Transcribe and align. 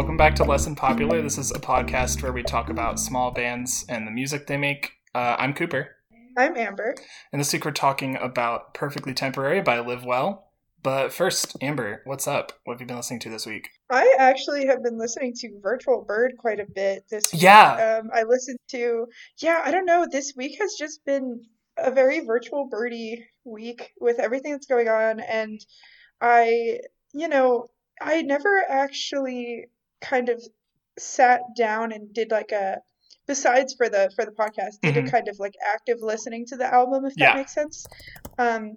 Welcome 0.00 0.16
back 0.16 0.34
to 0.36 0.44
Less 0.44 0.64
Than 0.64 0.74
Popular. 0.74 1.20
This 1.20 1.36
is 1.36 1.50
a 1.50 1.58
podcast 1.58 2.22
where 2.22 2.32
we 2.32 2.42
talk 2.42 2.70
about 2.70 2.98
small 2.98 3.32
bands 3.32 3.84
and 3.86 4.06
the 4.06 4.10
music 4.10 4.46
they 4.46 4.56
make. 4.56 4.92
Uh, 5.14 5.36
I'm 5.38 5.52
Cooper. 5.52 5.96
I'm 6.38 6.56
Amber. 6.56 6.94
And 7.30 7.38
this 7.38 7.52
week 7.52 7.66
we're 7.66 7.72
talking 7.72 8.16
about 8.16 8.72
Perfectly 8.72 9.12
Temporary 9.12 9.60
by 9.60 9.78
Live 9.78 10.06
Well. 10.06 10.52
But 10.82 11.12
first, 11.12 11.54
Amber, 11.60 12.00
what's 12.06 12.26
up? 12.26 12.52
What 12.64 12.72
have 12.72 12.80
you 12.80 12.86
been 12.86 12.96
listening 12.96 13.20
to 13.20 13.28
this 13.28 13.44
week? 13.44 13.68
I 13.90 14.16
actually 14.18 14.64
have 14.68 14.82
been 14.82 14.98
listening 14.98 15.34
to 15.40 15.60
Virtual 15.60 16.02
Bird 16.02 16.32
quite 16.38 16.60
a 16.60 16.66
bit 16.74 17.04
this 17.10 17.30
week. 17.30 17.42
Yeah. 17.42 17.98
Um, 18.00 18.08
I 18.14 18.22
listened 18.22 18.58
to, 18.70 19.04
yeah, 19.36 19.60
I 19.62 19.70
don't 19.70 19.84
know. 19.84 20.06
This 20.10 20.32
week 20.34 20.56
has 20.62 20.76
just 20.78 21.04
been 21.04 21.42
a 21.76 21.90
very 21.90 22.20
Virtual 22.20 22.68
Birdie 22.70 23.26
week 23.44 23.92
with 24.00 24.18
everything 24.18 24.52
that's 24.52 24.66
going 24.66 24.88
on. 24.88 25.20
And 25.20 25.60
I, 26.22 26.78
you 27.12 27.28
know, 27.28 27.66
I 28.00 28.22
never 28.22 28.64
actually 28.66 29.66
kind 30.00 30.28
of 30.28 30.42
sat 30.98 31.40
down 31.56 31.92
and 31.92 32.12
did 32.12 32.30
like 32.30 32.52
a 32.52 32.78
besides 33.26 33.74
for 33.74 33.88
the 33.88 34.10
for 34.16 34.24
the 34.24 34.32
podcast 34.32 34.80
did 34.82 34.96
Mhm. 34.96 35.08
a 35.08 35.10
kind 35.10 35.28
of 35.28 35.38
like 35.38 35.54
active 35.74 35.98
listening 36.00 36.44
to 36.46 36.56
the 36.56 36.66
album 36.66 37.04
if 37.04 37.14
that 37.16 37.20
Yeah. 37.30 37.34
makes 37.36 37.54
sense 37.54 37.86
um 38.38 38.76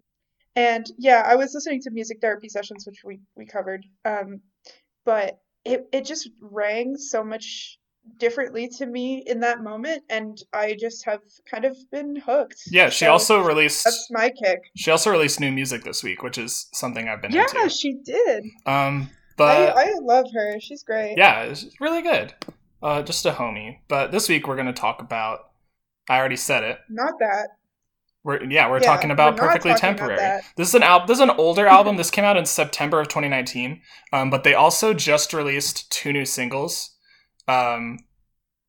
and 0.56 0.86
yeah 0.98 1.24
i 1.26 1.36
was 1.36 1.54
listening 1.54 1.82
to 1.82 1.90
music 1.92 2.20
therapy 2.22 2.48
sessions 2.50 2.86
which 2.86 3.02
we 3.04 3.20
we 3.36 3.46
covered 3.46 3.84
um 4.06 4.42
but 5.06 5.40
it 5.66 5.86
it 5.92 6.06
just 6.06 6.30
rang 6.40 6.96
so 6.98 7.24
much 7.24 7.80
differently 8.20 8.68
to 8.68 8.86
me 8.86 9.24
in 9.26 9.40
that 9.40 9.62
moment 9.64 10.04
and 10.10 10.38
i 10.54 10.76
just 10.80 11.06
have 11.06 11.22
kind 11.50 11.66
of 11.66 11.76
been 11.90 12.16
hooked 12.18 12.62
Yeah, 12.68 12.90
she 12.90 13.06
So 13.06 13.12
also 13.12 13.40
released 13.42 13.86
that's 13.86 14.10
my 14.12 14.30
kick 14.30 14.60
she 14.76 14.92
also 14.92 15.10
released 15.10 15.40
new 15.40 15.52
music 15.52 15.84
this 15.84 16.04
week, 16.04 16.22
which 16.22 16.38
is 16.38 16.68
something 16.74 17.08
I've 17.08 17.22
been 17.22 17.32
yeah 17.32 17.46
into. 17.48 17.70
she 17.70 17.94
did 17.94 18.44
Um, 18.66 19.10
but 19.38 19.76
I, 19.78 19.90
I 19.90 19.94
love 20.02 20.28
her 20.34 20.60
she's 20.60 20.84
great 20.84 21.16
yeah, 21.18 21.44
it's 21.44 21.66
really 21.80 22.02
good. 22.02 22.34
Uh, 22.82 23.02
just 23.02 23.26
a 23.26 23.32
homie. 23.32 23.78
But 23.88 24.12
this 24.12 24.28
week 24.28 24.46
we're 24.48 24.56
going 24.56 24.68
to 24.68 24.74
talk 24.74 25.02
about. 25.02 25.40
I 26.10 26.18
already 26.18 26.36
said 26.36 26.64
it. 26.64 26.80
not 26.90 27.14
that 27.20 27.48
We're 28.26 28.44
yeah, 28.44 28.70
we're 28.70 28.80
Yeah, 28.80 28.86
talking 28.88 29.10
about 29.12 29.36
we're 29.36 29.48
perfectly 29.48 29.72
talking 29.72 29.96
temporary. 29.96 30.18
that. 30.18 30.44
This 30.58 30.68
is 30.68 30.76
an 30.76 30.84
album. 30.84 31.08
This 31.08 31.18
is 31.18 31.22
an 31.22 31.30
older 31.32 31.66
album. 31.78 31.96
This 31.96 32.12
came 32.12 32.26
out 32.26 32.36
in 32.36 32.46
September 32.46 33.00
of 33.00 33.08
2019. 33.08 33.82
Um, 34.12 34.30
but 34.30 34.44
they 34.44 34.54
also 34.54 34.94
just 34.94 35.34
released 35.34 35.90
two 35.92 36.12
new 36.12 36.26
singles. 36.26 36.96
Um, 37.48 38.00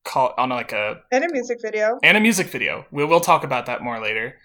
call 0.05 0.34
on 0.39 0.51
like 0.51 0.71
a 0.73 1.01
and 1.11 1.25
a 1.25 1.33
music 1.33 1.59
video 1.62 1.99
and 2.03 2.17
a 2.17 2.21
music 2.21 2.49
video. 2.49 2.87
We 2.93 3.05
will 3.05 3.21
talk 3.21 3.43
about 3.43 3.67
that 3.67 3.83
more 3.83 4.01
later. 4.01 4.37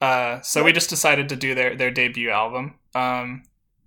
Uh, 0.00 0.40
so 0.42 0.62
we 0.62 0.72
just 0.72 0.88
decided 0.90 1.28
to 1.28 1.36
do 1.36 1.54
their 1.54 1.76
their 1.76 1.90
debut 1.90 2.30
album. 2.30 2.76
Um, 2.94 3.42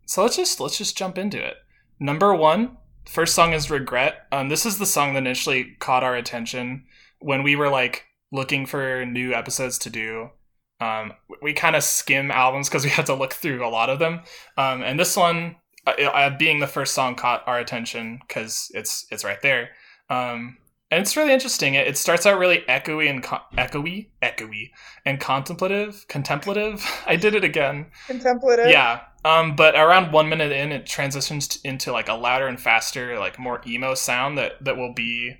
so 0.05 0.21
let's 0.21 0.35
just 0.35 0.59
let's 0.59 0.77
just 0.77 0.97
jump 0.97 1.17
into 1.17 1.43
it. 1.43 1.55
Number 2.01 2.33
one, 2.33 2.77
first 3.05 3.35
song 3.35 3.53
is 3.53 3.69
"Regret." 3.69 4.25
Um, 4.31 4.49
this 4.49 4.65
is 4.65 4.79
the 4.79 4.87
song 4.87 5.13
that 5.13 5.19
initially 5.19 5.75
caught 5.77 6.03
our 6.03 6.15
attention 6.15 6.85
when 7.19 7.43
we 7.43 7.55
were 7.55 7.69
like 7.69 8.05
looking 8.31 8.65
for 8.65 9.05
new 9.05 9.35
episodes 9.35 9.77
to 9.77 9.91
do. 9.91 10.31
Um, 10.79 11.13
we 11.43 11.53
kind 11.53 11.75
of 11.75 11.83
skim 11.83 12.31
albums 12.31 12.69
because 12.69 12.83
we 12.83 12.89
had 12.97 13.05
to 13.05 13.13
look 13.13 13.33
through 13.33 13.63
a 13.63 13.69
lot 13.69 13.91
of 13.91 13.99
them. 13.99 14.21
Um, 14.57 14.81
and 14.81 14.99
this 14.99 15.15
one, 15.15 15.57
uh, 15.85 15.91
uh, 15.91 16.35
being 16.37 16.59
the 16.59 16.65
first 16.65 16.95
song, 16.95 17.13
caught 17.13 17.47
our 17.47 17.59
attention 17.59 18.19
because 18.27 18.71
it's 18.73 19.05
it's 19.11 19.23
right 19.23 19.41
there. 19.43 19.69
Um, 20.09 20.57
and 20.91 21.01
it's 21.01 21.15
really 21.15 21.31
interesting. 21.31 21.73
It, 21.75 21.87
it 21.87 21.97
starts 21.97 22.25
out 22.25 22.37
really 22.37 22.59
echoey 22.67 23.09
and 23.09 23.23
co- 23.23 23.39
echoey, 23.57 24.09
echoey, 24.21 24.71
and 25.05 25.19
contemplative, 25.19 26.05
contemplative. 26.09 26.85
I 27.07 27.15
did 27.15 27.33
it 27.33 27.45
again. 27.45 27.87
contemplative 28.07 28.67
Yeah. 28.67 29.01
Um, 29.23 29.55
but 29.55 29.75
around 29.75 30.11
one 30.11 30.27
minute 30.27 30.51
in, 30.51 30.71
it 30.71 30.85
transitions 30.85 31.59
into 31.63 31.91
like 31.91 32.09
a 32.09 32.13
louder 32.13 32.47
and 32.47 32.59
faster, 32.59 33.17
like 33.17 33.39
more 33.39 33.61
emo 33.65 33.93
sound 33.93 34.37
that 34.37 34.63
that 34.63 34.75
will 34.75 34.93
be 34.93 35.37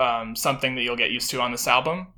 um, 0.00 0.34
something 0.34 0.74
that 0.74 0.82
you'll 0.82 0.96
get 0.96 1.10
used 1.10 1.30
to 1.30 1.40
on 1.40 1.52
this 1.52 1.68
album. 1.68 2.08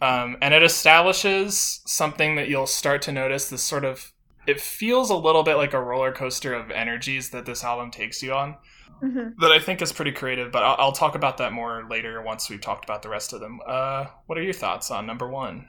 Um, 0.00 0.36
and 0.40 0.54
it 0.54 0.62
establishes 0.62 1.80
something 1.86 2.36
that 2.36 2.48
you'll 2.48 2.66
start 2.66 3.02
to 3.02 3.12
notice. 3.12 3.48
This 3.48 3.62
sort 3.62 3.84
of 3.84 4.12
it 4.46 4.60
feels 4.60 5.10
a 5.10 5.16
little 5.16 5.42
bit 5.42 5.56
like 5.56 5.72
a 5.72 5.80
roller 5.80 6.12
coaster 6.12 6.54
of 6.54 6.70
energies 6.70 7.30
that 7.30 7.46
this 7.46 7.62
album 7.62 7.90
takes 7.90 8.22
you 8.22 8.32
on 8.32 8.56
Mhm. 9.02 9.34
that 9.40 9.50
I 9.50 9.58
think 9.58 9.82
is 9.82 9.92
pretty 9.92 10.12
creative, 10.12 10.52
but 10.52 10.62
I'll, 10.62 10.76
I'll 10.78 10.92
talk 10.92 11.14
about 11.14 11.38
that 11.38 11.52
more 11.52 11.84
later 11.88 12.22
once 12.22 12.48
we've 12.48 12.60
talked 12.60 12.84
about 12.84 13.02
the 13.02 13.08
rest 13.08 13.32
of 13.32 13.40
them. 13.40 13.60
Uh, 13.66 14.06
what 14.26 14.38
are 14.38 14.42
your 14.42 14.52
thoughts 14.52 14.90
on 14.90 15.06
number 15.06 15.28
one? 15.28 15.68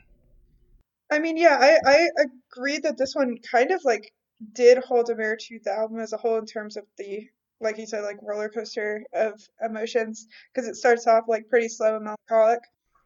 I 1.11 1.19
mean, 1.19 1.37
yeah, 1.37 1.57
I, 1.59 1.79
I 1.85 2.07
agree 2.51 2.79
that 2.79 2.97
this 2.97 3.15
one 3.15 3.37
kind 3.39 3.71
of 3.71 3.83
like 3.83 4.11
did 4.53 4.77
hold 4.79 5.09
a 5.09 5.15
mirror 5.15 5.37
to 5.37 5.59
the 5.63 5.71
album 5.71 5.99
as 5.99 6.13
a 6.13 6.17
whole 6.17 6.37
in 6.37 6.45
terms 6.45 6.77
of 6.77 6.85
the, 6.97 7.27
like 7.61 7.77
you 7.77 7.85
said, 7.85 8.03
like 8.03 8.17
roller 8.21 8.49
coaster 8.49 9.03
of 9.13 9.41
emotions 9.63 10.27
because 10.53 10.67
it 10.67 10.75
starts 10.75 11.07
off 11.07 11.25
like 11.27 11.49
pretty 11.49 11.69
slow 11.69 11.95
and 11.95 12.05
melancholic 12.05 12.59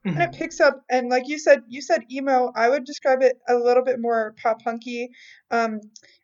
and 0.05 0.21
it 0.21 0.31
picks 0.33 0.59
up 0.61 0.83
and 0.89 1.09
like 1.09 1.27
you 1.27 1.37
said, 1.37 1.63
you 1.67 1.81
said 1.81 2.03
emo. 2.11 2.51
I 2.55 2.69
would 2.69 2.85
describe 2.85 3.21
it 3.21 3.37
a 3.47 3.55
little 3.55 3.83
bit 3.83 3.99
more 3.99 4.33
pop 4.41 4.63
punky. 4.63 5.09
Um, 5.51 5.81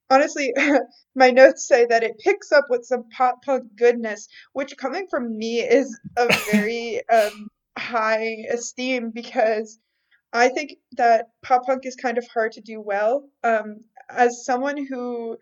honestly, 0.10 0.54
my 1.16 1.32
notes 1.32 1.68
say 1.68 1.86
that 1.86 2.04
it 2.04 2.20
picks 2.20 2.52
up 2.52 2.66
with 2.70 2.86
some 2.86 3.10
pop 3.10 3.44
punk 3.44 3.76
goodness, 3.76 4.28
which 4.54 4.78
coming 4.78 5.08
from 5.10 5.38
me 5.38 5.60
is 5.60 5.98
a 6.18 6.28
very 6.52 7.08
um, 7.10 7.50
high 7.78 8.46
esteem 8.52 9.12
because 9.12 9.80
I 10.32 10.50
think 10.50 10.78
that 10.98 11.28
pop 11.44 11.66
punk 11.66 11.86
is 11.86 11.96
kind 11.96 12.18
of 12.18 12.28
hard 12.34 12.54
to 12.54 12.62
do 12.62 12.82
well. 12.82 13.30
Um, 13.44 13.82
as 14.10 14.46
someone 14.46 14.86
who 14.86 15.38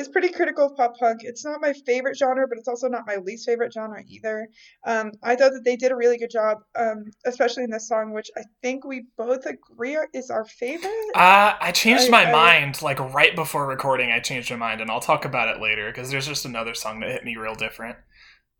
is 0.00 0.08
pretty 0.08 0.30
critical 0.30 0.66
of 0.66 0.76
pop 0.76 0.96
punk, 0.98 1.20
it's 1.22 1.44
not 1.44 1.60
my 1.60 1.72
favorite 1.72 2.16
genre, 2.16 2.46
but 2.48 2.58
it's 2.58 2.68
also 2.68 2.88
not 2.88 3.06
my 3.06 3.16
least 3.16 3.46
favorite 3.46 3.72
genre 3.72 4.02
either. 4.08 4.48
Um, 4.86 5.12
I 5.22 5.36
thought 5.36 5.52
that 5.52 5.64
they 5.64 5.76
did 5.76 5.92
a 5.92 5.96
really 5.96 6.18
good 6.18 6.30
job, 6.30 6.58
um, 6.76 7.04
especially 7.26 7.64
in 7.64 7.70
this 7.70 7.86
song, 7.88 8.12
which 8.12 8.30
I 8.36 8.42
think 8.62 8.84
we 8.84 9.06
both 9.16 9.46
agree 9.46 9.96
are, 9.96 10.08
is 10.14 10.30
our 10.30 10.44
favorite. 10.44 10.90
Uh, 11.14 11.54
I 11.60 11.70
changed 11.72 12.06
I- 12.06 12.10
my 12.10 12.24
I- 12.28 12.32
mind 12.32 12.82
like 12.82 12.98
right 13.14 13.34
before 13.36 13.66
recording. 13.66 14.10
I 14.10 14.20
changed 14.20 14.50
my 14.50 14.56
mind, 14.56 14.80
and 14.80 14.90
I'll 14.90 15.00
talk 15.00 15.24
about 15.24 15.54
it 15.54 15.60
later 15.62 15.90
because 15.90 16.10
there's 16.10 16.26
just 16.26 16.44
another 16.44 16.74
song 16.74 17.00
that 17.00 17.10
hit 17.10 17.24
me 17.24 17.36
real 17.36 17.54
different. 17.54 17.96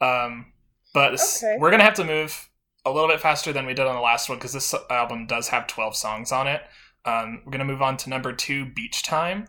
Um, 0.01 0.53
but 0.95 1.15
Okay. 1.15 1.57
we're 1.59 1.71
gonna 1.71 1.85
have 1.85 1.95
to 1.95 2.05
move 2.05 2.49
a 2.85 2.91
little 2.91 3.09
bit 3.09 3.21
faster 3.21 3.53
than 3.53 3.67
we 3.67 3.75
did 3.75 3.87
on 3.87 3.95
the 3.95 4.01
last 4.01 4.29
one 4.29 4.39
because 4.39 4.53
this 4.53 4.75
album 4.91 5.27
does 5.27 5.49
have 5.49 5.67
12 5.67 5.95
songs 5.97 6.33
on 6.33 6.47
it. 6.47 6.63
Um, 7.05 7.43
we're 7.45 7.53
gonna 7.53 7.65
move 7.65 7.83
on 7.83 7.97
to 7.99 8.11
number 8.11 8.33
two, 8.33 8.65
Beach 8.67 9.03
Time. 9.03 9.47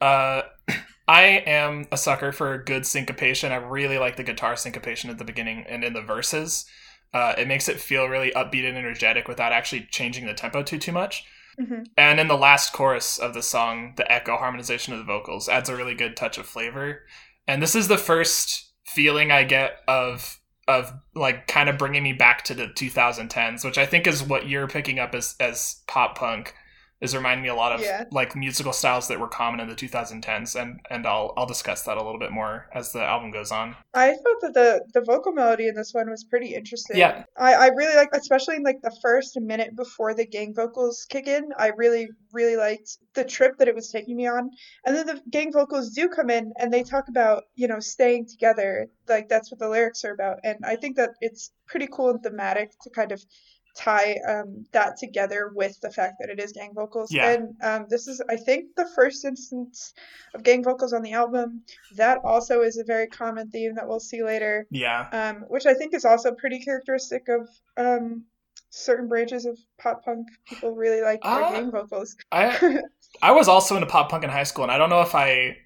Uh, 0.00 0.42
I 1.10 1.42
am 1.44 1.88
a 1.90 1.96
sucker 1.96 2.30
for 2.30 2.56
good 2.58 2.86
syncopation. 2.86 3.50
I 3.50 3.56
really 3.56 3.98
like 3.98 4.14
the 4.14 4.22
guitar 4.22 4.54
syncopation 4.54 5.10
at 5.10 5.18
the 5.18 5.24
beginning 5.24 5.64
and 5.68 5.82
in 5.82 5.92
the 5.92 6.02
verses. 6.02 6.66
Uh, 7.12 7.34
it 7.36 7.48
makes 7.48 7.68
it 7.68 7.80
feel 7.80 8.06
really 8.06 8.30
upbeat 8.30 8.64
and 8.64 8.78
energetic 8.78 9.26
without 9.26 9.52
actually 9.52 9.88
changing 9.90 10.26
the 10.26 10.34
tempo 10.34 10.62
too 10.62 10.78
too 10.78 10.92
much. 10.92 11.24
Mhm. 11.58 11.86
And 11.96 12.20
in 12.20 12.28
the 12.28 12.36
last 12.36 12.72
chorus 12.72 13.18
of 13.18 13.34
the 13.34 13.42
song, 13.42 13.94
the 13.96 14.10
echo 14.10 14.36
harmonization 14.36 14.92
of 14.92 15.00
the 15.00 15.04
vocals 15.04 15.48
adds 15.48 15.68
a 15.68 15.74
really 15.74 15.96
good 15.96 16.16
touch 16.16 16.38
of 16.38 16.46
flavor. 16.46 17.04
And 17.44 17.60
this 17.60 17.74
is 17.74 17.88
the 17.88 17.98
first 17.98 18.70
feeling 18.86 19.32
I 19.32 19.42
get 19.42 19.80
of 19.88 20.38
of 20.68 20.92
like 21.16 21.48
kind 21.48 21.68
of 21.68 21.76
bringing 21.76 22.04
me 22.04 22.12
back 22.12 22.44
to 22.44 22.54
the 22.54 22.68
2010s, 22.68 23.64
which 23.64 23.78
I 23.78 23.86
think 23.86 24.06
is 24.06 24.22
what 24.22 24.48
you're 24.48 24.68
picking 24.68 25.00
up 25.00 25.12
as 25.16 25.34
as 25.40 25.82
pop 25.88 26.16
punk. 26.16 26.54
Is 27.00 27.16
reminding 27.16 27.42
me 27.42 27.48
a 27.48 27.54
lot 27.54 27.72
of 27.72 27.80
Yeah. 27.80 28.04
like 28.12 28.36
musical 28.36 28.74
styles 28.74 29.08
that 29.08 29.18
were 29.18 29.26
common 29.28 29.58
in 29.60 29.68
the 29.68 29.74
2010s, 29.74 30.54
and 30.54 30.80
and 30.90 31.06
I'll 31.06 31.32
I'll 31.36 31.46
discuss 31.46 31.82
that 31.84 31.96
a 31.96 32.02
little 32.04 32.18
bit 32.18 32.30
more 32.30 32.66
as 32.74 32.92
the 32.92 33.02
album 33.02 33.30
goes 33.30 33.50
on. 33.50 33.74
I 33.94 34.08
thought 34.12 34.40
that 34.42 34.52
the 34.54 34.84
the 34.92 35.00
vocal 35.00 35.32
melody 35.32 35.66
in 35.66 35.74
this 35.74 35.94
one 35.94 36.10
was 36.10 36.24
pretty 36.24 36.54
interesting. 36.54 36.98
Yeah. 36.98 37.24
I, 37.38 37.54
I 37.54 37.66
really 37.68 37.96
like, 37.96 38.10
especially 38.12 38.56
in 38.56 38.62
like 38.64 38.82
the 38.82 38.94
first 39.00 39.38
minute 39.40 39.74
before 39.76 40.12
the 40.12 40.26
gang 40.26 40.54
vocals 40.54 41.06
kick 41.08 41.26
in. 41.26 41.48
I 41.56 41.68
really 41.68 42.08
really 42.32 42.56
liked 42.56 42.98
the 43.14 43.24
trip 43.24 43.56
that 43.58 43.66
it 43.68 43.74
was 43.74 43.90
taking 43.90 44.16
me 44.16 44.26
on, 44.26 44.50
and 44.84 44.94
then 44.94 45.06
the 45.06 45.20
gang 45.30 45.52
vocals 45.52 45.90
do 45.90 46.08
come 46.08 46.28
in 46.28 46.52
and 46.58 46.70
they 46.70 46.82
talk 46.82 47.08
about 47.08 47.44
you 47.54 47.66
know 47.66 47.80
staying 47.80 48.26
together. 48.26 48.88
Like 49.08 49.28
that's 49.30 49.50
what 49.50 49.58
the 49.58 49.68
lyrics 49.70 50.04
are 50.04 50.12
about, 50.12 50.40
and 50.44 50.58
I 50.64 50.76
think 50.76 50.96
that 50.96 51.10
it's 51.22 51.50
pretty 51.66 51.88
cool 51.90 52.10
and 52.10 52.22
thematic 52.22 52.72
to 52.82 52.90
kind 52.90 53.10
of 53.12 53.24
tie 53.80 54.16
um, 54.28 54.66
that 54.72 54.96
together 54.98 55.50
with 55.54 55.80
the 55.80 55.90
fact 55.90 56.16
that 56.20 56.28
it 56.28 56.38
is 56.38 56.52
gang 56.52 56.72
vocals. 56.74 57.10
Yeah. 57.10 57.30
And 57.30 57.54
um, 57.62 57.86
this 57.88 58.06
is, 58.08 58.20
I 58.28 58.36
think, 58.36 58.76
the 58.76 58.88
first 58.94 59.24
instance 59.24 59.94
of 60.34 60.42
gang 60.42 60.62
vocals 60.62 60.92
on 60.92 61.02
the 61.02 61.12
album. 61.12 61.62
That 61.96 62.18
also 62.24 62.60
is 62.60 62.76
a 62.76 62.84
very 62.84 63.06
common 63.06 63.50
theme 63.50 63.74
that 63.76 63.88
we'll 63.88 64.00
see 64.00 64.22
later, 64.22 64.66
Yeah, 64.70 65.08
um, 65.12 65.44
which 65.48 65.66
I 65.66 65.74
think 65.74 65.94
is 65.94 66.04
also 66.04 66.32
pretty 66.32 66.60
characteristic 66.60 67.28
of 67.28 67.48
um, 67.76 68.24
certain 68.70 69.08
branches 69.08 69.46
of 69.46 69.58
pop 69.78 70.04
punk. 70.04 70.26
People 70.46 70.72
really 70.74 71.00
like 71.02 71.22
their 71.22 71.32
Ah. 71.32 71.52
gang 71.52 71.70
vocals. 71.70 72.16
I 72.30 72.80
I 73.22 73.32
was 73.32 73.48
also 73.48 73.74
into 73.76 73.86
pop 73.86 74.10
punk 74.10 74.24
in 74.24 74.30
high 74.30 74.44
school, 74.44 74.64
and 74.64 74.72
I 74.72 74.78
don't 74.78 74.90
know 74.90 75.00
if 75.02 75.14
I 75.14 75.56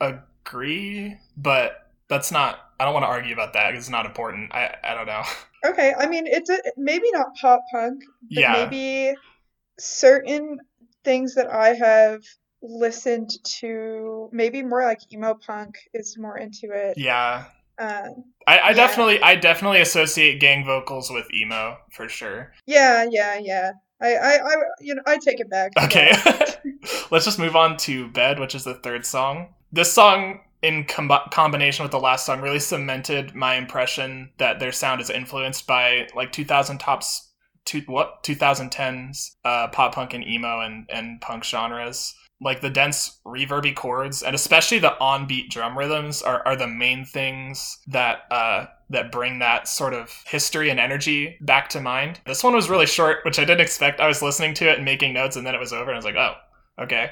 agree, 0.00 1.16
but 1.36 1.90
that's 2.08 2.30
not. 2.30 2.58
I 2.78 2.84
don't 2.84 2.94
want 2.94 3.04
to 3.04 3.08
argue 3.08 3.34
about 3.34 3.52
that 3.54 3.74
it's 3.74 3.88
not 3.88 4.06
important. 4.06 4.52
I 4.54 4.74
I 4.84 4.94
don't 4.94 5.06
know. 5.06 5.22
okay, 5.66 5.94
I 5.98 6.06
mean, 6.06 6.26
it's 6.26 6.50
a, 6.50 6.58
maybe 6.76 7.06
not 7.12 7.28
pop 7.40 7.60
punk, 7.72 8.02
but 8.30 8.40
Yeah. 8.40 8.52
maybe 8.52 9.16
certain 9.78 10.58
things 11.04 11.34
that 11.34 11.50
I 11.50 11.74
have 11.74 12.22
listened 12.62 13.30
to, 13.60 14.28
maybe 14.32 14.62
more 14.62 14.82
like 14.82 15.00
emo 15.12 15.34
punk 15.34 15.76
is 15.94 16.16
more 16.18 16.36
into 16.38 16.68
it. 16.72 16.98
Yeah, 16.98 17.44
Um, 17.78 18.24
I, 18.46 18.58
I 18.58 18.68
Yeah. 18.70 18.72
definitely 18.74 19.22
I 19.22 19.34
definitely 19.36 19.80
associate 19.80 20.40
gang 20.40 20.64
vocals 20.66 21.10
with 21.10 21.26
emo 21.32 21.78
for 21.92 22.08
sure. 22.08 22.52
yeah, 22.66 23.06
yeah, 23.10 23.38
yeah. 23.38 23.72
I, 24.02 24.14
I, 24.16 24.32
I, 24.36 24.54
you 24.80 24.94
know, 24.94 25.02
I 25.06 25.18
take 25.18 25.40
it 25.40 25.50
back. 25.50 25.72
Okay. 25.84 26.10
Yeah. 26.12 26.54
Let's 27.10 27.24
just 27.26 27.38
move 27.38 27.54
on 27.56 27.76
to 27.78 28.08
Bed, 28.08 28.38
which 28.38 28.54
is 28.54 28.64
the 28.64 28.74
third 28.74 29.04
song. 29.04 29.54
This 29.72 29.92
song, 29.92 30.40
in 30.62 30.84
com- 30.84 31.10
combination 31.30 31.82
with 31.82 31.92
the 31.92 32.00
last 32.00 32.26
song, 32.26 32.40
really 32.40 32.58
cemented 32.58 33.34
my 33.34 33.54
impression 33.54 34.30
that 34.38 34.60
their 34.60 34.72
sound 34.72 35.00
is 35.00 35.10
influenced 35.10 35.66
by 35.66 36.08
like 36.14 36.32
2000 36.32 36.78
tops, 36.78 37.28
what 37.86 38.22
2010s 38.24 39.36
uh, 39.44 39.68
pop 39.68 39.94
punk 39.94 40.12
and 40.14 40.26
emo 40.26 40.60
and, 40.60 40.88
and 40.90 41.20
punk 41.20 41.44
genres. 41.44 42.14
Like 42.42 42.62
the 42.62 42.70
dense 42.70 43.20
reverby 43.26 43.76
chords 43.76 44.22
and 44.22 44.34
especially 44.34 44.78
the 44.78 44.98
on-beat 44.98 45.50
drum 45.50 45.76
rhythms 45.76 46.22
are, 46.22 46.42
are 46.46 46.56
the 46.56 46.66
main 46.66 47.04
things 47.04 47.78
that 47.86 48.20
uh, 48.30 48.66
that 48.90 49.12
bring 49.12 49.38
that 49.38 49.68
sort 49.68 49.94
of 49.94 50.10
history 50.26 50.68
and 50.68 50.80
energy 50.80 51.38
back 51.40 51.68
to 51.70 51.80
mind. 51.80 52.20
This 52.26 52.42
one 52.42 52.54
was 52.54 52.68
really 52.68 52.86
short, 52.86 53.18
which 53.24 53.38
I 53.38 53.44
didn't 53.44 53.60
expect. 53.60 54.00
I 54.00 54.08
was 54.08 54.20
listening 54.20 54.54
to 54.54 54.68
it 54.68 54.76
and 54.76 54.84
making 54.84 55.14
notes, 55.14 55.36
and 55.36 55.46
then 55.46 55.54
it 55.54 55.60
was 55.60 55.72
over, 55.72 55.90
and 55.90 55.92
I 55.92 55.96
was 55.96 56.04
like, 56.04 56.16
oh, 56.16 56.34
okay. 56.82 57.10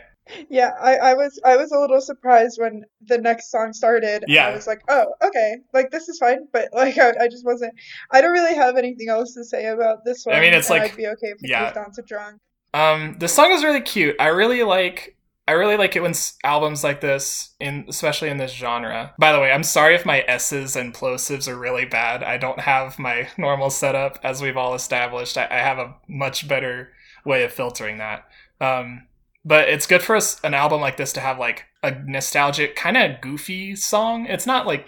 Yeah, 0.49 0.73
I, 0.81 0.97
I 0.97 1.15
was 1.15 1.41
I 1.45 1.57
was 1.57 1.73
a 1.73 1.79
little 1.79 2.01
surprised 2.01 2.61
when 2.61 2.85
the 3.07 3.19
next 3.19 3.51
song 3.51 3.73
started. 3.73 4.25
Yeah. 4.29 4.49
I 4.49 4.55
was 4.55 4.67
like, 4.67 4.81
oh, 4.89 5.07
okay, 5.25 5.57
like 5.73 5.91
this 5.91 6.09
is 6.09 6.19
fine, 6.19 6.49
but 6.53 6.69
like 6.75 6.99
I, 6.99 7.11
I 7.21 7.29
just 7.29 7.45
wasn't. 7.45 7.75
I 8.11 8.21
don't 8.21 8.33
really 8.33 8.55
have 8.55 8.77
anything 8.77 9.09
else 9.09 9.35
to 9.35 9.45
say 9.45 9.67
about 9.67 10.05
this 10.05 10.25
one. 10.27 10.37
I 10.37 10.41
mean, 10.41 10.55
it's 10.55 10.71
like- 10.71 10.93
I'd 10.93 10.97
be 10.97 11.07
okay 11.07 11.29
if 11.29 11.39
yeah. 11.43 11.73
on 11.77 11.93
to 11.93 12.03
drunk. 12.03 12.41
Um, 12.75 13.17
the 13.19 13.29
song 13.29 13.51
is 13.53 13.65
really 13.65 13.81
cute. 13.81 14.17
I 14.21 14.29
really 14.29 14.63
like. 14.63 15.17
I 15.47 15.53
really 15.53 15.79
like 15.79 15.97
it 15.97 16.03
when 16.03 16.11
s- 16.11 16.37
albums 16.45 16.85
like 16.85 17.01
this, 17.01 17.55
in 17.59 17.87
especially 17.89 18.29
in 18.29 18.37
this 18.37 18.53
genre. 18.53 19.15
By 19.19 19.33
the 19.33 19.41
way, 19.41 19.51
I'm 19.51 19.63
sorry 19.63 19.95
if 19.95 20.05
my 20.05 20.23
S's 20.29 20.77
and 20.77 20.93
plosives 20.93 21.49
are 21.49 21.57
really 21.59 21.87
bad. 21.87 22.23
I 22.23 22.37
don't 22.37 22.61
have 22.61 22.99
my 22.99 23.29
normal 23.39 23.71
setup, 23.71 24.19
as 24.23 24.43
we've 24.43 24.59
all 24.59 24.75
established. 24.75 25.39
I, 25.39 25.47
I 25.51 25.57
have 25.61 25.79
a 25.79 25.95
much 26.07 26.47
better 26.47 26.93
way 27.25 27.45
of 27.45 27.53
filtering 27.53 27.97
that. 27.97 28.29
Um, 28.61 29.07
but 29.45 29.69
it's 29.69 29.87
good 29.87 30.03
for 30.03 30.17
us 30.17 30.41
an 30.43 30.55
album 30.55 30.81
like 30.81 30.97
this 30.97 31.13
to 31.15 31.21
have 31.21 31.39
like 31.39 31.65
a 31.83 31.91
nostalgic, 32.07 32.77
kind 32.77 32.97
of 32.97 33.21
goofy 33.21 33.77
song. 33.77 34.27
It's 34.27 34.47
not 34.47 34.67
like 34.67 34.87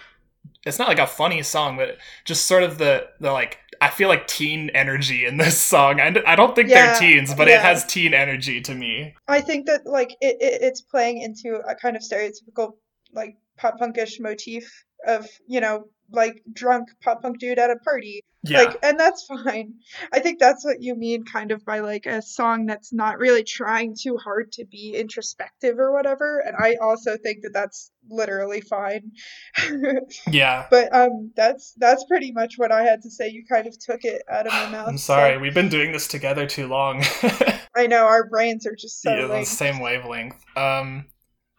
it's 0.64 0.78
not 0.78 0.88
like 0.88 0.98
a 0.98 1.06
funny 1.06 1.42
song, 1.42 1.76
but 1.76 1.98
just 2.24 2.46
sort 2.46 2.62
of 2.62 2.78
the 2.78 3.08
the 3.20 3.32
like 3.32 3.58
I 3.80 3.88
feel 3.88 4.08
like 4.08 4.26
teen 4.26 4.70
energy 4.70 5.24
in 5.24 5.38
this 5.38 5.58
song. 5.60 6.00
I, 6.00 6.14
I 6.26 6.36
don't 6.36 6.54
think 6.54 6.68
Yeah, 6.68 6.92
they're 6.92 7.00
teens, 7.00 7.34
but 7.34 7.48
it 7.48 7.60
has 7.60 7.84
teen 7.84 8.14
energy 8.14 8.60
to 8.62 8.74
me. 8.74 9.14
I 9.26 9.40
think 9.40 9.66
that 9.66 9.86
like 9.86 10.12
it, 10.20 10.36
it 10.40 10.62
it's 10.62 10.80
playing 10.80 11.22
into 11.22 11.60
a 11.66 11.74
kind 11.74 11.96
of 11.96 12.02
stereotypical 12.02 12.72
like 13.12 13.36
pop 13.56 13.78
punkish 13.80 14.20
motif 14.20 14.84
of 15.06 15.26
you 15.46 15.60
know 15.60 15.84
like 16.12 16.42
drunk 16.52 16.88
pop 17.02 17.22
punk 17.22 17.38
dude 17.38 17.58
at 17.58 17.70
a 17.70 17.76
party. 17.76 18.22
Yeah, 18.42 18.62
like 18.62 18.78
and 18.82 18.98
that's 18.98 19.26
fine. 19.26 19.74
I 20.14 20.20
think 20.20 20.38
that's 20.38 20.64
what 20.64 20.80
you 20.80 20.94
mean 20.94 21.24
kind 21.24 21.52
of 21.52 21.62
by 21.64 21.80
like 21.80 22.06
a 22.06 22.22
song 22.22 22.64
that's 22.64 22.90
not 22.90 23.18
really 23.18 23.44
trying 23.44 23.94
too 24.00 24.16
hard 24.16 24.52
to 24.52 24.64
be 24.64 24.94
introspective 24.96 25.78
or 25.78 25.92
whatever. 25.92 26.42
And 26.46 26.56
i 26.58 26.76
also 26.80 27.18
think 27.18 27.42
that 27.42 27.52
that's 27.52 27.90
literally 28.08 28.62
fine. 28.62 29.12
Yeah. 30.30 30.66
but 30.70 30.94
um 30.94 31.32
that's 31.36 31.74
that's 31.76 32.04
pretty 32.04 32.32
much 32.32 32.54
what 32.56 32.72
i 32.72 32.82
had 32.82 33.02
to 33.02 33.10
say. 33.10 33.28
You 33.28 33.44
kind 33.46 33.66
of 33.66 33.78
took 33.78 34.04
it 34.04 34.22
out 34.30 34.46
of 34.46 34.52
my 34.54 34.70
mouth 34.72 34.88
I'm 34.88 34.96
so- 34.98 35.12
sorry, 35.14 35.36
we've 35.36 35.54
been 35.54 35.68
doing 35.68 35.92
this 35.92 36.08
together 36.08 36.46
too 36.46 36.66
long. 36.66 37.04
i 37.76 37.86
know. 37.86 38.06
Our 38.06 38.26
brains 38.26 38.66
are 38.66 38.74
just 38.74 39.02
so 39.02 39.14
yeah, 39.14 39.26
the 39.26 39.44
same 39.44 39.80
wavelength. 39.80 40.42
Um, 40.56 41.04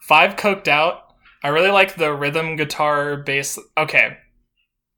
five 0.02 0.36
coked 0.36 0.68
out. 0.68 1.14
I 1.44 1.50
really 1.50 1.72
like 1.72 1.96
the 1.96 2.12
rhythm 2.14 2.56
guitar 2.56 3.18
bass. 3.18 3.58
Okay, 3.78 4.18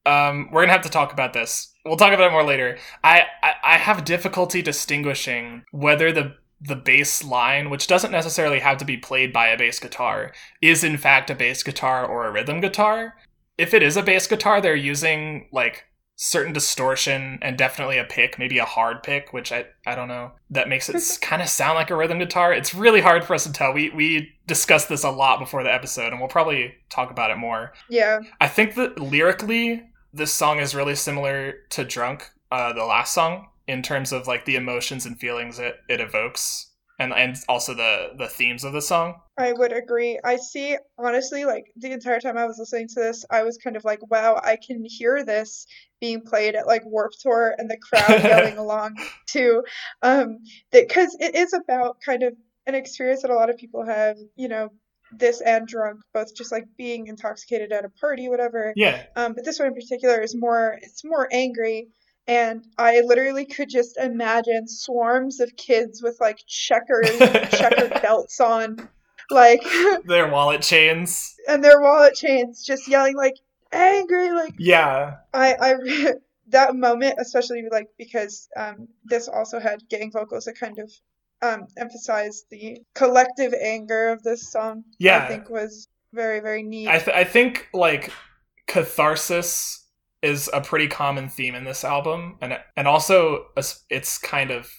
um, 0.05 0.49
we're 0.51 0.61
gonna 0.61 0.73
have 0.73 0.81
to 0.81 0.89
talk 0.89 1.13
about 1.13 1.33
this. 1.33 1.73
We'll 1.85 1.97
talk 1.97 2.13
about 2.13 2.27
it 2.27 2.31
more 2.31 2.43
later. 2.43 2.77
I 3.03 3.23
I, 3.41 3.53
I 3.63 3.77
have 3.77 4.05
difficulty 4.05 4.61
distinguishing 4.61 5.63
whether 5.71 6.11
the 6.11 6.35
the 6.61 6.75
bass 6.75 7.23
line, 7.23 7.69
which 7.69 7.87
doesn't 7.87 8.11
necessarily 8.11 8.59
have 8.59 8.77
to 8.77 8.85
be 8.85 8.97
played 8.97 9.33
by 9.33 9.47
a 9.47 9.57
bass 9.57 9.79
guitar, 9.79 10.31
is 10.61 10.83
in 10.83 10.97
fact 10.97 11.29
a 11.29 11.35
bass 11.35 11.61
guitar 11.63 12.05
or 12.05 12.25
a 12.25 12.31
rhythm 12.31 12.61
guitar. 12.61 13.15
If 13.57 13.73
it 13.73 13.83
is 13.83 13.97
a 13.97 14.03
bass 14.03 14.27
guitar, 14.27 14.61
they're 14.61 14.75
using 14.75 15.49
like 15.51 15.85
certain 16.15 16.53
distortion 16.53 17.39
and 17.41 17.57
definitely 17.57 17.97
a 17.97 18.03
pick, 18.03 18.37
maybe 18.39 18.57
a 18.59 18.65
hard 18.65 19.03
pick, 19.03 19.33
which 19.33 19.51
I 19.51 19.65
I 19.85 19.95
don't 19.95 20.07
know. 20.07 20.31
That 20.49 20.69
makes 20.69 20.89
it 20.89 21.01
kind 21.21 21.41
of 21.41 21.49
sound 21.49 21.75
like 21.75 21.89
a 21.89 21.95
rhythm 21.95 22.19
guitar. 22.19 22.53
It's 22.53 22.73
really 22.73 23.01
hard 23.01 23.23
for 23.23 23.33
us 23.33 23.43
to 23.43 23.51
tell. 23.51 23.73
We 23.73 23.89
we 23.89 24.33
discussed 24.47 24.89
this 24.89 25.03
a 25.03 25.11
lot 25.11 25.39
before 25.39 25.63
the 25.63 25.73
episode, 25.73 26.11
and 26.11 26.19
we'll 26.19 26.29
probably 26.29 26.75
talk 26.89 27.11
about 27.11 27.31
it 27.31 27.37
more. 27.37 27.73
yeah 27.89 28.19
I 28.39 28.47
think 28.47 28.75
that 28.75 28.99
lyrically, 28.99 29.83
this 30.13 30.31
song 30.31 30.59
is 30.59 30.75
really 30.75 30.95
similar 30.95 31.55
to 31.71 31.83
Drunk, 31.83 32.29
uh, 32.51 32.71
the 32.73 32.85
last 32.85 33.13
song, 33.13 33.47
in 33.67 33.81
terms 33.81 34.11
of 34.11 34.27
like 34.27 34.45
the 34.45 34.55
emotions 34.55 35.05
and 35.05 35.19
feelings 35.19 35.59
it, 35.59 35.77
it 35.89 35.99
evokes. 35.99 36.69
And, 36.99 37.11
and 37.11 37.35
also 37.49 37.73
the, 37.73 38.11
the 38.17 38.27
themes 38.27 38.63
of 38.63 38.71
the 38.71 38.81
song. 38.81 39.15
I 39.37 39.51
would 39.51 39.73
agree. 39.73 40.19
I 40.23 40.35
see, 40.35 40.77
honestly, 40.99 41.43
like 41.43 41.65
the 41.75 41.91
entire 41.91 42.19
time 42.19 42.37
I 42.37 42.45
was 42.45 42.59
listening 42.59 42.87
to 42.89 42.99
this, 42.99 43.25
I 43.31 43.41
was 43.41 43.57
kind 43.57 43.75
of 43.75 43.83
like, 43.83 43.99
wow, 44.11 44.39
I 44.41 44.57
can 44.65 44.85
hear 44.85 45.25
this 45.25 45.65
being 45.99 46.21
played 46.21 46.55
at 46.55 46.67
like 46.67 46.85
Warped 46.85 47.19
Tour 47.19 47.55
and 47.57 47.69
the 47.69 47.77
crowd 47.77 48.23
yelling 48.23 48.57
along 48.57 48.95
too. 49.25 49.63
Um, 50.03 50.37
that 50.71 50.87
because 50.87 51.17
it 51.19 51.33
is 51.33 51.53
about 51.53 51.97
kind 52.05 52.21
of 52.21 52.35
an 52.67 52.75
experience 52.75 53.23
that 53.23 53.31
a 53.31 53.35
lot 53.35 53.49
of 53.49 53.57
people 53.57 53.83
have, 53.83 54.17
you 54.35 54.47
know, 54.47 54.69
this 55.17 55.41
and 55.41 55.67
drunk, 55.67 55.99
both 56.13 56.35
just 56.35 56.51
like 56.51 56.65
being 56.77 57.07
intoxicated 57.07 57.71
at 57.71 57.85
a 57.85 57.89
party, 57.89 58.29
whatever. 58.29 58.73
Yeah. 58.75 59.03
Um, 59.15 59.33
but 59.33 59.45
this 59.45 59.59
one 59.59 59.69
in 59.69 59.73
particular 59.73 60.21
is 60.21 60.35
more, 60.35 60.77
it's 60.81 61.03
more 61.03 61.27
angry. 61.31 61.87
And 62.27 62.63
I 62.77 63.01
literally 63.01 63.45
could 63.45 63.69
just 63.69 63.97
imagine 63.97 64.67
swarms 64.67 65.39
of 65.41 65.55
kids 65.57 66.01
with 66.01 66.17
like 66.21 66.39
checkers, 66.47 67.09
checkered 67.51 68.01
belts 68.01 68.39
on, 68.39 68.87
like, 69.29 69.61
Their 70.05 70.29
wallet 70.29 70.61
chains. 70.61 71.35
and 71.47 71.63
their 71.63 71.81
wallet 71.81 72.15
chains, 72.15 72.63
just 72.63 72.87
yelling 72.87 73.15
like 73.17 73.35
angry. 73.71 74.31
Like 74.31 74.53
Yeah. 74.57 75.15
I, 75.33 75.55
I, 75.59 76.13
that 76.49 76.75
moment, 76.75 77.15
especially 77.19 77.63
like 77.71 77.87
because 77.97 78.47
um, 78.55 78.87
this 79.05 79.27
also 79.27 79.59
had 79.59 79.87
gang 79.89 80.11
vocals 80.11 80.45
that 80.45 80.59
kind 80.59 80.79
of 80.79 80.91
um 81.41 81.67
emphasized 81.77 82.45
the 82.51 82.81
collective 82.95 83.53
anger 83.61 84.09
of 84.09 84.23
this 84.23 84.51
song. 84.51 84.83
Yeah. 84.99 85.23
I 85.23 85.27
think 85.27 85.49
was 85.49 85.87
very 86.13 86.39
very 86.39 86.63
neat. 86.63 86.87
I, 86.87 86.99
th- 86.99 87.15
I 87.17 87.23
think 87.23 87.67
like 87.73 88.11
catharsis 88.67 89.85
is 90.21 90.49
a 90.53 90.61
pretty 90.61 90.87
common 90.87 91.27
theme 91.29 91.55
in 91.55 91.63
this 91.65 91.83
album. 91.83 92.37
And, 92.41 92.57
and 92.77 92.87
also 92.87 93.47
it's- 93.57 94.17
kind 94.19 94.51
of 94.51 94.69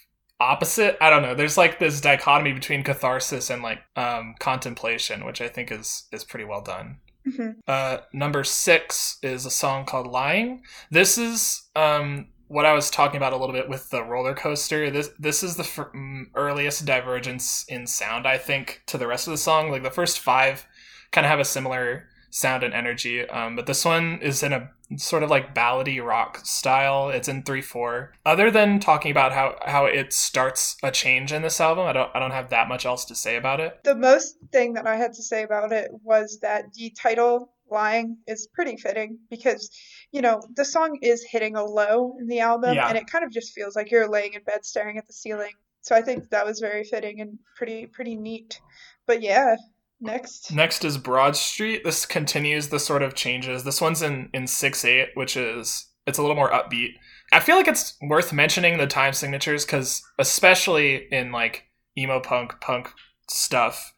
opposite. 0.41 0.97
I 1.01 1.11
don't 1.11 1.23
know. 1.23 1.35
There's 1.35 1.57
like 1.59 1.79
this 1.79 2.01
dichotomy 2.01 2.53
between 2.53 2.83
catharsis 2.83 3.51
and 3.51 3.63
like 3.63 3.81
um, 3.97 4.35
contemplation, 4.41 5.25
which 5.25 5.41
I 5.41 5.49
think 5.49 5.71
is, 5.71 6.05
is 6.13 6.25
pretty 6.25 6.45
well 6.45 6.63
done. 6.63 6.99
Mhm. 7.27 7.57
Uh, 7.67 7.99
number 8.13 8.45
six 8.45 9.19
is 9.23 9.47
a 9.47 9.51
song 9.51 9.87
called 9.87 10.07
"Lying." 10.07 10.63
This 10.91 11.17
is 11.17 11.69
um, 11.75 12.27
what 12.49 12.67
I 12.67 12.73
was 12.73 12.91
talking 12.91 13.17
about 13.17 13.33
a 13.33 13.37
little 13.37 13.55
bit 13.55 13.69
with 13.69 13.91
the 13.91 14.03
roller 14.03 14.35
coaster. 14.35 14.91
This 14.91 15.11
this 15.19 15.43
is 15.43 15.57
the 15.57 15.63
f- 15.63 15.93
mm, 15.95 16.25
earliest 16.35 16.85
divergence 16.85 17.65
in 17.69 17.87
sound, 17.87 18.27
I 18.27 18.39
think, 18.39 18.83
to 18.87 18.99
the 18.99 19.07
rest 19.07 19.27
of 19.27 19.33
the 19.33 19.39
song. 19.39 19.71
Like 19.71 19.83
the 19.83 19.91
first 19.91 20.21
five 20.21 20.67
kind 21.11 21.25
of 21.25 21.31
have 21.31 21.41
a 21.41 21.45
similar 21.45 22.09
sound 22.31 22.65
and 22.65 22.75
energy, 22.75 23.29
um, 23.29 23.55
but 23.55 23.67
this 23.67 23.85
one 23.85 24.19
is 24.21 24.43
in 24.43 24.53
a 24.53 24.71
sort 24.97 25.23
of 25.23 25.31
like 25.31 25.55
ballady 25.55 26.05
rock 26.05 26.41
style. 26.45 27.09
It's 27.09 27.29
in 27.29 27.43
three 27.43 27.63
four. 27.63 28.13
Other 28.27 28.51
than 28.51 28.81
talking 28.81 29.11
about 29.11 29.33
how 29.33 29.57
how 29.65 29.87
it 29.87 30.13
starts 30.13 30.77
a 30.83 30.91
change 30.91 31.33
in 31.33 31.43
this 31.43 31.61
album, 31.61 31.87
I 31.87 31.93
don't 31.93 32.11
I 32.15 32.19
don't 32.19 32.33
have 32.33 32.51
that 32.51 32.69
much 32.69 32.85
else 32.85 33.05
to 33.07 33.15
say 33.15 33.37
about 33.37 33.61
it. 33.61 33.81
The 33.85 33.97
most 33.97 34.37
thing 34.53 34.75
that 34.75 34.87
I 34.87 34.97
had 34.97 35.15
to 35.15 35.23
say 35.23 35.43
about 35.43 35.73
it 35.73 35.91
was 36.03 36.39
that 36.43 36.73
the 36.75 36.91
title 36.91 37.53
lying 37.75 38.16
is 38.26 38.49
pretty 38.54 38.76
fitting 38.76 39.19
because 39.28 39.71
you 40.12 40.23
know 40.23 40.40
the 40.57 40.64
song 40.64 40.99
is 41.02 41.23
hitting 41.28 41.57
a 41.57 41.64
low 41.64 42.16
in 42.21 42.26
the 42.28 42.40
album 42.40 42.75
Yeah. 42.75 42.88
and 42.88 42.97
it 42.97 43.07
kind 43.07 43.25
of 43.25 43.31
just 43.33 43.52
feels 43.52 43.75
like 43.76 43.90
you're 43.90 44.09
laying 44.09 44.35
in 44.35 44.43
bed 44.45 44.64
staring 44.64 44.97
at 44.97 45.07
the 45.07 45.12
ceiling 45.12 45.52
so 45.83 45.95
i 45.95 46.00
think 46.00 46.31
that 46.31 46.47
was 46.47 46.61
very 46.61 46.85
fitting 46.85 47.21
and 47.21 47.38
pretty 47.57 47.87
pretty 47.87 48.14
neat 48.16 48.61
but 49.07 49.21
yeah 49.21 49.57
next 50.00 50.52
Next 50.52 50.85
is 50.85 50.99
Broad 50.99 51.35
Street. 51.37 51.83
This 51.85 52.04
continues 52.04 52.69
the 52.69 52.81
sort 52.81 53.02
of 53.02 53.14
changes. 53.14 53.64
This 53.64 53.81
one's 53.81 54.02
in 54.02 54.28
in 54.35 54.47
six 54.47 54.85
eight, 54.85 55.11
which 55.14 55.37
is 55.37 55.87
it's 56.07 56.19
a 56.19 56.23
little 56.23 56.37
more 56.37 56.50
upbeat. 56.50 56.90
I 57.33 57.40
feel 57.40 57.57
like 57.57 57.69
it's 57.69 57.97
worth 58.02 58.33
mentioning 58.33 58.76
the 58.76 58.87
time 58.87 59.12
signatures 59.14 59.64
because 59.64 60.02
especially 60.19 61.07
in 61.11 61.33
like 61.33 61.64
emo 61.97 62.21
punk 62.21 62.61
punk 62.61 62.90
stuff, 63.31 63.95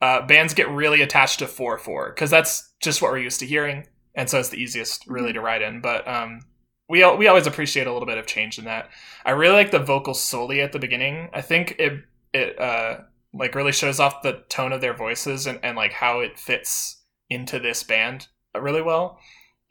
uh, 0.00 0.24
bands 0.26 0.54
get 0.54 0.68
really 0.70 1.00
attached 1.02 1.40
to 1.40 1.46
four 1.48 1.76
four 1.78 2.10
because 2.14 2.30
that's 2.30 2.67
just 2.80 3.02
what 3.02 3.10
we're 3.10 3.18
used 3.18 3.40
to 3.40 3.46
hearing, 3.46 3.86
and 4.14 4.28
so 4.28 4.38
it's 4.38 4.48
the 4.50 4.62
easiest 4.62 5.06
really 5.06 5.32
to 5.32 5.40
write 5.40 5.62
in. 5.62 5.80
But 5.80 6.06
um, 6.08 6.40
we 6.88 7.04
we 7.16 7.28
always 7.28 7.46
appreciate 7.46 7.86
a 7.86 7.92
little 7.92 8.06
bit 8.06 8.18
of 8.18 8.26
change 8.26 8.58
in 8.58 8.64
that. 8.64 8.90
I 9.24 9.32
really 9.32 9.54
like 9.54 9.70
the 9.70 9.78
vocal 9.78 10.14
solely 10.14 10.60
at 10.60 10.72
the 10.72 10.78
beginning. 10.78 11.30
I 11.32 11.40
think 11.40 11.76
it 11.78 12.04
it 12.32 12.58
uh 12.60 12.98
like 13.34 13.54
really 13.54 13.72
shows 13.72 14.00
off 14.00 14.22
the 14.22 14.42
tone 14.48 14.72
of 14.72 14.80
their 14.80 14.94
voices 14.94 15.46
and, 15.46 15.60
and 15.62 15.76
like 15.76 15.92
how 15.92 16.20
it 16.20 16.38
fits 16.38 17.02
into 17.28 17.58
this 17.58 17.82
band 17.82 18.26
really 18.58 18.82
well. 18.82 19.18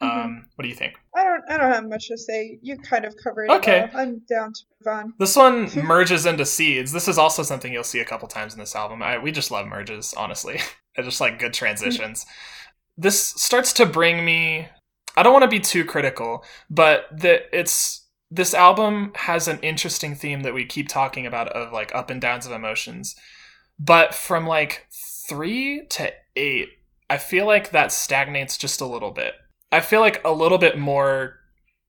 Mhm. 0.00 0.24
Um, 0.24 0.46
what 0.54 0.62
do 0.62 0.68
you 0.68 0.76
think? 0.76 0.94
I 1.16 1.24
don't 1.24 1.42
I 1.48 1.56
don't 1.56 1.72
have 1.72 1.88
much 1.88 2.06
to 2.08 2.16
say. 2.16 2.58
You 2.62 2.78
kind 2.78 3.04
of 3.04 3.16
covered 3.22 3.46
it. 3.46 3.50
Okay. 3.50 3.88
well. 3.92 4.00
I'm 4.00 4.22
down 4.28 4.52
to 4.52 4.60
move 4.80 4.94
on. 4.94 5.12
This 5.18 5.34
one 5.34 5.68
merges 5.84 6.24
into 6.24 6.46
seeds. 6.46 6.92
This 6.92 7.08
is 7.08 7.18
also 7.18 7.42
something 7.42 7.72
you'll 7.72 7.82
see 7.82 7.98
a 7.98 8.04
couple 8.04 8.28
times 8.28 8.54
in 8.54 8.60
this 8.60 8.76
album. 8.76 9.02
I, 9.02 9.18
we 9.18 9.32
just 9.32 9.50
love 9.50 9.66
merges, 9.66 10.14
honestly. 10.16 10.60
I 10.96 11.02
just 11.02 11.20
like 11.20 11.40
good 11.40 11.52
transitions. 11.52 12.26
This 12.98 13.22
starts 13.22 13.72
to 13.74 13.86
bring 13.86 14.24
me. 14.24 14.68
I 15.16 15.22
don't 15.22 15.32
want 15.32 15.44
to 15.44 15.48
be 15.48 15.60
too 15.60 15.84
critical, 15.84 16.44
but 16.68 17.06
the 17.12 17.42
it's 17.56 18.06
this 18.30 18.52
album 18.52 19.12
has 19.14 19.48
an 19.48 19.60
interesting 19.60 20.14
theme 20.14 20.42
that 20.42 20.52
we 20.52 20.66
keep 20.66 20.88
talking 20.88 21.24
about 21.24 21.48
of 21.48 21.72
like 21.72 21.94
up 21.94 22.10
and 22.10 22.20
downs 22.20 22.44
of 22.44 22.52
emotions. 22.52 23.14
But 23.78 24.14
from 24.14 24.46
like 24.46 24.88
three 25.28 25.86
to 25.90 26.12
eight, 26.34 26.68
I 27.08 27.18
feel 27.18 27.46
like 27.46 27.70
that 27.70 27.92
stagnates 27.92 28.58
just 28.58 28.80
a 28.80 28.86
little 28.86 29.12
bit. 29.12 29.34
I 29.70 29.80
feel 29.80 30.00
like 30.00 30.20
a 30.24 30.32
little 30.32 30.58
bit 30.58 30.76
more 30.76 31.36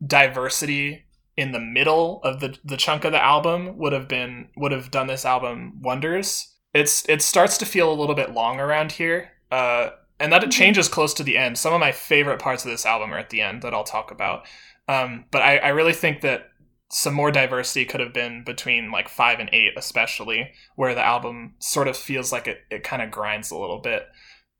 diversity 0.06 1.06
in 1.36 1.52
the 1.54 1.60
middle 1.60 2.22
of 2.24 2.40
the 2.40 2.58
the 2.64 2.78
chunk 2.78 3.04
of 3.04 3.14
the 3.14 3.24
album 3.24 3.78
would 3.78 3.94
have 3.94 4.08
been 4.08 4.50
would 4.56 4.72
have 4.72 4.92
done 4.92 5.08
this 5.08 5.26
album 5.26 5.80
wonders. 5.82 6.54
It's 6.74 7.08
it 7.10 7.22
starts 7.22 7.58
to 7.58 7.66
feel 7.66 7.92
a 7.92 7.96
little 8.00 8.16
bit 8.16 8.32
long 8.32 8.60
around 8.60 8.92
here, 8.92 9.32
uh, 9.52 9.90
and 10.20 10.32
that 10.34 10.44
it 10.44 10.50
Mhm. 10.50 10.54
changes 10.54 10.88
close 10.88 11.14
to 11.16 11.24
the 11.24 11.38
end. 11.38 11.58
Some 11.58 11.74
of 11.74 11.80
my 11.80 11.92
favorite 11.92 12.40
parts 12.40 12.66
of 12.66 12.72
this 12.72 12.86
album 12.86 13.14
are 13.14 13.18
at 13.20 13.30
the 13.30 13.42
end 13.42 13.62
that 13.62 13.74
I'll 13.74 13.84
talk 13.84 14.12
about. 14.12 14.46
Um, 14.88 15.26
but 15.32 15.42
I, 15.42 15.58
I 15.58 15.68
really 15.70 15.94
think 15.94 16.22
that 16.22 16.48
some 16.92 17.14
more 17.14 17.32
diversity 17.32 17.86
could 17.86 18.00
have 18.00 18.14
been 18.14 18.44
between 18.44 18.92
like 18.92 19.08
five 19.08 19.40
and 19.40 19.50
eight, 19.54 19.74
especially 19.78 20.52
where 20.76 20.96
the 20.96 21.06
album 21.06 21.54
sort 21.60 21.88
of 21.88 21.96
feels 21.96 22.32
like 22.32 22.48
it, 22.48 22.62
it 22.72 22.84
kind 22.84 23.02
of 23.02 23.12
grinds 23.12 23.52
a 23.52 23.58
little 23.58 23.78
bit. 23.80 24.08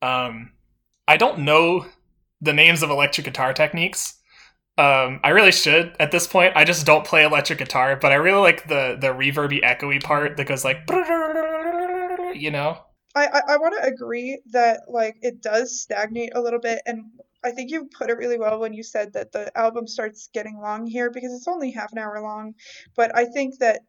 Um, 0.02 0.52
I 1.08 1.18
don't 1.18 1.40
know 1.40 1.88
the 2.40 2.54
names 2.54 2.84
of 2.84 2.92
electric 2.92 3.26
guitar 3.26 3.52
techniques. 3.54 4.16
Um, 4.78 5.20
I 5.24 5.30
really 5.30 5.52
should 5.52 5.94
at 6.00 6.12
this 6.12 6.28
point. 6.28 6.54
I 6.56 6.64
just 6.64 6.86
don't 6.86 7.04
play 7.04 7.26
electric 7.26 7.58
guitar, 7.60 7.96
but 7.98 8.12
I 8.12 8.16
really 8.16 8.40
like 8.40 8.68
the 8.68 8.96
the 8.98 9.08
reverby, 9.08 9.62
echoey 9.64 10.02
part 10.02 10.38
that 10.38 10.46
goes 10.48 10.64
like, 10.64 10.88
you 12.40 12.52
know. 12.52 12.78
I, 13.20 13.40
I, 13.40 13.42
I 13.54 13.58
want 13.58 13.76
to 13.78 13.88
agree 13.88 14.42
that 14.52 14.82
like 14.88 15.18
it 15.22 15.42
does 15.42 15.82
stagnate 15.82 16.32
a 16.36 16.42
little 16.42 16.60
bit, 16.60 16.82
and 16.86 17.06
I 17.44 17.52
think 17.52 17.72
you 17.72 17.90
put 17.98 18.10
it 18.10 18.18
really 18.18 18.40
well 18.40 18.60
when 18.60 18.74
you 18.74 18.84
said 18.84 19.14
that 19.14 19.32
the 19.32 19.58
album 19.58 19.88
starts 19.88 20.30
getting 20.34 20.58
long 20.60 20.88
here 20.88 21.10
because 21.12 21.34
it's 21.34 21.48
only 21.48 21.72
half 21.72 21.92
an 21.92 22.00
hour 22.00 22.22
long. 22.22 22.56
But 22.96 23.16
I 23.16 23.26
think 23.26 23.60
that 23.60 23.82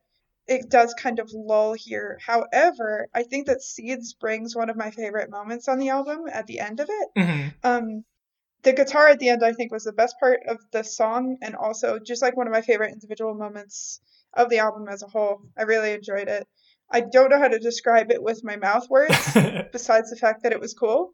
it 0.47 0.69
does 0.69 0.95
kind 0.95 1.19
of 1.21 1.31
lull 1.33 1.75
here. 1.75 2.19
However, 2.27 3.09
I 3.15 3.23
think 3.23 3.47
that 3.47 3.63
Seeds 3.63 4.15
brings 4.15 4.57
one 4.57 4.71
of 4.71 4.77
my 4.77 4.91
favorite 4.91 5.31
moments 5.31 5.69
on 5.69 5.79
the 5.79 5.91
album 5.91 6.25
at 6.33 6.47
the 6.47 6.61
end 6.61 6.81
of 6.81 6.89
it. 6.91 7.09
hmm 7.17 7.49
Um, 7.63 8.05
the 8.63 8.73
guitar 8.73 9.09
at 9.09 9.19
the 9.19 9.29
end, 9.29 9.45
I 9.45 9.53
think, 9.53 9.73
was 9.73 9.85
the 9.85 9.93
best 9.93 10.17
part 10.21 10.41
of 10.49 10.59
the 10.73 10.83
song, 10.83 11.39
and 11.43 11.55
also 11.57 11.99
just 11.99 12.23
like 12.23 12.37
one 12.37 12.47
of 12.47 12.53
my 12.53 12.63
favorite 12.63 12.93
individual 12.93 13.35
moments 13.35 14.01
of 14.35 14.49
the 14.49 14.59
album 14.59 14.89
as 14.89 15.03
a 15.03 15.07
whole. 15.07 15.43
I 15.59 15.63
really 15.63 15.93
enjoyed 15.93 16.29
it. 16.29 16.47
I 16.93 17.01
don't 17.01 17.31
know 17.31 17.39
how 17.39 17.49
to 17.49 17.59
describe 17.59 18.11
it 18.11 18.23
with 18.23 18.43
my 18.43 18.57
mouth 18.57 18.89
words, 18.91 19.15
besides 19.73 20.11
the 20.11 20.17
fact 20.17 20.43
that 20.43 20.53
it 20.53 20.61
was 20.61 20.75
cool. 20.75 21.13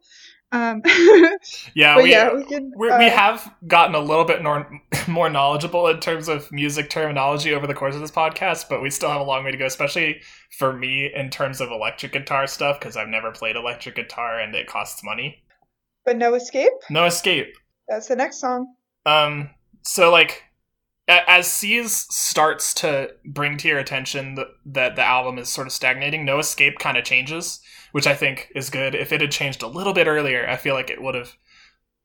Um, 0.51 0.81
yeah, 1.75 1.97
we 1.97 2.11
yeah, 2.11 2.33
we 2.33 2.45
can. 2.45 2.71
we're, 2.73 2.97
we 2.97 3.05
uh, 3.05 3.09
have 3.09 3.53
gotten 3.67 3.95
a 3.95 3.99
little 3.99 4.23
bit 4.23 4.41
more 4.41 4.81
more 5.07 5.29
knowledgeable 5.29 5.87
in 5.87 5.99
terms 5.99 6.29
of 6.29 6.49
music 6.51 6.89
terminology 6.89 7.53
over 7.53 7.67
the 7.67 7.73
course 7.73 7.95
of 7.95 8.01
this 8.01 8.11
podcast, 8.11 8.69
but 8.69 8.81
we 8.81 8.89
still 8.89 9.09
have 9.09 9.21
a 9.21 9.25
long 9.25 9.43
way 9.43 9.51
to 9.51 9.57
go, 9.57 9.65
especially 9.65 10.21
for 10.57 10.73
me 10.73 11.11
in 11.13 11.29
terms 11.29 11.59
of 11.59 11.69
electric 11.69 12.13
guitar 12.13 12.47
stuff 12.47 12.79
because 12.79 12.95
I've 12.95 13.09
never 13.09 13.31
played 13.31 13.55
electric 13.55 13.95
guitar 13.95 14.39
and 14.39 14.55
it 14.55 14.67
costs 14.67 15.03
money. 15.03 15.43
but 16.05 16.17
no 16.17 16.33
escape. 16.33 16.71
No 16.89 17.05
escape. 17.05 17.53
That's 17.89 18.07
the 18.07 18.15
next 18.15 18.39
song. 18.39 18.73
Um, 19.05 19.49
so 19.83 20.11
like 20.11 20.43
as 21.07 21.51
Seeds 21.51 22.07
starts 22.09 22.73
to 22.75 23.11
bring 23.25 23.57
to 23.57 23.67
your 23.67 23.79
attention 23.79 24.35
that, 24.35 24.47
that 24.65 24.95
the 24.95 25.03
album 25.03 25.37
is 25.37 25.49
sort 25.49 25.67
of 25.67 25.73
stagnating, 25.73 26.25
No 26.25 26.39
Escape 26.39 26.79
kind 26.79 26.97
of 26.97 27.05
changes, 27.05 27.59
which 27.91 28.07
I 28.07 28.15
think 28.15 28.51
is 28.55 28.69
good. 28.69 28.93
If 28.93 29.11
it 29.11 29.21
had 29.21 29.31
changed 29.31 29.63
a 29.63 29.67
little 29.67 29.93
bit 29.93 30.07
earlier, 30.07 30.47
I 30.47 30.57
feel 30.57 30.75
like 30.75 30.89
it 30.89 31.01
would 31.01 31.15
have 31.15 31.33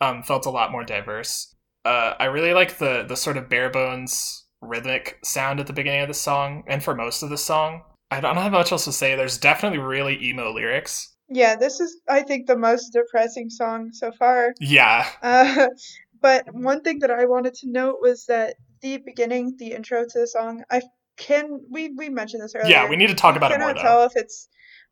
um, 0.00 0.23
felt 0.23 0.47
a 0.47 0.50
lot 0.50 0.73
more 0.73 0.85
diverse. 0.85 1.54
Uh, 1.85 2.14
I 2.18 2.26
really 2.26 2.54
like 2.54 2.78
the 2.78 3.04
the 3.09 3.16
sort 3.16 3.37
of 3.37 3.49
bare 3.49 3.71
bones 3.71 4.47
rhythmic 4.61 5.18
sound 5.25 5.59
at 5.59 5.66
the 5.66 5.73
beginning 5.73 6.02
of 6.02 6.09
the 6.09 6.14
song, 6.14 6.62
and 6.68 6.82
for 6.82 6.94
most 6.94 7.23
of 7.23 7.30
the 7.30 7.38
song. 7.38 7.82
I 8.12 8.21
don't 8.21 8.37
have 8.37 8.52
much 8.52 8.71
else 8.71 8.85
to 8.85 8.92
say. 8.92 9.16
There's 9.16 9.38
definitely 9.38 9.78
really 9.78 10.23
emo 10.23 10.52
lyrics. 10.52 11.14
Yeah, 11.30 11.56
this 11.56 11.80
is, 11.80 11.99
I 12.09 12.23
think, 12.23 12.47
the 12.47 12.59
most 12.59 12.90
depressing 12.90 13.49
song 13.49 13.90
so 13.92 14.12
far. 14.12 14.52
Yeah, 14.61 15.09
Uh, 15.23 15.68
but 16.21 16.44
one 16.52 16.82
thing 16.82 16.99
that 16.99 17.11
I 17.11 17.25
wanted 17.25 17.54
to 17.54 17.71
note 17.71 17.97
was 18.02 18.26
that 18.26 18.56
the 18.83 18.99
beginning, 18.99 19.57
the 19.59 19.73
intro 19.73 20.05
to 20.05 20.21
the 20.21 20.27
song, 20.27 20.65
I 20.71 20.83
can 21.17 21.61
we 21.71 21.91
we 21.91 22.09
mentioned 22.09 22.43
this 22.43 22.55
earlier. 22.55 22.71
yeah. 22.71 22.89
We 22.89 22.97
need 22.97 23.09
to 23.09 23.15
talk 23.15 23.37
about 23.37 23.53
it 23.53 23.59
more 23.59 23.69
cannot 23.69 23.83
though. 23.83 23.89
tell 23.89 24.05
if 24.05 24.12
it's 24.17 24.49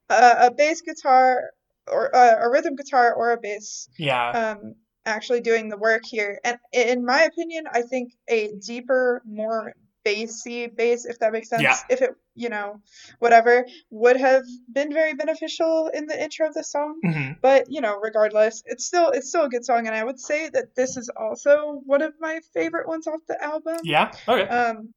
a, 0.09 0.47
a 0.47 0.51
bass 0.57 0.81
guitar 0.81 1.51
or 1.87 2.15
uh, 2.15 2.37
a 2.41 2.51
rhythm 2.51 2.77
guitar 2.77 3.15
or 3.15 3.33
a 3.33 3.39
bass 3.41 3.89
Yeah, 3.99 4.31
um, 4.31 4.75
actually 5.05 5.41
doing 5.41 5.69
the 5.69 5.77
work 5.77 6.03
here. 6.05 6.41
And 6.45 6.59
in 6.73 7.05
my 7.05 7.23
opinion, 7.23 7.65
I 7.73 7.83
think 7.83 8.13
a 8.29 8.53
deeper, 8.65 9.23
more 9.25 9.75
bassy 10.05 10.67
bass, 10.67 11.05
if 11.05 11.19
that 11.19 11.33
makes 11.33 11.49
sense, 11.49 11.63
Yeah. 11.63 11.77
if 11.89 12.03
it, 12.03 12.11
you 12.35 12.49
know, 12.49 12.81
whatever, 13.19 13.67
would 13.91 14.17
have 14.17 14.45
been 14.73 14.93
very 14.93 15.15
beneficial 15.15 15.89
in 15.93 16.07
the 16.07 16.21
intro 16.23 16.49
of 16.49 16.55
the 16.55 16.65
song. 16.65 17.01
Mhm. 17.05 17.37
But 17.41 17.71
you 17.71 17.81
know, 17.81 17.99
regardless, 18.01 18.63
it's 18.67 18.85
still 18.87 19.11
it's 19.11 19.29
still 19.29 19.45
a 19.45 19.49
good 19.49 19.65
song, 19.65 19.87
and 19.87 19.95
I 19.97 20.05
would 20.05 20.21
say 20.21 20.49
that 20.51 20.75
this 20.75 20.97
is 20.97 21.11
also 21.17 21.81
one 21.85 22.03
of 22.03 22.15
my 22.21 22.41
favorite 22.55 22.89
ones 22.89 23.07
off 23.07 23.21
the 23.29 23.43
album. 23.43 23.79
yeah. 23.85 24.13
Okay. 24.29 24.49
Um, 24.49 24.93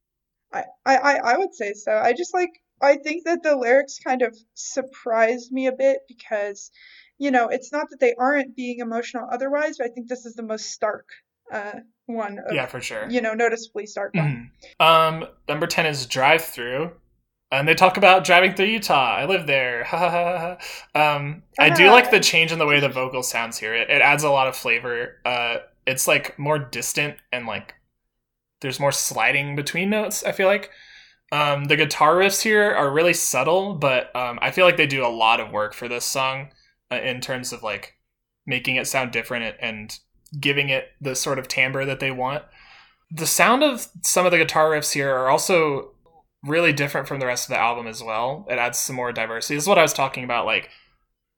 I, 0.52 0.64
I 0.86 1.16
I 1.32 1.38
would 1.38 1.54
say 1.54 1.72
so. 1.74 1.92
I 1.92 2.12
just 2.12 2.32
like 2.34 2.50
I 2.80 2.96
think 2.96 3.24
that 3.24 3.42
the 3.42 3.56
lyrics 3.56 3.98
kind 3.98 4.22
of 4.22 4.36
surprised 4.54 5.50
me 5.52 5.66
a 5.66 5.72
bit 5.72 6.00
because, 6.08 6.70
you 7.18 7.30
know, 7.30 7.48
it's 7.48 7.72
not 7.72 7.88
that 7.90 8.00
they 8.00 8.14
aren't 8.14 8.54
being 8.56 8.78
emotional 8.80 9.28
otherwise, 9.30 9.78
but 9.78 9.86
I 9.86 9.90
think 9.90 10.08
this 10.08 10.26
is 10.26 10.34
the 10.34 10.42
most 10.42 10.66
stark 10.70 11.08
uh 11.52 11.72
one 12.06 12.38
of 12.38 12.54
yeah, 12.54 12.66
for 12.66 12.80
sure. 12.80 13.08
you 13.08 13.20
know, 13.20 13.32
noticeably 13.34 13.86
stark 13.86 14.14
one. 14.14 14.50
Mhm. 14.80 14.84
Um, 14.84 15.28
number 15.48 15.66
ten 15.66 15.86
is 15.86 16.06
drive 16.06 16.44
through, 16.44 16.92
and 17.50 17.66
they 17.66 17.74
talk 17.74 17.96
about 17.96 18.24
driving 18.24 18.54
through 18.54 18.66
Utah. 18.66 19.16
I 19.16 19.24
live 19.26 19.46
there. 19.46 19.86
Um, 20.94 21.42
I 21.58 21.70
do 21.70 21.90
like 21.90 22.10
the 22.10 22.20
change 22.20 22.52
in 22.52 22.58
the 22.58 22.66
way 22.66 22.78
the 22.78 22.88
vocal 22.88 23.22
sounds 23.22 23.58
here. 23.58 23.74
It, 23.74 23.90
it 23.90 24.02
adds 24.02 24.22
a 24.22 24.30
lot 24.30 24.48
of 24.48 24.56
flavor. 24.56 25.20
Uh, 25.24 25.56
it's 25.86 26.06
like 26.06 26.38
more 26.38 26.58
distant 26.58 27.16
and 27.32 27.46
like 27.46 27.74
there's 28.60 28.78
more 28.80 28.92
sliding 28.92 29.56
between 29.56 29.90
notes. 29.90 30.22
I 30.24 30.32
feel 30.32 30.46
like. 30.46 30.70
Um, 31.32 31.64
the 31.64 31.76
guitar 31.76 32.14
riffs 32.14 32.42
here 32.42 32.70
are 32.72 32.92
really 32.92 33.14
subtle, 33.14 33.74
but 33.74 34.14
um, 34.14 34.38
I 34.40 34.52
feel 34.52 34.64
like 34.66 34.76
they 34.76 34.86
do 34.86 35.04
a 35.04 35.08
lot 35.08 35.40
of 35.40 35.50
work 35.50 35.74
for 35.74 35.88
this 35.88 36.04
song 36.04 36.50
uh, 36.92 36.96
in 36.96 37.20
terms 37.20 37.52
of 37.52 37.62
like 37.62 37.94
making 38.46 38.76
it 38.76 38.86
sound 38.86 39.10
different 39.10 39.56
and 39.58 39.98
giving 40.40 40.68
it 40.68 40.88
the 41.00 41.14
sort 41.14 41.38
of 41.38 41.48
timbre 41.48 41.84
that 41.84 42.00
they 42.00 42.10
want 42.10 42.42
the 43.10 43.26
sound 43.26 43.62
of 43.62 43.88
some 44.02 44.26
of 44.26 44.32
the 44.32 44.38
guitar 44.38 44.70
riffs 44.70 44.92
here 44.92 45.14
are 45.14 45.28
also 45.28 45.92
really 46.44 46.72
different 46.72 47.08
from 47.08 47.20
the 47.20 47.26
rest 47.26 47.44
of 47.44 47.50
the 47.50 47.60
album 47.60 47.86
as 47.86 48.02
well. 48.02 48.46
It 48.50 48.58
adds 48.58 48.78
some 48.78 48.96
more 48.96 49.12
diversity. 49.12 49.54
This 49.54 49.64
is 49.64 49.68
what 49.68 49.78
I 49.78 49.82
was 49.82 49.92
talking 49.92 50.24
about. 50.24 50.46
Like, 50.46 50.68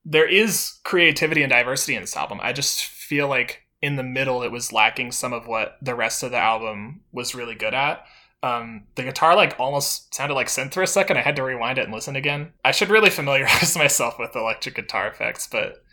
there 0.04 0.28
is 0.28 0.78
creativity 0.84 1.42
and 1.42 1.50
diversity 1.50 1.94
in 1.94 2.02
this 2.02 2.16
album. 2.16 2.38
I 2.42 2.52
just 2.52 2.84
feel 2.84 3.28
like 3.28 3.62
in 3.82 3.96
the 3.96 4.02
middle, 4.02 4.42
it 4.42 4.50
was 4.50 4.72
lacking 4.72 5.12
some 5.12 5.32
of 5.32 5.46
what 5.46 5.76
the 5.82 5.94
rest 5.94 6.22
of 6.22 6.30
the 6.30 6.38
album 6.38 7.02
was 7.12 7.34
really 7.34 7.54
good 7.54 7.74
at. 7.74 8.04
Um, 8.42 8.84
the 8.94 9.02
guitar 9.02 9.34
like 9.34 9.58
almost 9.58 10.14
sounded 10.14 10.34
like 10.34 10.46
synth 10.46 10.74
for 10.74 10.82
a 10.82 10.86
second. 10.86 11.18
I 11.18 11.22
had 11.22 11.36
to 11.36 11.42
rewind 11.42 11.78
it 11.78 11.84
and 11.84 11.92
listen 11.92 12.16
again. 12.16 12.52
I 12.64 12.70
should 12.70 12.90
really 12.90 13.10
familiarize 13.10 13.76
myself 13.76 14.18
with 14.18 14.36
electric 14.36 14.76
guitar 14.76 15.08
effects, 15.08 15.48
but 15.50 15.84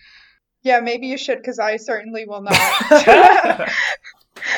Yeah, 0.64 0.80
maybe 0.80 1.08
you 1.08 1.18
should, 1.18 1.38
because 1.38 1.60
I 1.60 1.78
certainly 1.78 2.26
will 2.26 2.42
not. 2.42 3.70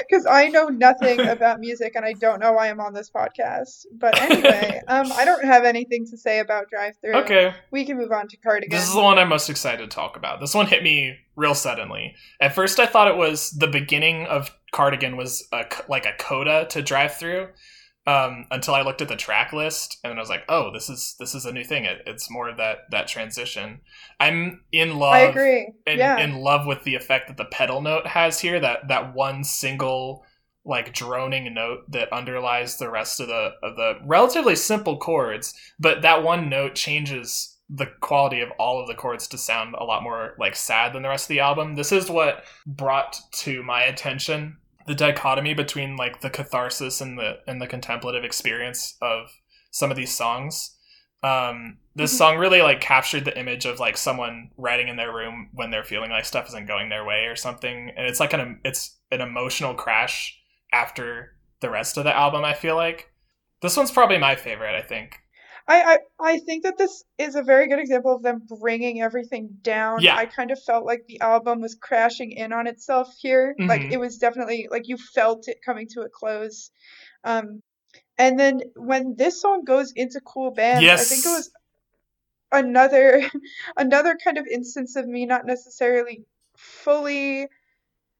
Because 0.07 0.25
I 0.25 0.47
know 0.47 0.67
nothing 0.67 1.19
about 1.19 1.59
music 1.59 1.93
and 1.95 2.05
I 2.05 2.13
don't 2.13 2.39
know 2.39 2.53
why 2.53 2.69
I'm 2.69 2.79
on 2.79 2.93
this 2.93 3.09
podcast. 3.09 3.85
But 3.93 4.19
anyway, 4.19 4.81
um, 4.87 5.11
I 5.13 5.25
don't 5.25 5.43
have 5.45 5.63
anything 5.63 6.07
to 6.07 6.17
say 6.17 6.39
about 6.39 6.69
Drive 6.69 6.95
Through. 7.01 7.15
okay. 7.17 7.53
We 7.71 7.85
can 7.85 7.97
move 7.97 8.11
on 8.11 8.27
to 8.29 8.37
Cardigan. 8.37 8.71
This 8.71 8.87
is 8.87 8.93
the 8.93 9.01
one 9.01 9.17
I'm 9.19 9.29
most 9.29 9.49
excited 9.49 9.89
to 9.89 9.95
talk 9.95 10.17
about. 10.17 10.39
This 10.39 10.53
one 10.53 10.65
hit 10.67 10.83
me 10.83 11.17
real 11.35 11.55
suddenly. 11.55 12.15
At 12.39 12.55
first, 12.55 12.79
I 12.79 12.85
thought 12.85 13.07
it 13.07 13.17
was 13.17 13.51
the 13.51 13.67
beginning 13.67 14.25
of 14.25 14.49
Cardigan 14.71 15.17
was 15.17 15.47
a, 15.51 15.65
like 15.87 16.05
a 16.05 16.13
coda 16.17 16.65
to 16.71 16.81
drive 16.81 17.15
through. 17.15 17.49
Um, 18.07 18.45
until 18.51 18.75
I 18.75 18.83
looked 18.83 19.01
at 19.01 19.07
the 19.07 19.15
track 19.15 19.51
list, 19.51 19.97
and 20.03 20.11
then 20.11 20.17
I 20.17 20.21
was 20.21 20.29
like, 20.29 20.43
"Oh, 20.47 20.71
this 20.71 20.89
is 20.89 21.15
this 21.19 21.33
is 21.33 21.45
a 21.45 21.51
new 21.51 21.63
thing. 21.63 21.85
It, 21.85 22.03
it's 22.05 22.29
more 22.29 22.47
of 22.47 22.57
that 22.57 22.91
that 22.91 23.07
transition." 23.07 23.81
I'm 24.19 24.61
in 24.71 24.99
love. 24.99 25.13
I 25.13 25.21
agree. 25.21 25.73
In, 25.87 25.97
yeah. 25.97 26.19
in 26.19 26.37
love 26.37 26.67
with 26.67 26.83
the 26.83 26.93
effect 26.93 27.29
that 27.29 27.37
the 27.37 27.45
pedal 27.45 27.81
note 27.81 28.05
has 28.05 28.39
here. 28.39 28.59
That 28.59 28.89
that 28.89 29.15
one 29.15 29.43
single 29.43 30.23
like 30.65 30.93
droning 30.93 31.53
note 31.53 31.89
that 31.89 32.11
underlies 32.11 32.77
the 32.77 32.89
rest 32.89 33.19
of 33.19 33.27
the 33.27 33.51
of 33.63 33.75
the 33.75 33.99
relatively 34.05 34.55
simple 34.55 34.97
chords, 34.97 35.53
but 35.79 36.01
that 36.01 36.23
one 36.23 36.49
note 36.49 36.75
changes 36.75 37.57
the 37.69 37.87
quality 37.99 38.41
of 38.41 38.49
all 38.59 38.79
of 38.79 38.87
the 38.87 38.93
chords 38.93 39.27
to 39.27 39.37
sound 39.37 39.73
a 39.75 39.83
lot 39.83 40.03
more 40.03 40.35
like 40.37 40.55
sad 40.55 40.93
than 40.93 41.01
the 41.01 41.09
rest 41.09 41.25
of 41.25 41.29
the 41.29 41.39
album. 41.39 41.75
This 41.75 41.91
is 41.91 42.09
what 42.09 42.43
brought 42.65 43.19
to 43.31 43.63
my 43.63 43.83
attention 43.83 44.57
the 44.87 44.95
dichotomy 44.95 45.53
between 45.53 45.95
like 45.97 46.21
the 46.21 46.29
catharsis 46.29 47.01
and 47.01 47.17
the 47.17 47.39
and 47.47 47.61
the 47.61 47.67
contemplative 47.67 48.23
experience 48.23 48.97
of 49.01 49.27
some 49.71 49.91
of 49.91 49.97
these 49.97 50.15
songs. 50.15 50.77
Um, 51.23 51.79
this 51.95 52.13
Mhm. 52.13 52.17
song 52.17 52.37
really 52.37 52.61
like 52.61 52.81
captured 52.81 53.25
the 53.25 53.37
image 53.37 53.65
of 53.65 53.79
like 53.79 53.97
someone 53.97 54.51
writing 54.57 54.87
in 54.89 54.95
their 54.95 55.11
room 55.13 55.49
when 55.53 55.71
they're 55.71 55.83
feeling 55.83 56.11
like 56.11 56.25
stuff 56.25 56.47
isn't 56.49 56.67
going 56.67 56.89
their 56.89 57.03
way 57.03 57.25
or 57.25 57.35
something, 57.35 57.91
and 57.97 58.05
it's 58.05 58.19
like 58.19 58.33
an 58.33 58.61
it's 58.63 58.99
an 59.11 59.21
emotional 59.21 59.73
crash 59.73 60.39
after 60.71 61.35
the 61.61 61.69
rest 61.69 61.97
of 61.97 62.03
the 62.03 62.15
album. 62.15 62.45
I 62.45 62.53
feel 62.53 62.75
like 62.75 63.11
this 63.61 63.75
one's 63.77 63.91
probably 63.91 64.17
my 64.19 64.35
favorite. 64.35 64.75
I 64.75 64.81
think. 64.81 65.21
I, 65.67 65.83
I 65.83 65.99
I 66.19 66.39
think 66.39 66.63
that 66.63 66.77
this 66.77 67.03
is 67.17 67.35
a 67.35 67.41
very 67.41 67.67
good 67.67 67.79
example 67.79 68.15
of 68.15 68.21
them 68.21 68.43
bringing 68.59 69.01
everything 69.01 69.49
down. 69.61 70.01
Yeah. 70.01 70.15
I 70.15 70.25
kind 70.25 70.51
of 70.51 70.61
felt 70.61 70.85
like 70.85 71.05
the 71.07 71.21
album 71.21 71.61
was 71.61 71.75
crashing 71.75 72.31
in 72.31 72.53
on 72.53 72.67
itself 72.67 73.13
here. 73.19 73.55
Like 73.57 73.81
Mhm. 73.81 73.93
it 73.93 73.99
was 73.99 74.17
definitely 74.17 74.67
like 74.69 74.87
you 74.87 74.97
felt 74.97 75.47
it 75.47 75.61
coming 75.65 75.87
to 75.89 76.01
a 76.01 76.09
close. 76.09 76.69
Um, 77.23 77.63
and 78.17 78.39
then 78.39 78.61
when 78.75 79.15
this 79.15 79.41
song 79.41 79.63
goes 79.65 79.91
into 79.95 80.21
Cool 80.21 80.51
Bands, 80.51 80.85
I 80.87 80.97
think 80.97 81.25
it 81.25 81.29
was 81.29 81.51
another 82.51 83.21
another 83.77 84.17
kind 84.23 84.37
of 84.37 84.47
instance 84.47 84.95
of 84.95 85.07
me 85.07 85.25
not 85.25 85.45
necessarily 85.45 86.25
fully. 86.57 87.47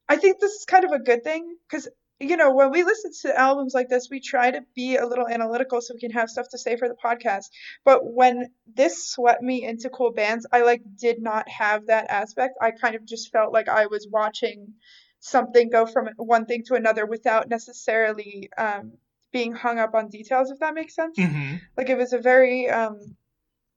I 0.08 0.16
think 0.16 0.40
this 0.40 0.52
is 0.52 0.64
kind 0.64 0.84
of 0.84 0.92
a 0.92 0.98
good 0.98 1.24
thing 1.24 1.56
because 1.68 1.88
you 2.18 2.36
know, 2.36 2.54
when 2.54 2.70
we 2.70 2.82
listen 2.82 3.10
to 3.22 3.38
albums 3.38 3.74
like 3.74 3.88
this, 3.88 4.08
we 4.10 4.20
try 4.20 4.50
to 4.50 4.62
be 4.74 4.96
a 4.96 5.06
little 5.06 5.28
analytical 5.28 5.80
so 5.80 5.94
we 5.94 6.00
can 6.00 6.12
have 6.12 6.30
stuff 6.30 6.48
to 6.50 6.58
say 6.58 6.76
for 6.76 6.88
the 6.88 6.96
podcast. 7.02 7.46
But 7.84 8.00
when 8.04 8.48
this 8.74 9.08
swept 9.10 9.42
me 9.42 9.64
into 9.64 9.90
cool 9.90 10.12
bands, 10.12 10.46
I 10.50 10.62
like 10.62 10.82
did 10.98 11.20
not 11.20 11.46
have 11.48 11.86
that 11.86 12.06
aspect. 12.08 12.54
I 12.60 12.70
kind 12.70 12.94
of 12.94 13.04
just 13.04 13.30
felt 13.30 13.52
like 13.52 13.68
I 13.68 13.86
was 13.86 14.08
watching 14.10 14.74
something 15.20 15.68
go 15.68 15.84
from 15.84 16.08
one 16.16 16.46
thing 16.46 16.62
to 16.66 16.74
another 16.74 17.04
without 17.04 17.50
necessarily 17.50 18.48
um, 18.56 18.92
being 19.32 19.52
hung 19.52 19.78
up 19.78 19.94
on 19.94 20.08
details, 20.08 20.50
if 20.50 20.58
that 20.60 20.74
makes 20.74 20.94
sense. 20.94 21.18
hmm 21.18 21.56
Like 21.76 21.90
it 21.90 21.98
was 21.98 22.14
a 22.14 22.18
very 22.18 22.70
um, 22.70 22.98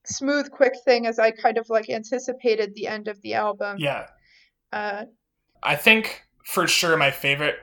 smooth, 0.06 0.50
quick 0.50 0.74
thing 0.86 1.08
as 1.08 1.20
I 1.20 1.32
kind 1.32 1.58
of 1.58 1.70
like 1.70 1.90
anticipated 1.90 2.74
the 2.74 2.88
end 2.88 3.10
of 3.10 3.22
the 3.22 3.34
album. 3.34 3.78
Yeah. 3.80 4.08
Uh, 4.72 5.06
I 5.62 5.76
think 5.76 6.24
for 6.46 6.68
sure 6.68 6.96
my 6.96 7.12
favorite 7.12 7.58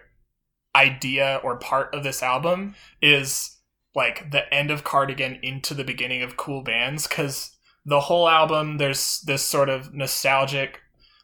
idea 0.77 1.41
or 1.43 1.57
part 1.57 1.95
of 1.95 2.05
this 2.05 2.23
album 2.23 2.75
is 3.01 3.57
like 3.95 4.31
the 4.31 4.53
end 4.53 4.71
of 4.71 4.85
Cardigan 4.85 5.39
into 5.43 5.73
the 5.73 5.85
beginning 5.85 6.23
of 6.23 6.37
Cool 6.37 6.63
Bands 6.63 7.07
because 7.07 7.57
the 7.87 8.01
whole 8.01 8.29
album 8.29 8.77
there's 8.77 9.21
this 9.23 9.43
sort 9.43 9.71
of 9.71 9.95
nostalgic, 9.95 10.81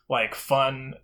like 0.08 0.34
fun 0.34 0.94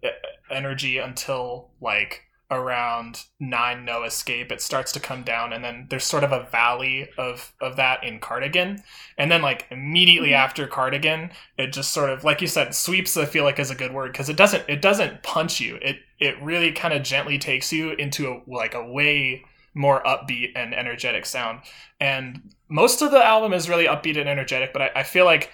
energy 0.50 0.98
until 0.98 1.70
like 1.80 2.22
around 2.50 3.24
nine 3.38 3.84
no 3.84 4.04
escape 4.04 4.50
it 4.50 4.62
starts 4.62 4.90
to 4.90 4.98
come 5.00 5.22
down 5.22 5.52
and 5.52 5.62
then 5.62 5.86
there's 5.90 6.04
sort 6.04 6.24
of 6.24 6.32
a 6.32 6.44
valley 6.50 7.06
of 7.18 7.52
of 7.60 7.76
that 7.76 8.02
in 8.02 8.18
cardigan. 8.18 8.82
And 9.18 9.30
then 9.30 9.42
like 9.42 9.66
immediately 9.70 10.30
Mhm. 10.30 10.34
after 10.34 10.66
cardigan 10.66 11.30
it 11.58 11.72
just 11.74 11.90
sort 11.92 12.08
of 12.10 12.24
like 12.24 12.40
you 12.40 12.46
said 12.46 12.74
sweeps 12.74 13.16
i 13.18 13.26
feel 13.26 13.44
like 13.44 13.58
is 13.58 13.70
a 13.70 13.74
good 13.74 13.92
word 13.92 14.12
because 14.12 14.28
it 14.30 14.36
doesn't 14.36 14.64
it 14.68 14.80
doesn't 14.82 15.22
punch 15.22 15.60
you. 15.60 15.76
It 15.82 15.98
it 16.18 16.40
really 16.42 16.72
kind 16.72 16.94
of 16.94 17.02
gently 17.02 17.38
takes 17.38 17.72
you 17.72 17.90
into 17.92 18.28
a 18.32 18.40
like 18.46 18.74
a 18.74 18.84
way 18.84 19.44
more 19.74 20.02
upbeat 20.04 20.52
and 20.56 20.74
energetic 20.74 21.26
sound. 21.26 21.60
And 22.00 22.54
most 22.68 23.02
of 23.02 23.10
the 23.10 23.24
album 23.24 23.52
is 23.52 23.68
really 23.68 23.86
upbeat 23.86 24.18
and 24.18 24.28
energetic 24.28 24.72
but 24.72 24.82
i, 24.82 24.90
I 24.96 25.02
feel 25.02 25.24
like 25.24 25.50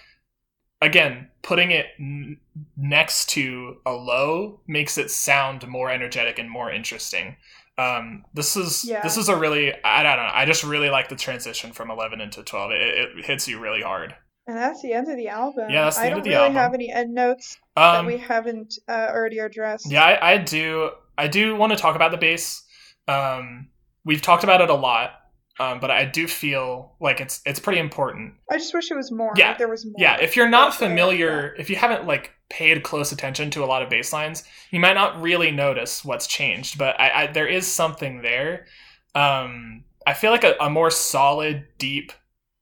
again 0.84 1.28
putting 1.42 1.70
it 1.70 1.86
n- 1.98 2.38
next 2.76 3.28
to 3.30 3.76
a 3.84 3.92
low 3.92 4.60
makes 4.66 4.96
it 4.98 5.10
sound 5.10 5.66
more 5.66 5.90
energetic 5.90 6.38
and 6.38 6.48
more 6.50 6.70
interesting 6.70 7.36
um 7.78 8.24
this 8.34 8.56
is 8.56 8.84
Yeah. 8.84 9.02
this 9.02 9.16
is 9.16 9.28
a 9.28 9.36
really 9.36 9.72
i 9.84 10.02
don't 10.02 10.16
know 10.16 10.30
i 10.32 10.44
just 10.44 10.62
really 10.64 10.90
like 10.90 11.08
the 11.08 11.16
transition 11.16 11.72
from 11.72 11.90
11 11.90 12.20
into 12.20 12.42
12 12.42 12.70
it, 12.70 12.80
it 13.18 13.24
hits 13.24 13.48
you 13.48 13.58
really 13.58 13.82
hard 13.82 14.14
and 14.46 14.56
that's 14.58 14.82
the 14.82 14.92
end 14.92 15.08
of 15.10 15.16
the 15.16 15.28
album. 15.28 15.70
Yeah, 15.70 15.84
that's 15.84 15.96
the 15.96 16.02
I 16.02 16.04
end 16.04 16.10
don't 16.10 16.18
of 16.18 16.24
the 16.24 16.30
really 16.32 16.42
album. 16.42 16.56
have 16.56 16.74
any 16.74 16.92
end 16.92 17.14
notes 17.14 17.56
that 17.76 18.00
um 18.00 18.04
we 18.04 18.18
haven't 18.18 18.74
uh, 18.86 19.06
already 19.10 19.38
addressed. 19.38 19.90
Yeah, 19.90 20.04
I, 20.04 20.32
I 20.34 20.36
do. 20.36 20.90
I 21.16 21.28
do 21.28 21.56
want 21.56 21.72
to 21.72 21.78
talk 21.78 21.96
about 21.96 22.10
the 22.10 22.18
bass. 22.18 22.62
Um, 23.08 23.68
we've 24.04 24.20
talked 24.20 24.44
about 24.44 24.60
it 24.60 24.68
a 24.68 24.74
lot, 24.74 25.12
um, 25.60 25.78
but 25.78 25.90
I 25.90 26.04
do 26.04 26.26
feel 26.26 26.96
like 27.00 27.20
it's 27.20 27.40
it's 27.46 27.60
pretty 27.60 27.78
important. 27.78 28.34
I 28.50 28.58
just 28.58 28.74
wish 28.74 28.90
it 28.90 28.96
was 28.96 29.12
more. 29.12 29.32
Yeah, 29.36 29.50
like 29.50 29.58
there 29.58 29.68
was 29.68 29.84
more. 29.84 29.94
Yeah, 29.98 30.16
if 30.20 30.34
you're 30.34 30.48
not 30.48 30.62
I 30.62 30.68
like 30.70 30.78
familiar, 30.78 31.54
if 31.58 31.70
you 31.70 31.76
haven't 31.76 32.06
like 32.06 32.32
paid 32.50 32.82
close 32.82 33.12
attention 33.12 33.50
to 33.50 33.64
a 33.64 33.66
lot 33.66 33.82
of 33.82 33.88
bass 33.88 34.12
lines, 34.12 34.44
you 34.70 34.80
might 34.80 34.94
not 34.94 35.20
really 35.22 35.50
notice 35.50 36.04
what's 36.04 36.26
changed. 36.26 36.76
But 36.76 36.98
I, 36.98 37.22
I 37.22 37.26
there 37.28 37.46
is 37.46 37.66
something 37.66 38.22
there. 38.22 38.66
Um, 39.14 39.84
I 40.06 40.14
feel 40.14 40.32
like 40.32 40.44
a, 40.44 40.56
a 40.60 40.68
more 40.68 40.90
solid, 40.90 41.66
deep, 41.78 42.12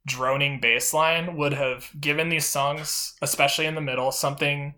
droning 0.07 0.61
bass 0.61 0.93
line 0.93 1.37
would 1.37 1.55
have 1.55 1.91
given 1.99 2.29
these 2.29 2.47
songs, 2.47 3.15
especially 3.23 3.67
in 3.67 3.75
the 3.75 3.81
middle, 3.81 4.13
something 4.13 4.75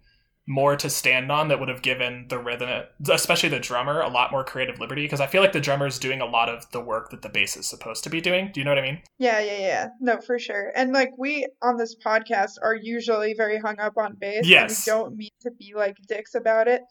more 0.46 0.76
to 0.76 0.90
stand 0.90 1.32
on 1.32 1.48
that 1.48 1.58
would 1.58 1.70
have 1.70 1.80
given 1.80 2.26
the 2.28 2.38
rhythm, 2.38 2.68
especially 3.10 3.48
the 3.48 3.58
drummer, 3.58 4.00
a 4.00 4.08
lot 4.08 4.30
more 4.30 4.44
creative 4.44 4.78
liberty. 4.78 5.04
Because 5.04 5.20
I 5.20 5.26
feel 5.26 5.40
like 5.40 5.52
the 5.52 5.60
drummer 5.60 5.86
is 5.86 5.98
doing 5.98 6.20
a 6.20 6.26
lot 6.26 6.48
of 6.50 6.70
the 6.70 6.80
work 6.80 7.10
that 7.10 7.22
the 7.22 7.30
bass 7.30 7.56
is 7.56 7.66
supposed 7.66 8.04
to 8.04 8.10
be 8.10 8.20
doing. 8.20 8.50
Do 8.52 8.60
you 8.60 8.64
know 8.64 8.70
what 8.72 8.78
I 8.78 8.82
mean? 8.82 9.00
Yeah, 9.18 9.40
yeah, 9.40 9.58
yeah. 9.58 9.88
No, 10.00 10.20
for 10.20 10.38
sure. 10.38 10.70
And 10.76 10.92
like 10.92 11.10
we 11.16 11.46
on 11.62 11.78
this 11.78 11.96
podcast 11.96 12.52
are 12.62 12.74
usually 12.74 13.32
very 13.34 13.58
hung 13.58 13.80
up 13.80 13.94
on 13.96 14.16
bass. 14.20 14.38
and 14.38 14.46
Yes. 14.46 14.86
we 14.86 14.90
don't 14.90 15.16
mean 15.16 15.30
to 15.42 15.50
be 15.50 15.72
like 15.74 15.96
dicks 16.08 16.34
about 16.34 16.68
it, 16.68 16.82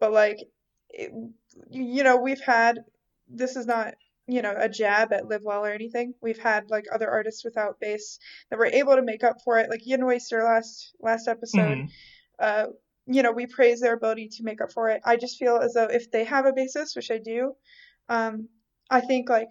but 0.00 0.12
like, 0.12 0.38
it, 0.90 1.12
you 1.70 2.02
know, 2.02 2.16
we've 2.16 2.40
had. 2.40 2.80
This 3.28 3.56
is 3.56 3.66
not 3.66 3.94
you 4.28 4.42
know 4.42 4.54
a 4.56 4.68
jab 4.68 5.12
at 5.12 5.28
Live 5.28 5.42
Well 5.44 5.64
or 5.64 5.70
anything. 5.72 6.14
We've 6.20 6.38
had 6.38 6.70
like 6.70 6.84
other 6.92 7.08
artists 7.08 7.44
without 7.44 7.78
bass 7.80 8.18
that 8.50 8.58
were 8.58 8.66
able 8.66 8.96
to 8.96 9.02
make 9.02 9.22
up 9.24 9.36
for 9.44 9.58
it. 9.58 9.70
Like 9.70 9.86
Yin 9.86 10.04
Waster 10.04 10.42
last 10.42 10.92
last 11.00 11.28
episode. 11.28 11.78
Mhm. 11.78 11.88
uh, 12.40 12.66
you 13.06 13.22
know, 13.22 13.32
we 13.32 13.46
praise 13.46 13.80
their 13.80 13.94
ability 13.94 14.28
to 14.36 14.42
make 14.42 14.60
up 14.60 14.72
for 14.72 14.88
it. 14.88 15.00
I 15.04 15.16
just 15.16 15.38
feel 15.38 15.56
as 15.56 15.74
though 15.74 15.84
if 15.84 16.10
they 16.10 16.24
have 16.24 16.46
a 16.46 16.52
basis, 16.52 16.96
which 16.96 17.10
I 17.10 17.18
do, 17.18 17.52
um, 18.08 18.48
I 18.90 19.00
think 19.00 19.28
like, 19.28 19.48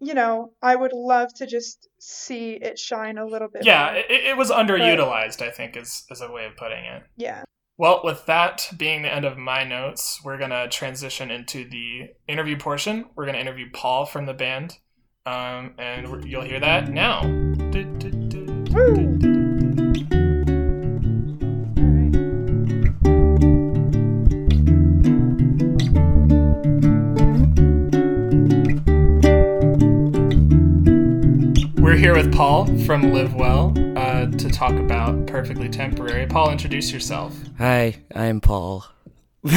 you 0.00 0.14
know, 0.14 0.52
I 0.62 0.76
would 0.76 0.92
love 0.92 1.34
to 1.34 1.46
just 1.46 1.88
see 1.98 2.52
it 2.52 2.78
shine 2.78 3.18
a 3.18 3.26
little 3.26 3.48
bit. 3.48 3.64
Yeah, 3.64 3.92
it, 3.92 4.06
it 4.10 4.36
was 4.36 4.50
underutilized, 4.50 5.42
I 5.42 5.50
think, 5.50 5.76
is, 5.76 6.04
is 6.10 6.20
a 6.20 6.30
way 6.30 6.46
of 6.46 6.56
putting 6.56 6.84
it. 6.84 7.02
yeah. 7.16 7.42
Well, 7.80 8.00
with 8.02 8.26
that 8.26 8.68
being 8.76 9.02
the 9.02 9.14
end 9.14 9.24
of 9.24 9.38
my 9.38 9.62
notes, 9.62 10.20
we're 10.24 10.36
going 10.36 10.50
to 10.50 10.68
transition 10.68 11.30
into 11.30 11.68
the 11.68 12.08
interview 12.26 12.56
portion. 12.58 13.04
We're 13.14 13.24
going 13.24 13.36
to 13.36 13.40
interview 13.40 13.66
Paul 13.72 14.04
from 14.04 14.26
the 14.26 14.34
band, 14.34 14.78
um, 15.24 15.74
and 15.78 16.24
you'll 16.24 16.42
hear 16.42 16.58
that 16.58 16.88
now. 16.88 17.22
Here 31.98 32.14
with 32.14 32.32
Paul 32.32 32.66
from 32.84 33.12
Live 33.12 33.34
Well 33.34 33.74
uh, 33.96 34.26
to 34.26 34.48
talk 34.48 34.72
about 34.74 35.26
Perfectly 35.26 35.68
Temporary. 35.68 36.26
Paul, 36.26 36.52
introduce 36.52 36.92
yourself. 36.92 37.36
Hi, 37.58 37.96
I'm 38.14 38.40
Paul. 38.40 38.84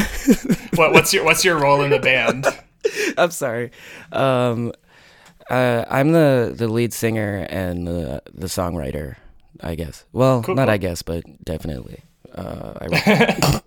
What, 0.76 0.94
what's 0.94 1.14
your 1.14 1.26
What's 1.26 1.44
your 1.44 1.60
role 1.60 1.82
in 1.82 1.90
the 1.92 2.00
band? 2.00 2.46
I'm 3.18 3.32
sorry. 3.32 3.72
Um, 4.12 4.72
uh, 5.50 5.84
I'm 5.90 6.14
the, 6.14 6.54
the 6.56 6.68
lead 6.70 6.94
singer 6.94 7.46
and 7.50 7.86
the 7.86 8.24
the 8.34 8.48
songwriter, 8.48 9.18
I 9.60 9.76
guess. 9.76 10.06
Well, 10.14 10.44
Cool, 10.44 10.56
not 10.56 10.66
cool. 10.66 10.74
I 10.74 10.78
guess, 10.78 11.02
but 11.02 11.24
definitely. 11.44 12.04
Uh, 12.34 12.74
I 12.80 12.86
wrote, 13.52 13.64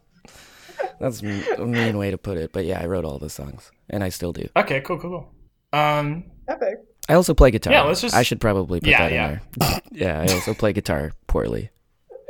that's 0.98 1.20
a 1.22 1.66
mean 1.66 1.98
way 1.98 2.10
to 2.10 2.16
put 2.18 2.38
it, 2.38 2.52
but 2.52 2.64
yeah, 2.64 2.80
I 2.80 2.86
wrote 2.86 3.04
all 3.04 3.18
the 3.18 3.30
songs, 3.30 3.70
and 3.90 4.02
I 4.02 4.08
still 4.08 4.32
do. 4.32 4.48
okay, 4.56 4.80
cool, 4.80 4.98
cool, 4.98 5.10
cool. 5.10 5.78
Um, 5.78 6.24
Epic. 6.48 6.78
I 7.08 7.14
also 7.14 7.34
play 7.34 7.50
guitar. 7.50 7.72
Yeah, 7.72 7.82
let's 7.82 8.00
just- 8.00 8.14
I 8.14 8.22
should 8.22 8.40
probably 8.40 8.80
put 8.80 8.88
Yeah, 8.88 9.08
that 9.08 9.12
in 9.12 9.40
there. 9.58 9.80
yeah, 9.92 10.20
I 10.20 10.32
also 10.34 10.54
play 10.54 10.72
guitar 10.72 11.12
poorly. 11.26 11.70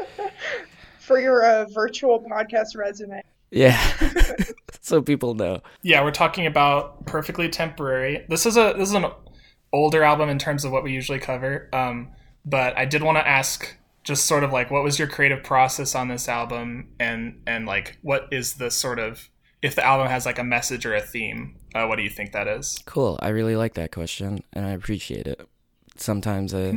For 0.98 1.18
your 1.20 1.44
uh, 1.44 1.66
virtual 1.66 2.24
podcast 2.24 2.76
resume. 2.76 3.22
Yeah, 3.50 3.78
so 4.80 5.00
people 5.02 5.34
know. 5.34 5.60
Yeah, 5.82 6.02
we're 6.02 6.10
talking 6.10 6.46
about 6.46 7.06
Perfectly 7.06 7.48
Temporary. 7.48 8.24
This 8.28 8.46
is 8.46 8.56
a 8.56 8.74
this 8.76 8.88
is 8.88 8.94
an 8.94 9.06
older 9.72 10.02
album 10.02 10.28
in 10.28 10.38
terms 10.38 10.64
of 10.64 10.72
what 10.72 10.82
we 10.82 10.92
usually 10.92 11.20
cover. 11.20 11.68
Um, 11.72 12.08
but 12.44 12.76
I 12.76 12.84
did 12.84 13.02
want 13.02 13.18
to 13.18 13.26
ask 13.28 13.76
just 14.02 14.24
sort 14.26 14.44
of 14.44 14.52
like 14.52 14.70
what 14.70 14.82
was 14.82 14.98
your 14.98 15.06
creative 15.08 15.44
process 15.44 15.94
on 15.94 16.08
this 16.08 16.28
album 16.28 16.88
and 16.98 17.40
and 17.46 17.64
like 17.66 17.98
what 18.02 18.26
is 18.32 18.54
the 18.54 18.70
sort 18.70 18.98
of 18.98 19.28
if 19.64 19.74
the 19.74 19.85
album 19.85 20.09
has 20.09 20.27
like 20.27 20.38
a 20.38 20.44
message 20.44 20.85
or 20.85 20.94
a 20.94 21.00
theme, 21.00 21.57
uh, 21.74 21.87
what 21.87 21.96
do 21.96 22.03
you 22.03 22.11
think 22.11 22.33
that 22.33 22.46
is? 22.46 22.79
Cool. 22.85 23.18
I 23.22 23.31
really 23.31 23.57
like 23.57 23.72
that 23.74 23.92
question, 23.92 24.44
and 24.53 24.66
I 24.66 24.72
appreciate 24.72 25.27
it. 25.27 25.40
Sometimes 25.96 26.53
uh, 26.53 26.74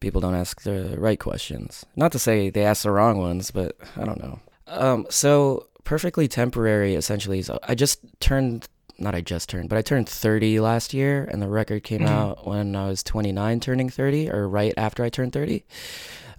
people 0.00 0.20
don't 0.20 0.34
ask 0.34 0.62
the 0.62 0.96
right 0.98 1.20
questions. 1.20 1.86
Not 1.94 2.10
to 2.10 2.18
say 2.18 2.50
they 2.50 2.64
ask 2.64 2.82
the 2.82 2.90
wrong 2.90 3.18
ones, 3.18 3.52
but 3.52 3.76
I 3.96 4.04
don't 4.04 4.20
know. 4.20 4.40
Um, 4.66 5.06
so 5.08 5.68
perfectly 5.84 6.26
temporary 6.26 6.96
essentially 6.96 7.38
is 7.38 7.48
I 7.62 7.76
just 7.76 8.00
turned 8.18 8.68
not 8.98 9.14
I 9.14 9.20
just 9.20 9.48
turned, 9.48 9.68
but 9.68 9.78
I 9.78 9.82
turned 9.82 10.08
30 10.08 10.58
last 10.58 10.94
year, 10.94 11.28
and 11.30 11.40
the 11.40 11.48
record 11.48 11.84
came 11.84 12.00
mm-hmm. 12.00 12.12
out 12.12 12.46
when 12.46 12.74
I 12.74 12.86
was 12.86 13.02
29, 13.02 13.60
turning 13.60 13.88
30, 13.88 14.30
or 14.30 14.48
right 14.48 14.74
after 14.76 15.04
I 15.04 15.10
turned 15.10 15.32
30. 15.32 15.64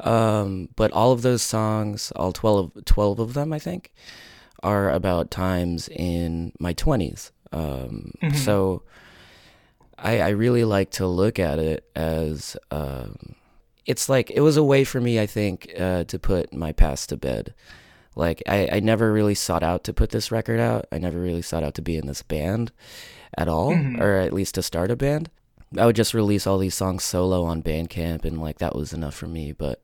Um, 0.01 0.69
but 0.75 0.91
all 0.91 1.11
of 1.11 1.21
those 1.21 1.41
songs, 1.41 2.11
all 2.15 2.31
12, 2.31 2.85
12 2.85 3.19
of 3.19 3.33
them, 3.33 3.51
I 3.51 3.59
think, 3.59 3.91
are 4.65 4.89
about 4.89 5.29
times 5.29 5.87
in 5.89 6.51
my 6.59 6.73
20s. 6.73 7.29
Um, 7.51 8.11
mm-hmm. 8.21 8.35
So 8.35 8.81
I, 9.97 10.19
I 10.19 10.29
really 10.29 10.63
like 10.63 10.89
to 10.91 11.07
look 11.07 11.37
at 11.37 11.59
it 11.59 11.87
as 11.95 12.57
um, 12.71 13.35
it's 13.85 14.09
like 14.09 14.31
it 14.31 14.41
was 14.41 14.57
a 14.57 14.63
way 14.63 14.83
for 14.83 14.99
me, 14.99 15.19
I 15.19 15.27
think, 15.27 15.71
uh, 15.79 16.05
to 16.05 16.17
put 16.17 16.51
my 16.51 16.71
past 16.71 17.09
to 17.09 17.17
bed. 17.17 17.53
Like 18.15 18.41
I, 18.47 18.69
I 18.73 18.79
never 18.79 19.13
really 19.13 19.35
sought 19.35 19.61
out 19.61 19.83
to 19.83 19.93
put 19.93 20.09
this 20.09 20.31
record 20.31 20.59
out. 20.59 20.87
I 20.91 20.97
never 20.97 21.19
really 21.19 21.43
sought 21.43 21.63
out 21.63 21.75
to 21.75 21.83
be 21.83 21.95
in 21.95 22.07
this 22.07 22.23
band 22.23 22.71
at 23.37 23.47
all, 23.47 23.71
mm-hmm. 23.71 24.01
or 24.01 24.15
at 24.15 24.33
least 24.33 24.55
to 24.55 24.63
start 24.63 24.89
a 24.89 24.95
band. 24.95 25.29
I 25.77 25.85
would 25.85 25.95
just 25.95 26.13
release 26.15 26.47
all 26.47 26.57
these 26.57 26.75
songs 26.75 27.03
solo 27.03 27.43
on 27.43 27.61
Bandcamp, 27.61 28.25
and 28.25 28.41
like 28.41 28.57
that 28.57 28.75
was 28.75 28.93
enough 28.93 29.13
for 29.13 29.27
me. 29.27 29.51
But 29.51 29.83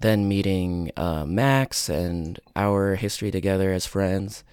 then 0.00 0.28
meeting 0.28 0.90
uh, 0.96 1.24
Max 1.26 1.88
and 1.88 2.40
our 2.56 2.94
history 2.94 3.30
together 3.30 3.72
as 3.72 3.86
friends, 3.86 4.44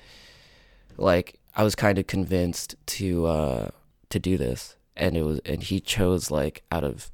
like 0.97 1.39
I 1.55 1.63
was 1.63 1.75
kind 1.75 1.97
of 1.97 2.07
convinced 2.07 2.75
to 2.87 3.25
uh, 3.25 3.69
to 4.09 4.19
do 4.19 4.37
this, 4.37 4.75
and 4.95 5.17
it 5.17 5.23
was 5.23 5.39
and 5.45 5.63
he 5.63 5.79
chose 5.79 6.29
like 6.29 6.63
out 6.71 6.83
of 6.83 7.11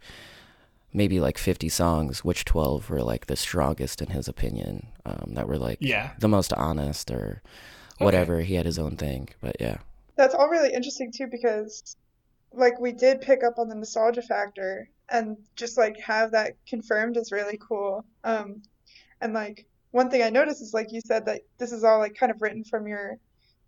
maybe 0.94 1.20
like 1.20 1.38
50 1.38 1.70
songs 1.70 2.24
which 2.24 2.46
12 2.46 2.90
were 2.90 3.02
like 3.02 3.26
the 3.26 3.36
strongest 3.36 4.02
in 4.02 4.10
his 4.10 4.28
opinion 4.28 4.88
um, 5.06 5.32
that 5.34 5.48
were 5.48 5.58
like 5.58 5.80
yeah. 5.82 6.12
the 6.20 6.28
most 6.28 6.54
honest 6.54 7.10
or 7.10 7.42
whatever. 7.98 8.38
Okay. 8.38 8.46
he 8.46 8.54
had 8.54 8.66
his 8.66 8.78
own 8.78 8.96
thing 8.96 9.30
but 9.42 9.56
yeah. 9.60 9.78
That's 10.16 10.36
all 10.36 10.50
really 10.50 10.72
interesting 10.72 11.12
too 11.12 11.28
because 11.28 11.96
like 12.52 12.80
we 12.80 12.92
did 12.92 13.22
pick 13.22 13.44
up 13.44 13.58
on 13.58 13.70
the 13.70 13.76
nostalgia 13.76 14.22
factor 14.22 14.88
and 15.14 15.38
just 15.56 15.78
like 15.78 15.98
have 16.00 16.32
that 16.32 16.58
confirmed 16.68 17.16
is 17.16 17.32
really 17.32 17.58
cool 17.66 18.04
um 18.26 18.62
and 19.22 19.34
like 19.34 19.66
one 19.92 20.10
thing 20.10 20.22
i 20.22 20.30
noticed 20.30 20.62
is 20.62 20.74
like 20.74 20.92
you 20.92 21.00
said 21.00 21.26
that 21.26 21.42
this 21.58 21.72
is 21.72 21.86
all 21.86 22.00
like 22.00 22.16
kind 22.16 22.32
of 22.32 22.42
written 22.42 22.66
from 22.66 22.88
your 22.88 23.18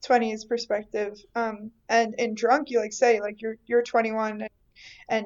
20s 0.06 0.48
perspective 0.48 1.18
um 1.36 1.72
and 1.88 2.16
in 2.16 2.36
drunk 2.36 2.70
you 2.70 2.80
like 2.80 2.92
say 2.92 3.22
like 3.22 3.42
you're 3.42 3.56
you're 3.66 3.82
21 3.82 4.42
and, 4.42 4.50
and 5.08 5.26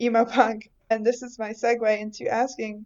emo 0.00 0.24
punk 0.24 0.68
and 0.90 1.06
this 1.06 1.22
is 1.22 1.38
my 1.38 1.50
segue 1.50 1.98
into 1.98 2.28
asking, 2.28 2.84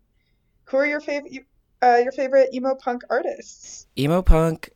who 0.64 0.76
are 0.76 0.86
your 0.86 1.00
favorite 1.00 1.46
uh, 1.82 1.98
your 2.02 2.12
favorite 2.12 2.54
emo 2.54 2.74
punk 2.74 3.02
artists? 3.10 3.86
Emo 3.98 4.22
punk. 4.22 4.70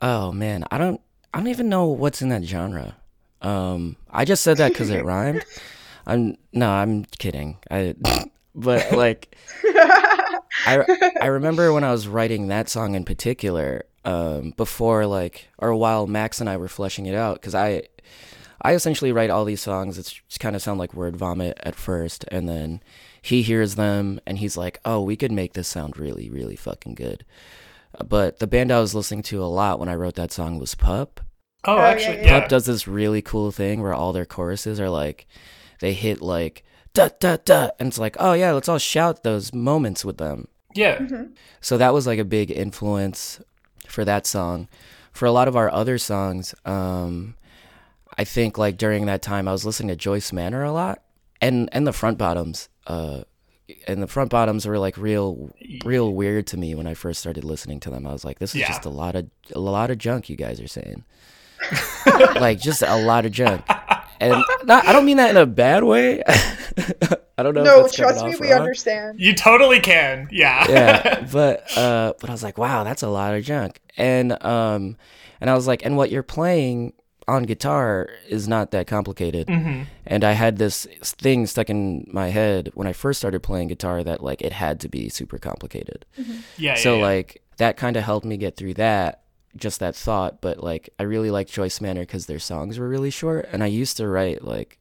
Oh 0.00 0.32
man, 0.32 0.64
I 0.70 0.78
don't 0.78 1.00
I 1.32 1.38
don't 1.38 1.48
even 1.48 1.68
know 1.68 1.86
what's 1.86 2.22
in 2.22 2.30
that 2.30 2.42
genre. 2.42 2.96
Um, 3.42 3.96
I 4.10 4.24
just 4.24 4.42
said 4.42 4.56
that 4.56 4.72
because 4.72 4.90
it 4.90 5.04
rhymed. 5.04 5.44
I'm 6.06 6.36
no, 6.52 6.70
I'm 6.70 7.04
kidding. 7.18 7.58
I, 7.70 7.94
but 8.54 8.92
like, 8.92 9.36
I 10.66 11.12
I 11.20 11.26
remember 11.26 11.72
when 11.72 11.84
I 11.84 11.92
was 11.92 12.08
writing 12.08 12.48
that 12.48 12.68
song 12.68 12.94
in 12.94 13.04
particular. 13.04 13.84
Um, 14.02 14.54
before 14.56 15.04
like 15.04 15.50
or 15.58 15.74
while 15.74 16.06
Max 16.06 16.40
and 16.40 16.48
I 16.48 16.56
were 16.56 16.68
fleshing 16.68 17.04
it 17.04 17.14
out, 17.14 17.34
because 17.34 17.54
I 17.54 17.82
I 18.62 18.74
essentially 18.74 19.12
write 19.12 19.30
all 19.30 19.44
these 19.44 19.62
songs 19.62 19.96
that 19.96 20.38
kind 20.38 20.54
of 20.54 20.62
sound 20.62 20.78
like 20.78 20.94
word 20.94 21.16
vomit 21.16 21.58
at 21.62 21.74
first, 21.74 22.24
and 22.28 22.48
then 22.48 22.82
he 23.22 23.42
hears 23.42 23.74
them 23.74 24.20
and 24.26 24.38
he's 24.38 24.56
like, 24.56 24.80
"Oh, 24.84 25.00
we 25.02 25.16
could 25.16 25.32
make 25.32 25.54
this 25.54 25.68
sound 25.68 25.98
really, 25.98 26.28
really 26.28 26.56
fucking 26.56 26.94
good." 26.94 27.24
Uh, 27.98 28.04
but 28.04 28.38
the 28.38 28.46
band 28.46 28.70
I 28.70 28.80
was 28.80 28.94
listening 28.94 29.22
to 29.24 29.42
a 29.42 29.46
lot 29.46 29.78
when 29.78 29.88
I 29.88 29.94
wrote 29.94 30.14
that 30.16 30.32
song 30.32 30.58
was 30.58 30.74
Pup. 30.74 31.20
Oh, 31.64 31.76
oh 31.76 31.80
actually, 31.80 32.18
yeah, 32.18 32.24
yeah. 32.24 32.40
Pup 32.40 32.48
does 32.48 32.66
this 32.66 32.86
really 32.86 33.22
cool 33.22 33.50
thing 33.50 33.80
where 33.80 33.94
all 33.94 34.12
their 34.12 34.26
choruses 34.26 34.78
are 34.80 34.90
like, 34.90 35.26
they 35.80 35.92
hit 35.92 36.22
like 36.22 36.62
da 36.94 37.08
da 37.18 37.36
da, 37.44 37.70
and 37.78 37.88
it's 37.88 37.98
like, 37.98 38.16
oh 38.18 38.32
yeah, 38.32 38.52
let's 38.52 38.68
all 38.68 38.78
shout 38.78 39.22
those 39.22 39.52
moments 39.52 40.04
with 40.04 40.18
them. 40.18 40.48
Yeah. 40.74 40.98
Mm-hmm. 40.98 41.32
So 41.60 41.76
that 41.78 41.92
was 41.92 42.06
like 42.06 42.18
a 42.18 42.24
big 42.24 42.50
influence 42.50 43.40
for 43.86 44.04
that 44.04 44.26
song. 44.26 44.68
For 45.12 45.26
a 45.26 45.32
lot 45.32 45.48
of 45.48 45.56
our 45.56 45.70
other 45.70 45.98
songs, 45.98 46.54
um, 46.64 47.34
I 48.16 48.24
think 48.24 48.56
like 48.56 48.76
during 48.76 49.06
that 49.06 49.22
time 49.22 49.48
I 49.48 49.52
was 49.52 49.66
listening 49.66 49.88
to 49.88 49.96
Joyce 49.96 50.32
Manor 50.32 50.62
a 50.62 50.72
lot, 50.72 51.02
and 51.40 51.68
and 51.72 51.86
the 51.86 51.92
front 51.92 52.18
bottoms. 52.18 52.68
Uh, 52.86 53.22
and 53.86 54.02
the 54.02 54.08
front 54.08 54.30
bottoms 54.30 54.66
were 54.66 54.78
like 54.78 54.96
real, 54.96 55.54
real 55.84 56.12
weird 56.12 56.44
to 56.48 56.56
me 56.56 56.74
when 56.74 56.88
I 56.88 56.94
first 56.94 57.20
started 57.20 57.44
listening 57.44 57.78
to 57.80 57.90
them. 57.90 58.04
I 58.04 58.12
was 58.12 58.24
like, 58.24 58.40
this 58.40 58.50
is 58.50 58.62
yeah. 58.62 58.66
just 58.66 58.84
a 58.84 58.90
lot 58.90 59.14
of 59.14 59.30
a 59.54 59.60
lot 59.60 59.90
of 59.90 59.98
junk 59.98 60.28
you 60.28 60.36
guys 60.36 60.60
are 60.60 60.68
saying, 60.68 61.04
like 62.34 62.60
just 62.60 62.82
a 62.82 62.96
lot 62.96 63.26
of 63.26 63.32
junk. 63.32 63.64
And 64.20 64.44
not, 64.64 64.86
I 64.86 64.92
don't 64.92 65.06
mean 65.06 65.16
that 65.16 65.30
in 65.30 65.36
a 65.36 65.46
bad 65.46 65.82
way. 65.82 66.22
I 67.38 67.42
don't 67.42 67.54
know. 67.54 67.64
No, 67.64 67.88
trust 67.88 68.24
me, 68.24 68.36
we 68.38 68.52
understand. 68.52 69.18
You 69.18 69.34
totally 69.34 69.80
can. 69.80 70.28
Yeah. 70.30 70.66
yeah, 70.68 71.26
but 71.32 71.76
uh, 71.76 72.12
but 72.20 72.28
I 72.28 72.32
was 72.32 72.42
like, 72.42 72.58
wow, 72.58 72.84
that's 72.84 73.02
a 73.02 73.08
lot 73.08 73.34
of 73.34 73.42
junk. 73.42 73.80
And 73.96 74.32
um, 74.44 74.98
and 75.40 75.48
I 75.48 75.54
was 75.54 75.66
like, 75.66 75.84
and 75.84 75.96
what 75.96 76.10
you're 76.10 76.22
playing 76.22 76.92
on 77.26 77.44
guitar 77.44 78.10
is 78.28 78.46
not 78.46 78.72
that 78.72 78.86
complicated. 78.86 79.46
Mm-hmm. 79.46 79.84
And 80.04 80.24
I 80.24 80.32
had 80.32 80.58
this 80.58 80.86
thing 81.02 81.46
stuck 81.46 81.70
in 81.70 82.06
my 82.12 82.28
head 82.28 82.70
when 82.74 82.86
I 82.86 82.92
first 82.92 83.20
started 83.20 83.42
playing 83.42 83.68
guitar 83.68 84.02
that 84.04 84.22
like 84.22 84.42
it 84.42 84.52
had 84.52 84.80
to 84.80 84.88
be 84.88 85.08
super 85.08 85.38
complicated. 85.38 86.04
Mm-hmm. 86.18 86.40
Yeah. 86.58 86.74
So 86.74 86.94
yeah, 86.94 86.98
yeah. 86.98 87.04
like 87.04 87.42
that 87.56 87.76
kind 87.76 87.96
of 87.96 88.02
helped 88.02 88.26
me 88.26 88.36
get 88.36 88.56
through 88.56 88.74
that, 88.74 89.22
just 89.56 89.80
that 89.80 89.96
thought. 89.96 90.40
But 90.40 90.62
like 90.62 90.90
I 90.98 91.04
really 91.04 91.30
like 91.30 91.48
Joyce 91.48 91.80
Manor 91.80 92.02
because 92.02 92.26
their 92.26 92.38
songs 92.38 92.78
were 92.78 92.88
really 92.88 93.10
short, 93.10 93.48
and 93.52 93.62
I 93.62 93.66
used 93.66 93.96
to 93.98 94.08
write 94.08 94.44
like 94.44 94.78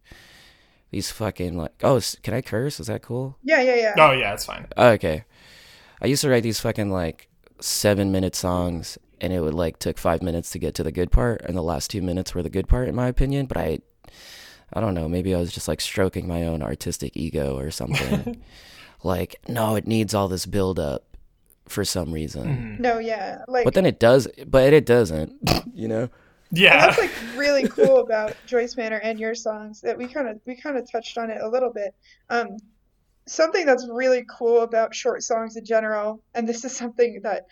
these 0.91 1.11
fucking 1.11 1.57
like 1.57 1.73
oh 1.83 2.01
can 2.23 2.33
I 2.33 2.41
curse? 2.41 2.79
Is 2.79 2.87
that 2.87 3.01
cool? 3.01 3.37
Yeah, 3.43 3.61
yeah, 3.61 3.75
yeah. 3.75 3.93
Oh 3.97 4.11
yeah, 4.11 4.33
it's 4.33 4.45
fine. 4.45 4.67
Okay. 4.77 5.25
I 6.01 6.07
used 6.07 6.21
to 6.21 6.29
write 6.29 6.43
these 6.43 6.59
fucking 6.59 6.91
like 6.91 7.27
seven 7.59 8.11
minute 8.11 8.35
songs 8.35 8.97
and 9.21 9.33
it 9.33 9.41
would 9.41 9.53
like 9.53 9.79
took 9.79 9.97
five 9.97 10.21
minutes 10.21 10.51
to 10.51 10.59
get 10.59 10.75
to 10.75 10.83
the 10.83 10.91
good 10.91 11.11
part, 11.11 11.41
and 11.41 11.55
the 11.55 11.61
last 11.61 11.89
two 11.91 12.01
minutes 12.01 12.33
were 12.33 12.43
the 12.43 12.49
good 12.49 12.67
part 12.67 12.87
in 12.87 12.95
my 12.95 13.07
opinion. 13.07 13.45
But 13.45 13.57
I, 13.57 13.79
I 14.73 14.79
don't 14.79 14.93
know, 14.93 15.09
maybe 15.09 15.35
I 15.35 15.39
was 15.39 15.51
just 15.51 15.67
like 15.67 15.81
stroking 15.81 16.27
my 16.27 16.45
own 16.45 16.61
artistic 16.61 17.15
ego 17.15 17.57
or 17.57 17.71
something. 17.71 18.41
like, 19.03 19.35
no, 19.47 19.75
it 19.75 19.87
needs 19.87 20.13
all 20.13 20.27
this 20.27 20.45
build 20.45 20.79
up 20.79 21.08
for 21.69 21.85
some 21.85 22.11
reason. 22.11 22.77
Mm. 22.77 22.79
No, 22.79 22.99
yeah, 22.99 23.43
like, 23.47 23.63
but 23.63 23.73
then 23.73 23.85
it 23.85 23.99
does, 23.99 24.27
but 24.47 24.73
it 24.73 24.85
doesn't, 24.85 25.33
you 25.73 25.87
know. 25.87 26.09
Yeah, 26.51 26.73
and 26.73 26.81
that's 26.81 26.97
like 26.97 27.37
really 27.37 27.67
cool 27.67 27.99
about 27.99 28.35
Joyce 28.47 28.75
Manor 28.75 28.97
and 28.97 29.19
your 29.19 29.35
songs 29.35 29.81
that 29.81 29.97
we 29.97 30.07
kind 30.07 30.27
of 30.27 30.39
we 30.45 30.55
kind 30.55 30.77
of 30.77 30.91
touched 30.91 31.17
on 31.17 31.29
it 31.29 31.39
a 31.41 31.47
little 31.47 31.71
bit. 31.71 31.93
Um, 32.29 32.57
something 33.27 33.65
that's 33.67 33.87
really 33.87 34.25
cool 34.27 34.61
about 34.61 34.95
short 34.95 35.21
songs 35.21 35.55
in 35.55 35.63
general, 35.63 36.23
and 36.33 36.49
this 36.49 36.65
is 36.65 36.75
something 36.75 37.21
that 37.21 37.45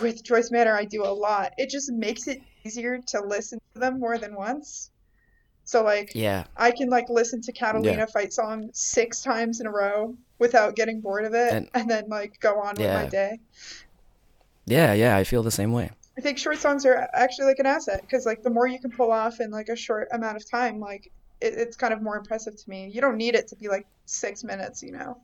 with 0.00 0.24
Joyce 0.24 0.50
Manor, 0.50 0.74
I 0.74 0.86
do 0.86 1.04
a 1.04 1.12
lot. 1.12 1.52
It 1.58 1.68
just 1.68 1.92
makes 1.92 2.28
it 2.28 2.40
easier 2.64 2.98
to 3.08 3.20
listen 3.20 3.60
to 3.74 3.80
them 3.80 4.00
more 4.00 4.16
than 4.16 4.34
once. 4.34 4.90
So 5.64 5.84
like, 5.84 6.12
yeah, 6.14 6.44
I 6.56 6.70
can 6.70 6.88
like 6.88 7.10
listen 7.10 7.42
to 7.42 7.52
Catalina 7.52 7.98
yeah. 7.98 8.06
fight 8.06 8.32
song 8.32 8.70
six 8.72 9.22
times 9.22 9.60
in 9.60 9.66
a 9.66 9.70
row 9.70 10.16
without 10.40 10.74
getting 10.74 11.00
bored 11.00 11.24
of 11.24 11.34
it, 11.34 11.52
and, 11.52 11.70
and 11.74 11.88
then 11.88 12.08
like 12.08 12.40
go 12.40 12.58
on 12.60 12.74
yeah. 12.78 12.94
with 12.94 13.04
my 13.04 13.08
day. 13.08 13.38
Yeah, 14.66 14.92
yeah, 14.92 15.16
I 15.16 15.24
feel 15.24 15.44
the 15.44 15.50
same 15.50 15.72
way. 15.72 15.90
I 16.18 16.20
think 16.20 16.38
short 16.38 16.58
songs 16.58 16.84
are 16.84 17.08
actually 17.14 17.46
like 17.46 17.60
an 17.60 17.66
asset 17.66 18.00
because 18.02 18.26
like 18.26 18.42
the 18.42 18.50
more 18.50 18.66
you 18.66 18.80
can 18.80 18.90
pull 18.90 19.12
off 19.12 19.40
in 19.40 19.50
like 19.50 19.68
a 19.68 19.76
short 19.76 20.08
amount 20.12 20.36
of 20.36 20.50
time, 20.50 20.80
like 20.80 21.12
it, 21.40 21.54
it's 21.54 21.76
kind 21.76 21.92
of 21.92 22.02
more 22.02 22.16
impressive 22.16 22.56
to 22.56 22.68
me. 22.68 22.90
You 22.92 23.00
don't 23.00 23.16
need 23.16 23.34
it 23.34 23.48
to 23.48 23.56
be 23.56 23.68
like 23.68 23.86
six 24.06 24.42
minutes, 24.42 24.82
you 24.82 24.92
know. 24.92 25.18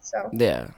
So 0.00 0.30
yeah, 0.32 0.68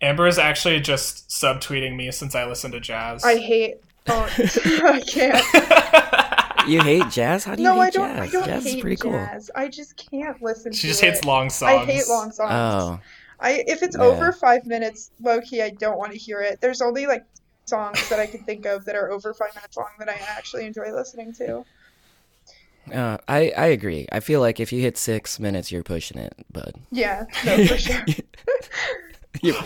Amber 0.00 0.26
is 0.26 0.38
actually 0.38 0.80
just 0.80 1.28
subtweeting 1.28 1.96
me 1.96 2.10
since 2.12 2.34
I 2.34 2.46
listen 2.46 2.70
to 2.72 2.80
jazz. 2.80 3.24
I 3.24 3.36
hate. 3.38 3.76
Oh, 4.06 4.28
I 4.38 5.02
can't. 5.06 6.34
You 6.66 6.82
hate 6.82 7.08
jazz? 7.10 7.44
How 7.44 7.54
do 7.54 7.62
you 7.62 7.68
no, 7.68 7.74
hate 7.74 7.80
I 7.80 7.90
don't, 7.90 8.16
jazz? 8.16 8.28
I 8.28 8.30
don't 8.30 8.44
jazz 8.46 8.64
hate 8.64 8.74
is 8.76 8.80
pretty 8.80 8.96
jazz. 8.96 9.50
cool. 9.54 9.62
I 9.62 9.68
just 9.68 9.96
can't 9.96 10.42
listen. 10.42 10.72
To 10.72 10.76
it. 10.76 10.80
She 10.80 10.88
just 10.88 11.02
it. 11.02 11.12
hates 11.12 11.24
long 11.24 11.50
songs. 11.50 11.72
I 11.72 11.84
hate 11.84 12.08
long 12.08 12.30
songs. 12.30 12.50
Oh. 12.52 13.00
I 13.40 13.64
if 13.66 13.82
it's 13.82 13.96
yeah. 13.96 14.04
over 14.04 14.32
five 14.32 14.66
minutes, 14.66 15.10
low 15.20 15.40
key, 15.40 15.62
I 15.62 15.70
don't 15.70 15.98
want 15.98 16.12
to 16.12 16.18
hear 16.18 16.40
it. 16.40 16.60
There's 16.60 16.82
only 16.82 17.06
like 17.06 17.24
songs 17.66 18.08
that 18.08 18.18
I 18.18 18.26
can 18.26 18.42
think 18.44 18.66
of 18.66 18.84
that 18.86 18.96
are 18.96 19.10
over 19.10 19.32
five 19.34 19.54
minutes 19.54 19.76
long 19.76 19.88
that 19.98 20.08
I 20.08 20.18
actually 20.28 20.66
enjoy 20.66 20.92
listening 20.92 21.32
to. 21.34 21.64
Uh, 22.92 23.18
I 23.28 23.50
I 23.56 23.66
agree. 23.66 24.06
I 24.10 24.20
feel 24.20 24.40
like 24.40 24.60
if 24.60 24.72
you 24.72 24.80
hit 24.80 24.96
six 24.96 25.38
minutes, 25.38 25.70
you're 25.70 25.82
pushing 25.82 26.18
it, 26.18 26.34
bud. 26.52 26.74
Yeah, 26.90 27.26
no, 27.44 27.66
for 27.66 27.78
sure. 27.78 28.04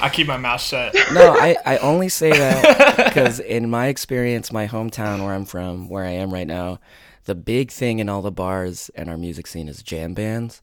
I 0.00 0.08
keep 0.08 0.26
my 0.26 0.36
mouth 0.36 0.60
shut. 0.60 0.94
No, 1.12 1.32
I, 1.38 1.56
I 1.64 1.78
only 1.78 2.08
say 2.08 2.30
that 2.30 2.96
because 3.08 3.40
in 3.40 3.70
my 3.70 3.86
experience, 3.88 4.52
my 4.52 4.66
hometown 4.66 5.24
where 5.24 5.34
I'm 5.34 5.44
from, 5.44 5.88
where 5.88 6.04
I 6.04 6.10
am 6.12 6.32
right 6.32 6.46
now, 6.46 6.80
the 7.24 7.34
big 7.34 7.70
thing 7.70 7.98
in 7.98 8.08
all 8.08 8.22
the 8.22 8.32
bars 8.32 8.90
and 8.94 9.08
our 9.08 9.16
music 9.16 9.46
scene 9.46 9.68
is 9.68 9.82
jam 9.82 10.14
bands. 10.14 10.60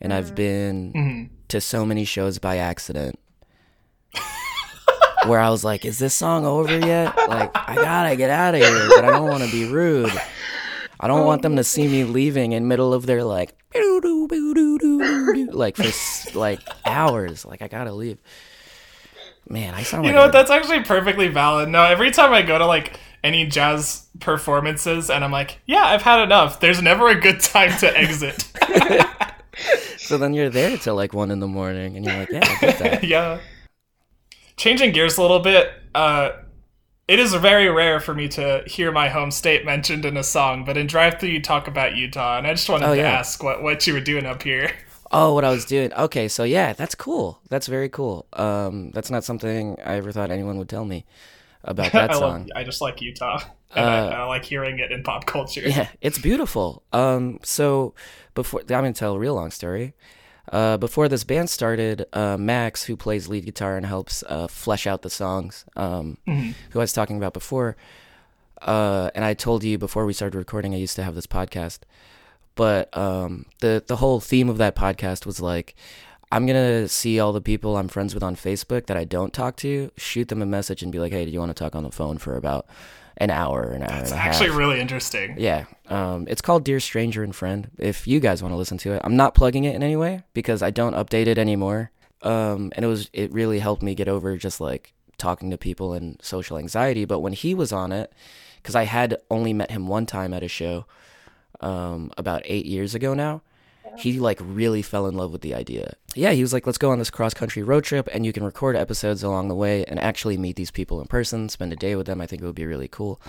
and 0.00 0.12
I've 0.12 0.34
been 0.34 0.92
Mhm. 0.92 1.28
to 1.48 1.60
so 1.60 1.86
many 1.86 2.04
shows 2.04 2.38
by 2.38 2.58
accident. 2.58 3.18
where 5.26 5.40
I 5.40 5.50
was 5.50 5.64
like, 5.64 5.84
is 5.84 5.98
this 5.98 6.14
song 6.14 6.44
over 6.46 6.78
yet? 6.78 7.16
Like, 7.28 7.50
I 7.54 7.74
gotta 7.74 8.14
get 8.14 8.30
out 8.30 8.54
of 8.54 8.60
here, 8.60 8.88
but 8.94 9.04
I 9.04 9.10
don't 9.10 9.26
want 9.28 9.42
to 9.42 9.50
be 9.50 9.64
rude. 9.68 10.12
I 11.00 11.08
don't 11.08 11.26
want 11.26 11.42
them 11.42 11.56
to 11.56 11.64
see 11.64 11.88
me 11.88 12.04
leaving 12.04 12.52
in 12.52 12.68
middle 12.68 12.94
of 12.94 13.06
their 13.06 13.24
like, 13.24 13.54
like 15.52 15.76
for 15.76 16.38
like 16.38 16.60
hours. 16.84 17.44
Like, 17.44 17.62
I 17.62 17.68
gotta 17.68 17.92
leave. 17.92 18.18
Man, 19.48 19.74
I 19.74 19.82
sound 19.82 20.02
like 20.02 20.10
You 20.10 20.16
like 20.16 20.20
know 20.20 20.26
what? 20.26 20.32
That's 20.32 20.50
actually 20.50 20.82
perfectly 20.82 21.28
valid. 21.28 21.68
No, 21.68 21.84
every 21.84 22.10
time 22.10 22.32
I 22.32 22.42
go 22.42 22.58
to 22.58 22.66
like 22.66 22.98
any 23.22 23.46
jazz 23.46 24.06
performances 24.20 25.10
and 25.10 25.24
I'm 25.24 25.32
like, 25.32 25.58
yeah, 25.66 25.84
I've 25.84 26.02
had 26.02 26.22
enough. 26.22 26.60
There's 26.60 26.82
never 26.82 27.08
a 27.08 27.20
good 27.20 27.40
time 27.40 27.76
to 27.78 27.96
exit. 27.96 28.52
so 29.98 30.18
then 30.18 30.34
you're 30.34 30.50
there 30.50 30.76
till 30.76 30.94
like 30.94 31.12
one 31.12 31.30
in 31.30 31.40
the 31.40 31.48
morning, 31.48 31.96
and 31.96 32.04
you're 32.04 32.16
like, 32.16 32.30
yeah, 32.30 32.40
I 32.44 32.60
get 32.60 32.78
that. 32.78 33.04
yeah. 33.08 33.40
Changing 34.56 34.92
gears 34.92 35.18
a 35.18 35.22
little 35.22 35.40
bit, 35.40 35.70
uh, 35.94 36.30
it 37.08 37.18
is 37.18 37.34
very 37.34 37.68
rare 37.68 38.00
for 38.00 38.14
me 38.14 38.28
to 38.28 38.62
hear 38.66 38.90
my 38.92 39.08
home 39.08 39.30
state 39.30 39.64
mentioned 39.64 40.04
in 40.04 40.16
a 40.16 40.24
song, 40.24 40.64
but 40.64 40.76
in 40.76 40.86
Drive 40.86 41.20
Through 41.20 41.30
you 41.30 41.40
talk 41.42 41.68
about 41.68 41.96
Utah, 41.96 42.38
and 42.38 42.46
I 42.46 42.54
just 42.54 42.68
wanted 42.68 42.88
Oh, 42.88 42.94
to 42.94 43.00
yeah. 43.00 43.10
ask 43.18 43.42
what, 43.42 43.62
what 43.62 43.86
you 43.86 43.92
were 43.94 44.00
doing 44.00 44.26
up 44.26 44.42
here. 44.42 44.72
Oh, 45.10 45.34
what 45.34 45.44
I 45.44 45.50
was 45.50 45.64
doing. 45.64 45.92
Okay, 45.92 46.26
so 46.28 46.42
yeah, 46.44 46.72
that's 46.72 46.94
cool. 46.94 47.40
That's 47.48 47.68
very 47.68 47.88
cool. 47.88 48.26
Um, 48.32 48.90
that's 48.90 49.10
not 49.10 49.24
something 49.24 49.78
I 49.84 49.94
ever 49.96 50.10
thought 50.12 50.30
anyone 50.30 50.58
would 50.58 50.68
tell 50.68 50.84
me 50.84 51.06
about 51.64 51.92
that 51.94 52.10
I, 52.10 52.14
song. 52.14 52.48
love, 52.48 52.48
I 52.56 52.64
just 52.64 52.80
like 52.80 53.00
Utah, 53.00 53.40
and 53.76 53.88
Uh, 53.88 53.92
I, 54.10 54.22
I 54.22 54.24
like 54.24 54.44
hearing 54.44 54.78
it 54.78 54.92
in 54.92 55.02
pop 55.02 55.26
culture. 55.26 55.68
Yeah, 55.68 55.88
it's 56.00 56.18
beautiful. 56.18 56.82
Um, 56.92 57.40
so 57.42 57.94
before 58.34 58.60
I'm 58.60 58.66
gonna 58.66 58.92
tell 58.92 59.14
a 59.14 59.18
real 59.18 59.34
long 59.34 59.50
story. 59.50 59.94
Uh, 60.52 60.76
before 60.76 61.08
this 61.08 61.24
band 61.24 61.50
started, 61.50 62.06
uh, 62.12 62.36
Max, 62.36 62.84
who 62.84 62.96
plays 62.96 63.26
lead 63.28 63.44
guitar 63.46 63.76
and 63.76 63.84
helps 63.86 64.22
uh, 64.28 64.46
flesh 64.46 64.86
out 64.86 65.02
the 65.02 65.10
songs, 65.10 65.64
um, 65.76 66.18
Mhm. 66.26 66.54
who 66.70 66.78
I 66.78 66.82
was 66.84 66.92
talking 66.92 67.16
about 67.16 67.32
before, 67.32 67.76
uh, 68.62 69.10
and 69.14 69.24
I 69.24 69.34
told 69.34 69.64
you 69.64 69.76
before 69.78 70.06
we 70.06 70.12
started 70.12 70.38
recording, 70.38 70.72
I 70.74 70.78
used 70.78 70.96
to 70.96 71.02
have 71.02 71.14
this 71.14 71.26
podcast, 71.26 71.80
but 72.54 72.96
um, 72.96 73.46
the 73.60 73.82
the 73.86 73.96
whole 73.96 74.20
theme 74.20 74.48
of 74.48 74.58
that 74.58 74.74
podcast 74.76 75.26
was 75.26 75.40
like, 75.40 75.74
I'm 76.32 76.46
gonna 76.46 76.88
see 76.88 77.18
all 77.20 77.32
the 77.32 77.40
people 77.40 77.76
I'm 77.76 77.88
friends 77.88 78.14
with 78.14 78.22
on 78.22 78.34
Facebook 78.36 78.86
that 78.86 78.96
I 78.96 79.04
don't 79.04 79.32
talk 79.32 79.56
to, 79.58 79.90
shoot 79.96 80.28
them 80.28 80.42
a 80.42 80.46
message 80.46 80.82
and 80.82 80.90
be 80.92 80.98
like, 80.98 81.12
hey, 81.12 81.24
do 81.24 81.30
you 81.30 81.38
want 81.40 81.50
to 81.54 81.62
talk 81.64 81.74
on 81.74 81.82
the 81.82 81.90
phone 81.92 82.18
for 82.18 82.36
about 82.36 82.66
an 83.18 83.30
hour, 83.30 83.62
an 83.70 83.82
hour 83.82 84.00
It's 84.00 84.10
and 84.10 84.18
a 84.18 84.22
half? 84.22 84.34
actually 84.34 84.50
really 84.50 84.80
interesting. 84.80 85.36
Yeah. 85.38 85.64
Um, 85.88 86.26
it's 86.28 86.42
called 86.42 86.64
Dear 86.64 86.80
Stranger 86.80 87.22
and 87.22 87.34
Friend. 87.34 87.70
If 87.78 88.06
you 88.06 88.20
guys 88.20 88.42
want 88.42 88.52
to 88.52 88.56
listen 88.56 88.78
to 88.78 88.92
it, 88.92 89.00
I'm 89.04 89.16
not 89.16 89.34
plugging 89.34 89.64
it 89.64 89.74
in 89.74 89.82
any 89.82 89.96
way 89.96 90.22
because 90.34 90.62
I 90.62 90.70
don't 90.70 90.94
update 90.94 91.26
it 91.26 91.38
anymore. 91.38 91.90
Um, 92.22 92.72
and 92.76 92.84
it 92.84 92.88
was 92.88 93.08
it 93.12 93.32
really 93.32 93.58
helped 93.58 93.82
me 93.82 93.94
get 93.94 94.08
over 94.08 94.36
just 94.36 94.60
like 94.60 94.92
talking 95.18 95.50
to 95.50 95.58
people 95.58 95.92
and 95.92 96.18
social 96.22 96.58
anxiety. 96.58 97.04
But 97.04 97.20
when 97.20 97.32
he 97.32 97.54
was 97.54 97.72
on 97.72 97.92
it, 97.92 98.12
because 98.62 98.74
I 98.74 98.84
had 98.84 99.16
only 99.30 99.52
met 99.52 99.70
him 99.70 99.86
one 99.86 100.06
time 100.06 100.34
at 100.34 100.42
a 100.42 100.48
show, 100.48 100.86
um, 101.60 102.10
about 102.18 102.42
eight 102.44 102.66
years 102.66 102.94
ago 102.94 103.14
now, 103.14 103.42
he 103.96 104.18
like 104.18 104.38
really 104.42 104.82
fell 104.82 105.06
in 105.06 105.16
love 105.16 105.32
with 105.32 105.42
the 105.42 105.54
idea. 105.54 105.94
Yeah, 106.14 106.32
he 106.32 106.42
was 106.42 106.52
like, 106.52 106.66
let's 106.66 106.78
go 106.78 106.90
on 106.90 106.98
this 106.98 107.10
cross 107.10 107.34
country 107.34 107.62
road 107.62 107.84
trip 107.84 108.08
and 108.12 108.26
you 108.26 108.32
can 108.32 108.44
record 108.44 108.76
episodes 108.76 109.22
along 109.22 109.48
the 109.48 109.54
way 109.54 109.84
and 109.84 109.98
actually 110.00 110.36
meet 110.36 110.56
these 110.56 110.70
people 110.70 111.00
in 111.00 111.06
person, 111.06 111.48
spend 111.48 111.72
a 111.72 111.76
day 111.76 111.96
with 111.96 112.06
them. 112.06 112.20
I 112.20 112.26
think 112.26 112.42
it 112.42 112.46
would 112.46 112.54
be 112.54 112.66
really 112.66 112.88
cool. 112.88 113.20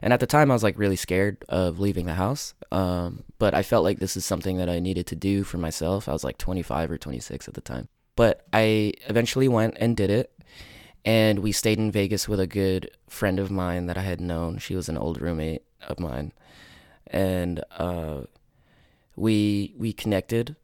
And 0.00 0.12
at 0.12 0.20
the 0.20 0.26
time, 0.26 0.50
I 0.50 0.54
was 0.54 0.62
like 0.62 0.78
really 0.78 0.96
scared 0.96 1.44
of 1.48 1.80
leaving 1.80 2.06
the 2.06 2.14
house. 2.14 2.54
Um, 2.70 3.24
but 3.38 3.54
I 3.54 3.62
felt 3.62 3.84
like 3.84 3.98
this 3.98 4.16
is 4.16 4.24
something 4.24 4.58
that 4.58 4.68
I 4.68 4.78
needed 4.78 5.06
to 5.08 5.16
do 5.16 5.44
for 5.44 5.58
myself. 5.58 6.08
I 6.08 6.12
was 6.12 6.24
like 6.24 6.38
25 6.38 6.90
or 6.90 6.98
26 6.98 7.48
at 7.48 7.54
the 7.54 7.60
time. 7.60 7.88
But 8.14 8.46
I 8.52 8.94
eventually 9.06 9.48
went 9.48 9.76
and 9.78 9.96
did 9.96 10.10
it. 10.10 10.32
And 11.04 11.38
we 11.40 11.52
stayed 11.52 11.78
in 11.78 11.90
Vegas 11.90 12.28
with 12.28 12.40
a 12.40 12.46
good 12.46 12.90
friend 13.08 13.38
of 13.38 13.50
mine 13.50 13.86
that 13.86 13.96
I 13.96 14.02
had 14.02 14.20
known. 14.20 14.58
She 14.58 14.76
was 14.76 14.88
an 14.88 14.98
old 14.98 15.20
roommate 15.20 15.62
of 15.86 15.98
mine. 15.98 16.32
And 17.06 17.64
uh, 17.76 18.22
we 19.18 19.74
we 19.76 19.92
connected 19.92 20.56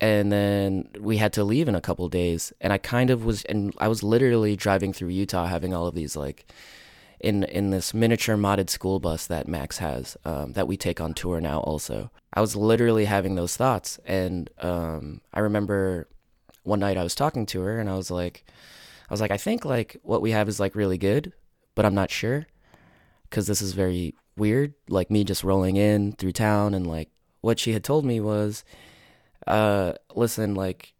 and 0.00 0.30
then 0.32 0.88
we 0.98 1.16
had 1.16 1.32
to 1.34 1.44
leave 1.44 1.68
in 1.68 1.74
a 1.74 1.80
couple 1.80 2.08
days. 2.08 2.52
And 2.60 2.72
i 2.72 2.78
kind 2.78 3.10
of 3.10 3.24
was 3.24 3.44
and 3.44 3.74
i 3.78 3.88
was 3.88 4.02
literally 4.02 4.56
driving 4.56 4.92
through 4.92 5.08
utah 5.08 5.46
having 5.46 5.72
all 5.72 5.86
of 5.86 5.94
these 5.94 6.16
like 6.16 6.46
in 7.20 7.44
in 7.44 7.70
this 7.70 7.94
miniature 7.94 8.36
modded 8.36 8.68
school 8.68 9.00
bus 9.00 9.26
that 9.26 9.48
max 9.48 9.78
has 9.78 10.16
um, 10.24 10.52
that 10.52 10.68
we 10.68 10.76
take 10.76 11.00
on 11.00 11.14
tour 11.14 11.40
now 11.40 11.60
also. 11.60 12.10
I 12.32 12.40
was 12.40 12.56
literally 12.56 13.04
having 13.04 13.36
those 13.36 13.56
thoughts. 13.56 13.98
And 14.04 14.50
um, 14.58 15.20
i 15.32 15.40
remember 15.40 16.08
one 16.64 16.80
night 16.80 16.96
i 16.96 17.02
was 17.02 17.14
talking 17.14 17.46
to 17.46 17.60
her 17.60 17.78
and 17.78 17.88
i 17.90 17.94
was 17.94 18.10
like 18.10 18.44
i 19.08 19.12
was 19.12 19.20
like 19.20 19.30
i 19.30 19.36
think 19.36 19.64
like 19.64 19.96
what 20.02 20.22
we 20.22 20.30
have 20.32 20.48
is 20.48 20.58
like 20.58 20.74
really 20.74 20.96
good 20.96 21.32
but 21.74 21.84
i'm 21.84 21.94
not 21.94 22.10
sure 22.10 22.46
because 23.28 23.46
this 23.46 23.60
is 23.60 23.72
very 23.72 24.14
weird 24.36 24.72
like 24.88 25.10
me 25.10 25.24
just 25.24 25.44
rolling 25.44 25.76
in 25.76 26.12
through 26.12 26.32
town 26.32 26.72
and 26.72 26.86
like 26.86 27.10
what 27.44 27.58
she 27.58 27.72
had 27.72 27.84
told 27.84 28.04
me 28.04 28.18
was 28.20 28.64
uh 29.46 29.92
listen 30.14 30.54
like 30.54 30.94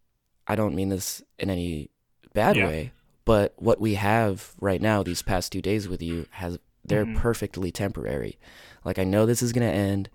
i 0.46 0.54
don't 0.54 0.74
mean 0.74 0.90
this 0.90 1.22
in 1.38 1.48
any 1.50 1.90
bad 2.34 2.56
Yeah. 2.56 2.66
way 2.66 2.92
but 3.24 3.54
what 3.56 3.80
we 3.80 3.94
have 3.94 4.52
right 4.60 4.82
now 4.82 5.02
these 5.02 5.22
past 5.22 5.50
two 5.52 5.62
days 5.62 5.88
with 5.88 6.02
you 6.02 6.26
has 6.32 6.58
they're 6.84 7.06
Mhm. 7.06 7.16
perfectly 7.16 7.70
temporary 7.72 8.38
like 8.84 8.98
i 8.98 9.04
know 9.04 9.24
this 9.24 9.42
is 9.42 9.52
going 9.52 9.66
to 9.66 9.74
end 9.74 10.10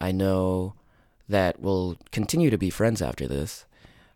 i 0.00 0.10
know 0.12 0.74
that 1.28 1.60
we'll 1.60 1.98
continue 2.12 2.48
to 2.50 2.56
be 2.58 2.70
friends 2.70 3.02
after 3.02 3.26
this 3.28 3.66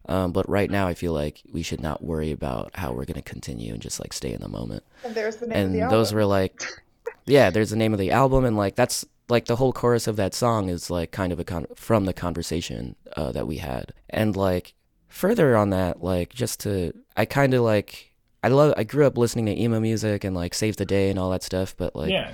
um, 0.09 0.33
but 0.33 0.49
right 0.49 0.71
now 0.71 0.87
i 0.87 0.95
feel 0.95 1.13
like 1.13 1.43
we 1.53 1.63
should 1.63 1.83
not 1.83 2.03
worry 2.03 2.31
about 2.33 2.71
how 2.77 2.91
we're 2.93 3.05
going 3.05 3.23
to 3.23 3.31
continue 3.35 3.73
and 3.75 3.83
just 3.83 4.01
like 4.01 4.13
stay 4.15 4.33
in 4.33 4.41
the 4.41 4.49
moment 4.49 4.83
And 5.05 5.15
there's 5.15 5.37
the 5.37 5.47
name 5.47 5.59
of 5.59 5.65
and 5.67 5.75
the 5.75 5.91
those 5.91 6.09
album. 6.09 6.17
were 6.17 6.25
like 6.25 6.63
yeah 7.27 7.51
there's 7.51 7.69
the 7.71 7.77
name 7.77 7.93
of 7.93 7.99
the 7.99 8.11
album 8.13 8.47
and 8.47 8.57
like 8.57 8.77
that's 8.77 9.05
like 9.31 9.47
the 9.47 9.57
whole 9.57 9.73
chorus 9.73 10.07
of 10.07 10.17
that 10.17 10.35
song 10.35 10.69
is 10.69 10.91
like 10.91 11.11
kind 11.11 11.33
of 11.33 11.41
a 11.41 11.45
con- 11.45 11.67
from 11.75 12.05
the 12.05 12.13
conversation 12.13 12.97
uh, 13.17 13.33
that 13.33 13.47
we 13.47 13.59
had 13.59 13.93
and 14.09 14.37
like 14.37 14.75
further 15.09 15.57
on 15.57 15.71
that 15.71 16.03
like 16.03 16.33
just 16.33 16.61
to 16.61 16.93
i 17.17 17.25
kind 17.25 17.55
of 17.55 17.63
like 17.63 18.15
i 18.45 18.49
love 18.49 18.73
i 18.77 18.85
grew 18.85 19.07
up 19.07 19.19
listening 19.19 19.47
to 19.47 19.61
emo 19.61 19.81
music 19.81 20.25
and 20.25 20.37
like 20.37 20.55
save 20.55 20.77
the 20.77 20.85
day 20.85 21.11
and 21.11 21.19
all 21.19 21.31
that 21.31 21.43
stuff 21.43 21.75
but 21.77 21.95
like 21.97 22.11
yeah. 22.11 22.33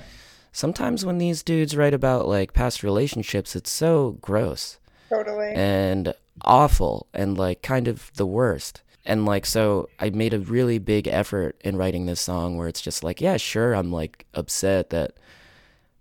sometimes 0.51 1.05
when 1.05 1.17
these 1.17 1.41
dudes 1.41 1.75
write 1.75 1.93
about 1.93 2.27
like 2.27 2.53
past 2.53 2.83
relationships 2.83 3.55
it's 3.55 3.71
so 3.71 4.17
gross 4.21 4.77
totally. 5.09 5.53
and 5.53 6.13
awful 6.43 7.07
and 7.13 7.37
like 7.37 7.61
kind 7.61 7.87
of 7.87 8.11
the 8.15 8.25
worst. 8.25 8.81
And 9.05 9.25
like 9.25 9.45
so 9.45 9.89
I 9.99 10.09
made 10.09 10.33
a 10.33 10.39
really 10.39 10.79
big 10.79 11.07
effort 11.07 11.59
in 11.63 11.77
writing 11.77 12.05
this 12.05 12.21
song 12.21 12.57
where 12.57 12.67
it's 12.67 12.81
just 12.81 13.03
like, 13.03 13.21
yeah, 13.21 13.37
sure, 13.37 13.73
I'm 13.73 13.91
like 13.91 14.25
upset 14.33 14.89
that 14.89 15.13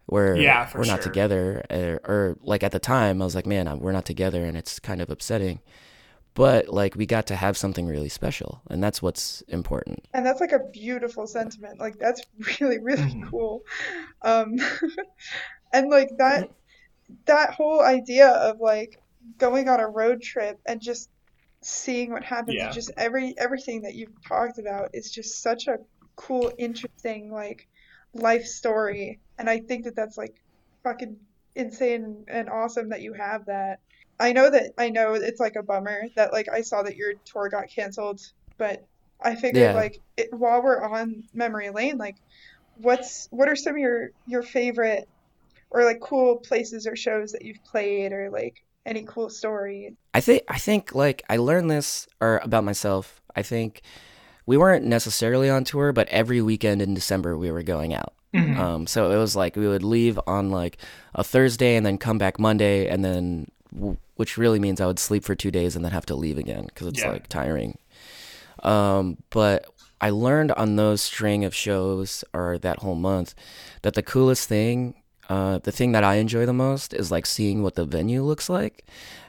we're 0.08 0.36
Yeah, 0.36 0.70
we're 0.74 0.84
not 0.84 1.02
sure. 1.02 1.12
together 1.12 1.64
or, 1.70 2.00
or 2.04 2.36
like 2.42 2.62
at 2.62 2.72
the 2.72 2.78
time 2.78 3.20
I 3.20 3.24
was 3.24 3.34
like, 3.34 3.46
man, 3.46 3.66
I'm- 3.68 3.80
we're 3.80 3.92
not 3.92 4.04
together 4.06 4.44
and 4.44 4.56
it's 4.56 4.78
kind 4.78 5.00
of 5.02 5.10
upsetting. 5.10 5.60
But 6.34 6.68
like 6.68 6.94
we 6.96 7.06
got 7.06 7.26
to 7.28 7.34
have 7.36 7.56
something 7.56 7.86
really 7.86 8.10
special 8.10 8.60
and 8.68 8.82
that's 8.84 9.00
what's 9.00 9.40
important. 9.48 10.06
And 10.12 10.24
that's 10.26 10.40
like 10.40 10.52
a 10.52 10.60
beautiful 10.70 11.26
sentiment. 11.26 11.80
Like 11.80 11.98
that's 11.98 12.22
really, 12.60 12.78
really 12.78 13.02
Mhm. 13.14 13.30
cool. 13.30 13.62
Um, 14.22 14.56
and 15.72 15.88
like 15.90 16.10
that 16.18 16.50
that 17.26 17.54
whole 17.54 17.80
idea 17.80 18.28
of 18.28 18.60
like 18.60 19.00
going 19.38 19.68
on 19.68 19.80
a 19.80 19.88
road 19.88 20.20
trip 20.22 20.60
and 20.66 20.80
just 20.80 21.08
seeing 21.62 22.12
what 22.12 22.22
happens, 22.22 22.56
Yeah. 22.56 22.70
just 22.70 22.90
every 22.96 23.34
everything 23.38 23.82
that 23.82 23.94
you've 23.94 24.22
talked 24.28 24.58
about 24.58 24.90
is 24.92 25.10
just 25.10 25.42
such 25.42 25.66
a 25.68 25.78
cool, 26.16 26.52
interesting 26.58 27.32
like 27.32 27.66
life 28.12 28.44
story. 28.44 29.20
And 29.38 29.48
I 29.50 29.60
think 29.60 29.84
that 29.84 29.96
that's 29.96 30.16
like 30.16 30.34
fucking 30.84 31.16
insane 31.54 32.24
and 32.28 32.48
awesome 32.48 32.90
that 32.90 33.02
you 33.02 33.12
have 33.14 33.46
that. 33.46 33.80
I 34.18 34.32
know 34.32 34.50
that 34.50 34.72
I 34.78 34.90
know 34.90 35.14
it's 35.14 35.40
like 35.40 35.56
a 35.56 35.62
bummer 35.62 36.02
that 36.16 36.32
like 36.32 36.48
I 36.48 36.62
saw 36.62 36.82
that 36.82 36.96
your 36.96 37.14
tour 37.26 37.48
got 37.50 37.68
canceled, 37.74 38.20
but 38.58 38.80
I 39.22 39.34
figured 39.34 39.72
Yeah. 39.72 39.74
like 39.74 39.98
it, 40.16 40.28
while 40.32 40.62
we're 40.62 40.82
on 40.82 41.24
memory 41.34 41.70
lane, 41.70 41.98
like 41.98 42.16
what's 42.74 43.26
what 43.30 43.48
are 43.48 43.56
some 43.56 43.74
of 43.74 43.80
your 43.80 44.10
your 44.26 44.42
favorite 44.42 45.08
or 45.70 45.84
like 45.84 46.00
cool 46.00 46.38
places 46.38 46.86
or 46.86 46.96
shows 46.96 47.32
that 47.32 47.44
you've 47.44 47.64
played 47.70 48.12
or 48.12 48.30
like 48.30 48.56
any 48.86 49.04
cool 49.04 49.30
stories? 49.30 49.94
I 50.14 50.20
think 50.20 50.42
I 50.48 50.58
think 50.58 50.94
like 50.94 51.22
I 51.28 51.36
learned 51.36 51.70
this 51.70 52.08
or 52.20 52.38
about 52.42 52.64
myself. 52.64 53.20
I 53.34 53.42
think 53.42 53.82
we 54.46 54.56
weren't 54.56 54.84
necessarily 54.84 55.50
on 55.50 55.64
tour, 55.64 55.92
but 55.92 56.08
every 56.08 56.40
weekend 56.40 56.80
in 56.80 56.94
December 56.94 57.36
we 57.36 57.50
were 57.50 57.62
going 57.62 57.92
out. 57.94 58.14
Mhm. 58.34 58.56
Um, 58.58 58.86
so 58.86 59.10
it 59.10 59.16
was 59.16 59.34
like 59.36 59.56
we 59.56 59.66
would 59.68 59.82
leave 59.82 60.18
on 60.26 60.50
like 60.50 60.78
a 61.14 61.24
Thursday 61.24 61.76
and 61.76 61.84
then 61.84 61.98
come 61.98 62.18
back 62.18 62.38
Monday, 62.38 62.86
and 62.88 63.04
then 63.04 63.48
w- 63.74 63.96
which 64.16 64.36
really 64.38 64.58
means 64.58 64.80
I 64.80 64.86
would 64.86 64.98
sleep 64.98 65.24
for 65.24 65.34
two 65.34 65.50
days 65.50 65.74
and 65.76 65.84
then 65.84 65.92
have 65.92 66.06
to 66.06 66.14
leave 66.14 66.38
again 66.38 66.64
because 66.66 66.86
it's 66.86 67.00
Yeah. 67.02 67.10
like 67.12 67.28
tiring. 67.28 67.78
Um, 68.62 69.18
but 69.30 69.66
I 70.00 70.10
learned 70.10 70.52
on 70.52 70.76
those 70.76 71.02
string 71.02 71.44
of 71.44 71.54
shows 71.54 72.24
or 72.34 72.58
that 72.58 72.78
whole 72.80 72.94
month 72.94 73.34
that 73.82 73.94
the 73.94 74.02
coolest 74.02 74.48
thing 74.48 74.94
uh, 75.28 75.58
the 75.58 75.72
thing 75.72 75.90
that 75.90 76.04
I 76.04 76.16
enjoy 76.16 76.46
the 76.46 76.52
most 76.52 76.94
is 76.94 77.10
like 77.10 77.26
seeing 77.26 77.64
what 77.64 77.74
the 77.74 77.84
venue 77.84 78.22
looks 78.22 78.48
like. 78.48 78.84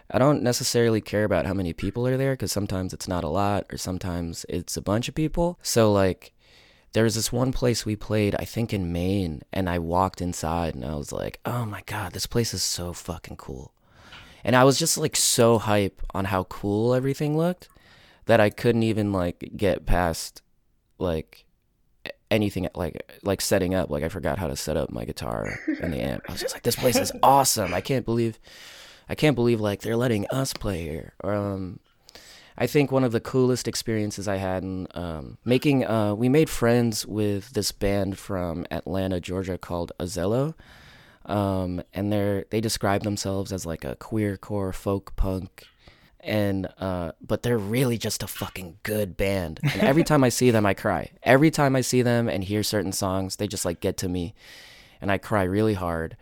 I 0.10 0.20
don't 0.20 0.41
necessarily 0.41 1.02
care 1.02 1.26
about 1.26 1.46
how 1.46 1.54
many 1.54 1.74
people 1.74 2.08
are 2.08 2.17
there 2.17 2.34
because 2.34 2.52
sometimes 2.52 2.93
it's 2.93 3.08
not 3.08 3.24
a 3.24 3.30
lot 3.30 3.65
or 3.72 3.78
sometimes 3.78 4.46
it's 4.48 4.78
a 4.78 4.82
bunch 4.82 5.10
of 5.10 5.15
people. 5.15 5.60
So 5.62 5.91
like 5.91 6.34
there 6.93 7.04
was 7.04 7.15
this 7.15 7.32
one 7.32 7.52
place 7.52 7.86
we 7.86 7.96
played, 7.96 8.36
I 8.39 8.46
think 8.46 8.74
in 8.74 8.91
Maine, 8.91 9.41
and 9.52 9.70
I 9.70 9.80
walked 9.80 10.22
inside 10.22 10.76
and 10.76 10.86
I 10.86 10.96
was 10.96 11.12
like, 11.12 11.39
"Oh 11.46 11.65
my 11.65 11.84
god, 11.86 12.13
this 12.13 12.26
place 12.26 12.54
is 12.54 12.63
so 12.63 12.93
fucking 12.93 13.38
cool." 13.38 13.74
And 14.43 14.56
I 14.56 14.63
was 14.63 14.80
just 14.80 14.98
like 14.98 15.15
so 15.15 15.58
hype 15.58 16.02
on 16.13 16.26
how 16.26 16.46
cool 16.46 16.93
everything 16.93 17.38
looked 17.38 17.67
that 18.26 18.39
I 18.39 18.50
couldn't 18.50 18.84
even 18.84 19.12
like 19.12 19.52
get 19.58 19.86
past 19.86 20.41
like 21.00 21.46
anything 22.32 22.67
like 22.76 23.20
like 23.24 23.41
setting 23.41 23.74
up 23.74 23.89
like 23.89 24.04
I 24.04 24.10
forgot 24.10 24.38
how 24.38 24.48
to 24.48 24.56
set 24.56 24.78
up 24.78 24.89
my 24.89 25.06
guitar 25.06 25.60
and 25.82 25.91
the 25.91 26.02
amp. 26.02 26.24
I 26.30 26.32
was 26.32 26.41
just 26.41 26.56
like 26.56 26.63
this 26.63 26.76
place 26.76 26.96
is 26.96 27.12
awesome. 27.24 27.74
I 27.74 27.82
can't 27.82 28.06
believe 28.06 28.39
I 29.10 29.15
can't 29.15 29.36
believe 29.36 29.60
like 29.60 29.82
they're 29.82 29.96
letting 29.96 30.28
us 30.28 30.54
play 30.54 30.84
here. 30.84 31.13
Um, 31.24 31.80
I 32.58 32.65
think 32.65 32.91
one 32.91 33.04
of 33.04 33.12
the 33.12 33.20
coolest 33.20 33.67
experiences 33.67 34.28
I 34.28 34.38
had 34.38 34.63
in 34.63 34.88
um, 34.96 35.38
making, 35.46 35.86
uh, 35.86 36.15
we 36.15 36.28
made 36.28 36.50
friends 36.50 37.06
with 37.06 37.52
this 37.52 37.72
band 37.72 38.17
from 38.17 38.65
Atlanta, 38.72 39.20
Georgia 39.20 39.58
called 39.58 39.91
Azello. 40.00 40.56
Um, 41.26 41.84
and 41.93 42.12
they're, 42.12 42.46
they 42.50 42.60
describe 42.60 43.04
themselves 43.04 43.52
as 43.54 43.65
like 43.65 43.84
a 43.84 43.96
queercore 43.96 44.74
folk 44.74 45.15
punk. 45.15 45.65
And, 46.20 46.67
uh, 46.80 47.12
but 47.22 47.43
they're 47.43 47.60
really 47.60 47.98
just 47.98 48.24
a 48.24 48.28
fucking 48.28 48.80
good 48.82 49.15
band. 49.15 49.60
And 49.63 49.82
every 49.84 50.04
time 50.04 50.24
I 50.24 50.30
see 50.30 50.50
them, 50.50 50.65
I 50.65 50.74
cry. 50.74 51.12
Every 51.24 51.52
time 51.52 51.76
I 51.76 51.82
see 51.82 52.02
them 52.02 52.28
and 52.28 52.43
hear 52.43 52.63
certain 52.63 52.91
songs, 52.91 53.36
they 53.36 53.48
just 53.48 53.65
like 53.65 53.80
get 53.80 53.98
to 53.98 54.10
me 54.10 54.34
and 55.00 55.12
I 55.12 55.20
cry 55.20 55.43
really 55.43 55.76
hard. 55.76 56.17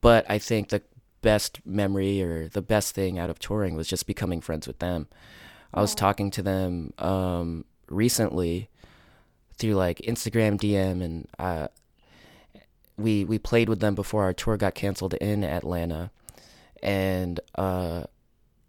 But 0.00 0.26
I 0.28 0.38
think 0.38 0.68
the 0.68 0.82
best 1.22 1.60
memory 1.64 2.22
or 2.22 2.48
the 2.48 2.62
best 2.62 2.94
thing 2.94 3.18
out 3.18 3.30
of 3.30 3.38
touring 3.38 3.74
was 3.74 3.88
just 3.88 4.06
becoming 4.06 4.40
friends 4.40 4.66
with 4.66 4.78
them. 4.78 5.06
I 5.74 5.80
was 5.80 5.94
talking 5.94 6.30
to 6.32 6.42
them 6.42 6.92
um, 6.98 7.64
recently 7.88 8.68
through 9.56 9.74
like 9.74 9.98
Instagram 9.98 10.58
DM, 10.58 11.02
and 11.02 11.28
uh, 11.38 11.68
we 12.98 13.24
we 13.24 13.38
played 13.38 13.68
with 13.68 13.80
them 13.80 13.94
before 13.94 14.24
our 14.24 14.34
tour 14.34 14.56
got 14.56 14.74
canceled 14.74 15.14
in 15.14 15.44
Atlanta, 15.44 16.10
and 16.82 17.40
uh, 17.54 18.04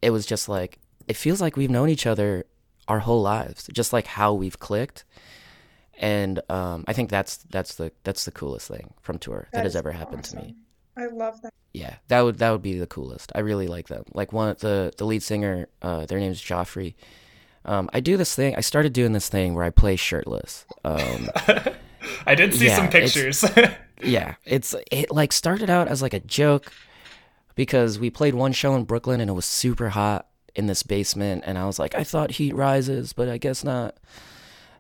it 0.02 0.12
was 0.12 0.26
just 0.26 0.48
like 0.48 0.80
it 1.08 1.18
feels 1.18 1.42
like 1.42 1.58
we've 1.58 1.70
known 1.70 1.90
each 1.90 2.06
other 2.06 2.46
our 2.88 3.00
whole 3.00 3.22
lives, 3.22 3.70
just 3.74 3.92
like 3.92 4.08
how 4.08 4.34
we've 4.34 4.60
clicked. 4.60 5.04
And 6.00 6.42
um, 6.50 6.86
I 6.88 6.94
think 6.94 7.10
that's 7.10 7.38
that's 7.50 7.76
the 7.76 7.92
that's 8.04 8.26
the 8.26 8.32
coolest 8.32 8.68
thing 8.68 8.94
from 9.02 9.20
tour 9.20 9.48
that, 9.52 9.60
that 9.60 9.64
has 9.64 9.76
ever 9.76 9.92
happened 9.92 10.22
awesome. 10.22 10.40
to 10.40 10.46
me. 10.46 10.56
I 10.96 11.08
love 11.08 11.42
that. 11.42 11.54
Yeah, 11.74 11.96
that 12.08 12.22
would 12.22 12.38
that 12.38 12.52
would 12.52 12.62
be 12.62 12.78
the 12.78 12.88
coolest. 12.88 13.32
I 13.34 13.40
really 13.40 13.68
like 13.68 13.88
them. 13.88 14.04
Like 14.14 14.32
one 14.32 14.56
the 14.60 14.94
the 14.96 15.06
lead 15.06 15.24
singer, 15.24 15.68
uh, 15.82 16.06
their 16.06 16.20
name 16.20 16.32
is 16.32 16.42
Joffrey. 16.42 16.94
Um, 17.66 17.90
I 17.94 18.00
do 18.00 18.18
this 18.18 18.36
thing. 18.36 18.56
I 18.56 18.62
started 18.62 18.94
doing 18.94 19.14
this 19.14 19.30
thing 19.30 19.56
where 19.56 19.64
I 19.64 19.70
play 19.70 19.96
shirtless. 19.96 20.66
Um, 20.84 21.30
I 22.28 22.36
did 22.36 22.54
see 22.54 22.68
yeah, 22.68 22.76
some 22.76 22.90
pictures. 22.90 23.44
It's, 23.44 23.74
yeah, 24.04 24.36
it's 24.46 24.76
it 24.92 25.12
like 25.12 25.32
started 25.32 25.70
out 25.70 25.88
as 25.88 26.02
like 26.02 26.14
a 26.14 26.20
joke 26.20 26.72
because 27.56 27.98
we 27.98 28.10
played 28.10 28.36
one 28.36 28.52
show 28.52 28.76
in 28.76 28.84
Brooklyn 28.84 29.22
and 29.22 29.30
it 29.30 29.34
was 29.34 29.46
super 29.46 29.90
hot 29.90 30.28
in 30.56 30.68
this 30.68 30.84
basement, 30.84 31.44
and 31.48 31.58
I 31.58 31.66
was 31.66 31.80
like, 31.80 31.96
I 31.96 32.04
thought 32.04 32.32
heat 32.32 32.54
rises, 32.54 33.14
but 33.14 33.30
I 33.30 33.38
guess 33.38 33.64
not. 33.64 33.96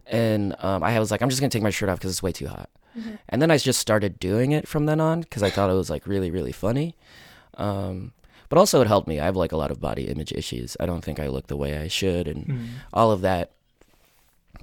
And 0.07 0.55
um, 0.59 0.83
I 0.83 0.99
was 0.99 1.11
like, 1.11 1.21
I'm 1.21 1.29
just 1.29 1.41
gonna 1.41 1.49
take 1.49 1.63
my 1.63 1.69
shirt 1.69 1.89
off 1.89 1.99
because 1.99 2.11
it's 2.11 2.23
way 2.23 2.31
too 2.31 2.47
hot. 2.47 2.69
Mm-hmm. 2.97 3.15
And 3.29 3.41
then 3.41 3.51
I 3.51 3.57
just 3.57 3.79
started 3.79 4.19
doing 4.19 4.51
it 4.51 4.67
from 4.67 4.85
then 4.85 4.99
on 4.99 5.21
because 5.21 5.43
I 5.43 5.49
thought 5.49 5.69
it 5.69 5.73
was 5.73 5.89
like 5.89 6.05
really, 6.05 6.29
really 6.29 6.51
funny. 6.51 6.95
Um, 7.55 8.13
but 8.49 8.59
also 8.59 8.81
it 8.81 8.87
helped 8.87 9.07
me. 9.07 9.19
I 9.19 9.25
have 9.25 9.35
like 9.35 9.51
a 9.51 9.57
lot 9.57 9.71
of 9.71 9.81
body 9.81 10.07
image 10.07 10.31
issues. 10.31 10.77
I 10.79 10.85
don't 10.85 11.03
think 11.03 11.19
I 11.19 11.27
look 11.27 11.47
the 11.47 11.57
way 11.57 11.77
I 11.77 11.87
should 11.87 12.27
and 12.27 12.45
mm. 12.45 12.67
all 12.93 13.11
of 13.11 13.21
that 13.21 13.51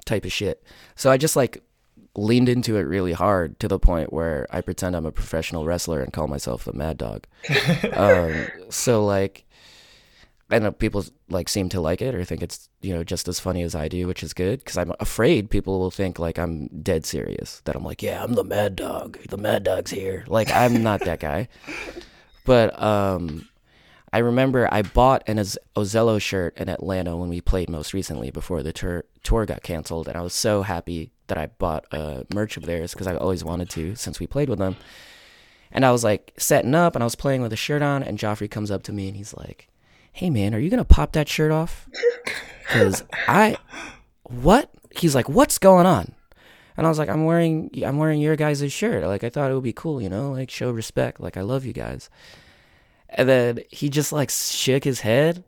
type 0.05 0.23
of 0.23 0.31
shit. 0.31 0.63
So 0.95 1.11
I 1.11 1.17
just 1.17 1.35
like 1.35 1.61
leaned 2.15 2.49
into 2.49 2.77
it 2.77 2.81
really 2.81 3.13
hard 3.13 3.59
to 3.59 3.67
the 3.67 3.79
point 3.79 4.11
where 4.11 4.47
I 4.49 4.61
pretend 4.61 4.95
I'm 4.95 5.05
a 5.05 5.11
professional 5.11 5.65
wrestler 5.65 6.01
and 6.01 6.11
call 6.11 6.27
myself 6.27 6.63
the 6.63 6.73
Mad 6.73 6.97
Dog. 6.97 7.25
um, 7.93 8.47
so 8.69 9.05
like 9.05 9.45
I 10.51 10.59
know 10.59 10.71
people 10.71 11.05
like 11.29 11.47
seem 11.47 11.69
to 11.69 11.81
like 11.81 12.01
it 12.01 12.13
or 12.13 12.23
think 12.25 12.43
it's 12.43 12.69
you 12.81 12.93
know 12.93 13.03
just 13.03 13.27
as 13.27 13.39
funny 13.39 13.63
as 13.63 13.75
I 13.75 13.87
do, 13.87 14.07
which 14.07 14.23
is 14.23 14.33
good 14.33 14.59
because 14.59 14.77
I'm 14.77 14.93
afraid 14.99 15.49
people 15.49 15.79
will 15.79 15.91
think 15.91 16.19
like 16.19 16.37
I'm 16.37 16.67
dead 16.81 17.05
serious. 17.05 17.61
That 17.65 17.75
I'm 17.75 17.83
like, 17.83 18.01
yeah, 18.01 18.23
I'm 18.23 18.33
the 18.33 18.43
Mad 18.43 18.75
Dog. 18.75 19.17
The 19.29 19.37
Mad 19.37 19.63
Dog's 19.63 19.91
here. 19.91 20.25
Like 20.27 20.51
I'm 20.51 20.83
not 20.83 21.01
that 21.01 21.19
guy. 21.19 21.47
But 22.43 22.81
um, 22.81 23.47
I 24.11 24.19
remember 24.19 24.67
I 24.71 24.81
bought 24.81 25.23
an 25.27 25.37
Ozello 25.37 26.21
shirt 26.21 26.57
in 26.57 26.69
Atlanta 26.69 27.15
when 27.15 27.29
we 27.29 27.39
played 27.39 27.69
most 27.69 27.93
recently 27.93 28.31
before 28.31 28.63
the 28.63 28.73
tour 28.73 29.05
tour 29.23 29.45
got 29.45 29.63
canceled, 29.63 30.07
and 30.07 30.17
I 30.17 30.21
was 30.21 30.33
so 30.33 30.63
happy 30.63 31.11
that 31.27 31.37
I 31.37 31.47
bought 31.47 31.85
a 31.91 32.25
merch 32.33 32.57
of 32.57 32.65
theirs 32.65 32.93
because 32.93 33.07
I 33.07 33.15
always 33.15 33.43
wanted 33.43 33.69
to 33.71 33.95
since 33.95 34.19
we 34.19 34.27
played 34.27 34.49
with 34.49 34.59
them. 34.59 34.75
And 35.71 35.85
I 35.85 35.91
was 35.91 36.03
like 36.03 36.33
setting 36.37 36.75
up, 36.75 36.95
and 36.95 37.03
I 37.03 37.05
was 37.05 37.15
playing 37.15 37.41
with 37.41 37.53
a 37.53 37.57
shirt 37.57 37.81
on, 37.81 38.03
and 38.03 38.17
Joffrey 38.17 38.49
comes 38.49 38.71
up 38.71 38.83
to 38.83 38.91
me 38.91 39.07
and 39.07 39.15
he's 39.15 39.33
like 39.33 39.69
hey 40.11 40.29
man, 40.29 40.53
are 40.53 40.59
you 40.59 40.69
gonna 40.69 40.85
pop 40.85 41.13
that 41.13 41.29
shirt 41.29 41.51
off? 41.51 41.87
Because 42.71 43.03
I, 43.27 43.57
what? 44.23 44.71
He's 44.91 45.13
like, 45.13 45.27
what's 45.27 45.57
going 45.57 45.85
on? 45.85 46.15
And 46.77 46.87
I 46.87 46.89
was 46.89 46.97
like, 46.97 47.09
I'm 47.09 47.25
wearing, 47.25 47.69
I'm 47.85 47.97
wearing 47.97 48.21
your 48.21 48.37
guys' 48.37 48.71
shirt. 48.71 49.03
Like 49.03 49.25
I 49.25 49.29
thought 49.29 49.51
it 49.51 49.53
would 49.55 49.63
be 49.63 49.73
cool, 49.73 50.01
you 50.01 50.07
know, 50.07 50.31
like 50.31 50.49
show 50.49 50.71
respect. 50.71 51.19
Like 51.19 51.35
I 51.35 51.41
love 51.41 51.65
you 51.65 51.73
guys. 51.73 52.09
And 53.09 53.27
then 53.27 53.59
he 53.69 53.89
just 53.89 54.13
like 54.13 54.29
shook 54.29 54.85
his 54.85 55.01
head, 55.01 55.43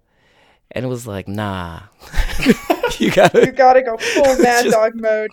and 0.71 0.83
it 0.83 0.89
was 0.89 1.07
like, 1.07 1.29
nah, 1.29 1.83
you 2.97 3.09
gotta, 3.09 3.45
you 3.45 3.53
gotta 3.53 3.83
go 3.83 3.95
full 3.95 4.37
mad 4.39 4.65
just, 4.65 4.75
dog 4.75 4.95
mode, 4.95 5.31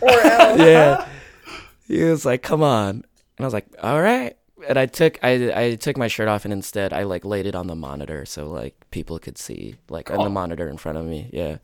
or 0.00 0.10
else. 0.10 0.58
Yeah. 0.58 1.06
He 1.86 2.02
was 2.02 2.24
like, 2.24 2.42
come 2.42 2.62
on, 2.62 3.04
and 3.36 3.40
I 3.40 3.44
was 3.44 3.52
like, 3.52 3.66
all 3.82 4.00
right 4.00 4.38
and 4.68 4.78
I 4.78 4.86
took 4.86 5.18
I 5.22 5.52
I 5.68 5.74
took 5.76 5.96
my 5.96 6.08
shirt 6.08 6.28
off 6.28 6.44
and 6.44 6.52
instead 6.52 6.92
I 6.92 7.04
like 7.04 7.24
laid 7.24 7.46
it 7.46 7.54
on 7.54 7.66
the 7.66 7.74
monitor 7.74 8.24
so 8.24 8.48
like 8.48 8.74
people 8.90 9.18
could 9.18 9.38
see 9.38 9.76
like 9.88 10.10
on 10.10 10.22
the 10.22 10.30
monitor 10.30 10.68
in 10.68 10.76
front 10.76 10.98
of 10.98 11.06
me. 11.06 11.30
Yeah. 11.32 11.58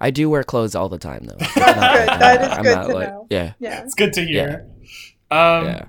I 0.00 0.10
do 0.10 0.28
wear 0.28 0.42
clothes 0.42 0.74
all 0.74 0.88
the 0.88 0.98
time 0.98 1.24
though. 1.24 1.36
That's 1.54 1.54
good. 1.54 2.08
That 2.08 2.42
is 2.42 2.48
I'm 2.48 2.62
good 2.62 2.88
to 2.88 2.94
like, 2.94 3.08
know. 3.08 3.26
Yeah. 3.30 3.52
Yeah. 3.58 3.82
It's 3.84 3.94
good 3.94 4.12
to 4.14 4.24
hear. 4.24 4.66
Yeah. 5.30 5.56
Um, 5.56 5.64
yeah. 5.66 5.84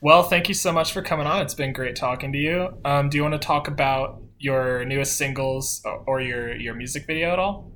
Well, 0.00 0.22
thank 0.22 0.48
you 0.48 0.54
so 0.54 0.72
much 0.72 0.92
for 0.92 1.02
coming 1.02 1.26
on. 1.26 1.42
It's 1.42 1.54
been 1.54 1.74
great 1.74 1.94
talking 1.94 2.32
to 2.32 2.38
you. 2.38 2.78
Um, 2.86 3.10
do 3.10 3.18
you 3.18 3.22
want 3.22 3.34
to 3.34 3.46
talk 3.46 3.68
about 3.68 4.22
your 4.38 4.84
newest 4.86 5.18
singles 5.18 5.84
or 6.06 6.20
your 6.20 6.54
your 6.56 6.74
music 6.74 7.06
video 7.06 7.32
at 7.32 7.38
all? 7.38 7.70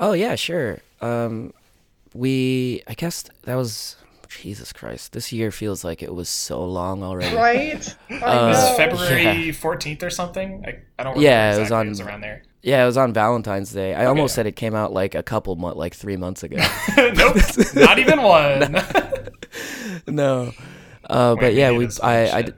Oh 0.00 0.12
yeah, 0.12 0.34
sure. 0.34 0.80
Um, 1.00 1.54
we 2.12 2.82
I 2.88 2.94
guess 2.94 3.22
that 3.44 3.54
was 3.54 3.96
Jesus 4.40 4.72
Christ, 4.72 5.12
this 5.12 5.32
year 5.32 5.50
feels 5.50 5.84
like 5.84 6.02
it 6.02 6.14
was 6.14 6.28
so 6.28 6.64
long 6.64 7.02
already. 7.02 7.36
Right? 7.36 7.96
Uh, 8.22 8.76
February 8.76 9.50
fourteenth 9.52 10.02
or 10.02 10.10
something. 10.10 10.64
I, 10.66 10.78
I 10.98 11.02
don't. 11.02 11.18
yeah, 11.18 11.56
it 11.56 11.58
was 11.58 11.72
on. 11.72 11.86
It 11.86 11.90
was 11.90 12.00
around 12.00 12.20
there. 12.20 12.42
Yeah, 12.62 12.84
it 12.84 12.86
was 12.86 12.96
on 12.96 13.12
Valentine's 13.12 13.72
Day. 13.72 13.94
I 13.94 14.00
okay. 14.00 14.06
almost 14.06 14.34
said 14.34 14.46
it 14.46 14.54
came 14.54 14.74
out 14.74 14.92
like 14.92 15.16
a 15.16 15.22
couple 15.22 15.56
months, 15.56 15.76
like 15.76 15.94
three 15.94 16.16
months 16.16 16.44
ago. 16.44 16.56
nope, 16.96 17.36
not 17.74 17.98
even 17.98 18.22
one. 18.22 18.80
no, 20.06 20.52
uh, 21.10 21.34
but 21.34 21.54
yeah, 21.54 21.72
we 21.72 21.88
I, 22.02 22.38
I 22.38 22.52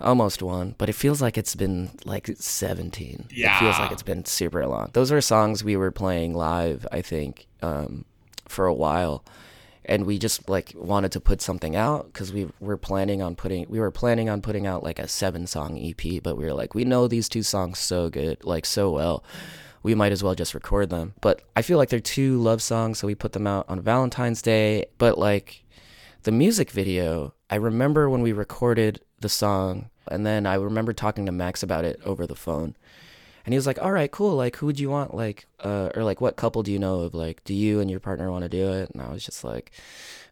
almost 0.00 0.42
one, 0.42 0.74
but 0.78 0.88
it 0.88 0.94
feels 0.94 1.22
like 1.22 1.38
it's 1.38 1.54
been 1.54 1.90
like 2.04 2.28
seventeen. 2.38 3.28
Yeah, 3.30 3.54
it 3.54 3.60
feels 3.60 3.78
like 3.78 3.92
it's 3.92 4.02
been 4.02 4.24
super 4.24 4.66
long. 4.66 4.90
Those 4.94 5.12
are 5.12 5.20
songs 5.20 5.62
we 5.62 5.76
were 5.76 5.92
playing 5.92 6.34
live. 6.34 6.86
I 6.90 7.02
think 7.02 7.46
um, 7.62 8.06
for 8.48 8.66
a 8.66 8.74
while 8.74 9.24
and 9.90 10.06
we 10.06 10.18
just 10.18 10.48
like 10.48 10.72
wanted 10.76 11.10
to 11.10 11.20
put 11.20 11.42
something 11.42 11.74
out 11.74 12.06
because 12.06 12.32
we 12.32 12.48
were 12.60 12.76
planning 12.76 13.20
on 13.20 13.34
putting 13.34 13.66
we 13.68 13.80
were 13.80 13.90
planning 13.90 14.30
on 14.30 14.40
putting 14.40 14.64
out 14.64 14.84
like 14.84 15.00
a 15.00 15.08
seven 15.08 15.48
song 15.48 15.76
EP, 15.76 16.22
but 16.22 16.36
we 16.36 16.44
were 16.44 16.54
like 16.54 16.74
we 16.74 16.84
know 16.84 17.08
these 17.08 17.28
two 17.28 17.42
songs 17.42 17.80
so 17.80 18.08
good 18.08 18.42
like 18.44 18.64
so 18.64 18.90
well, 18.90 19.24
we 19.82 19.96
might 19.96 20.12
as 20.12 20.22
well 20.22 20.36
just 20.36 20.54
record 20.54 20.90
them. 20.90 21.14
But 21.20 21.42
I 21.56 21.62
feel 21.62 21.76
like 21.76 21.88
they're 21.88 21.98
two 21.98 22.40
love 22.40 22.62
songs, 22.62 22.98
so 22.98 23.08
we 23.08 23.16
put 23.16 23.32
them 23.32 23.48
out 23.48 23.66
on 23.68 23.80
Valentine's 23.80 24.40
Day. 24.40 24.86
But 24.96 25.18
like 25.18 25.64
the 26.22 26.32
music 26.32 26.70
video, 26.70 27.34
I 27.50 27.56
remember 27.56 28.08
when 28.08 28.22
we 28.22 28.32
recorded 28.32 29.00
the 29.18 29.28
song, 29.28 29.90
and 30.06 30.24
then 30.24 30.46
I 30.46 30.54
remember 30.54 30.92
talking 30.92 31.26
to 31.26 31.32
Max 31.32 31.64
about 31.64 31.84
it 31.84 32.00
over 32.04 32.28
the 32.28 32.36
phone 32.36 32.76
and 33.44 33.52
he 33.52 33.58
was 33.58 33.66
like 33.66 33.80
all 33.80 33.92
right 33.92 34.10
cool. 34.10 34.36
Like 34.36 34.56
who 34.56 34.66
would 34.66 34.78
you 34.80 34.90
want 34.90 35.14
like 35.14 35.46
uh, 35.60 35.90
or 35.94 36.04
like 36.04 36.20
what 36.20 36.36
couple 36.36 36.62
do 36.62 36.72
you 36.72 36.78
know 36.78 37.00
of 37.00 37.14
like 37.14 37.42
do 37.44 37.54
you 37.54 37.80
and 37.80 37.90
your 37.90 38.00
partner 38.00 38.30
want 38.30 38.42
to 38.42 38.48
do 38.48 38.72
it? 38.72 38.90
And 38.90 39.02
i 39.02 39.10
was 39.12 39.24
just 39.24 39.44
like 39.44 39.72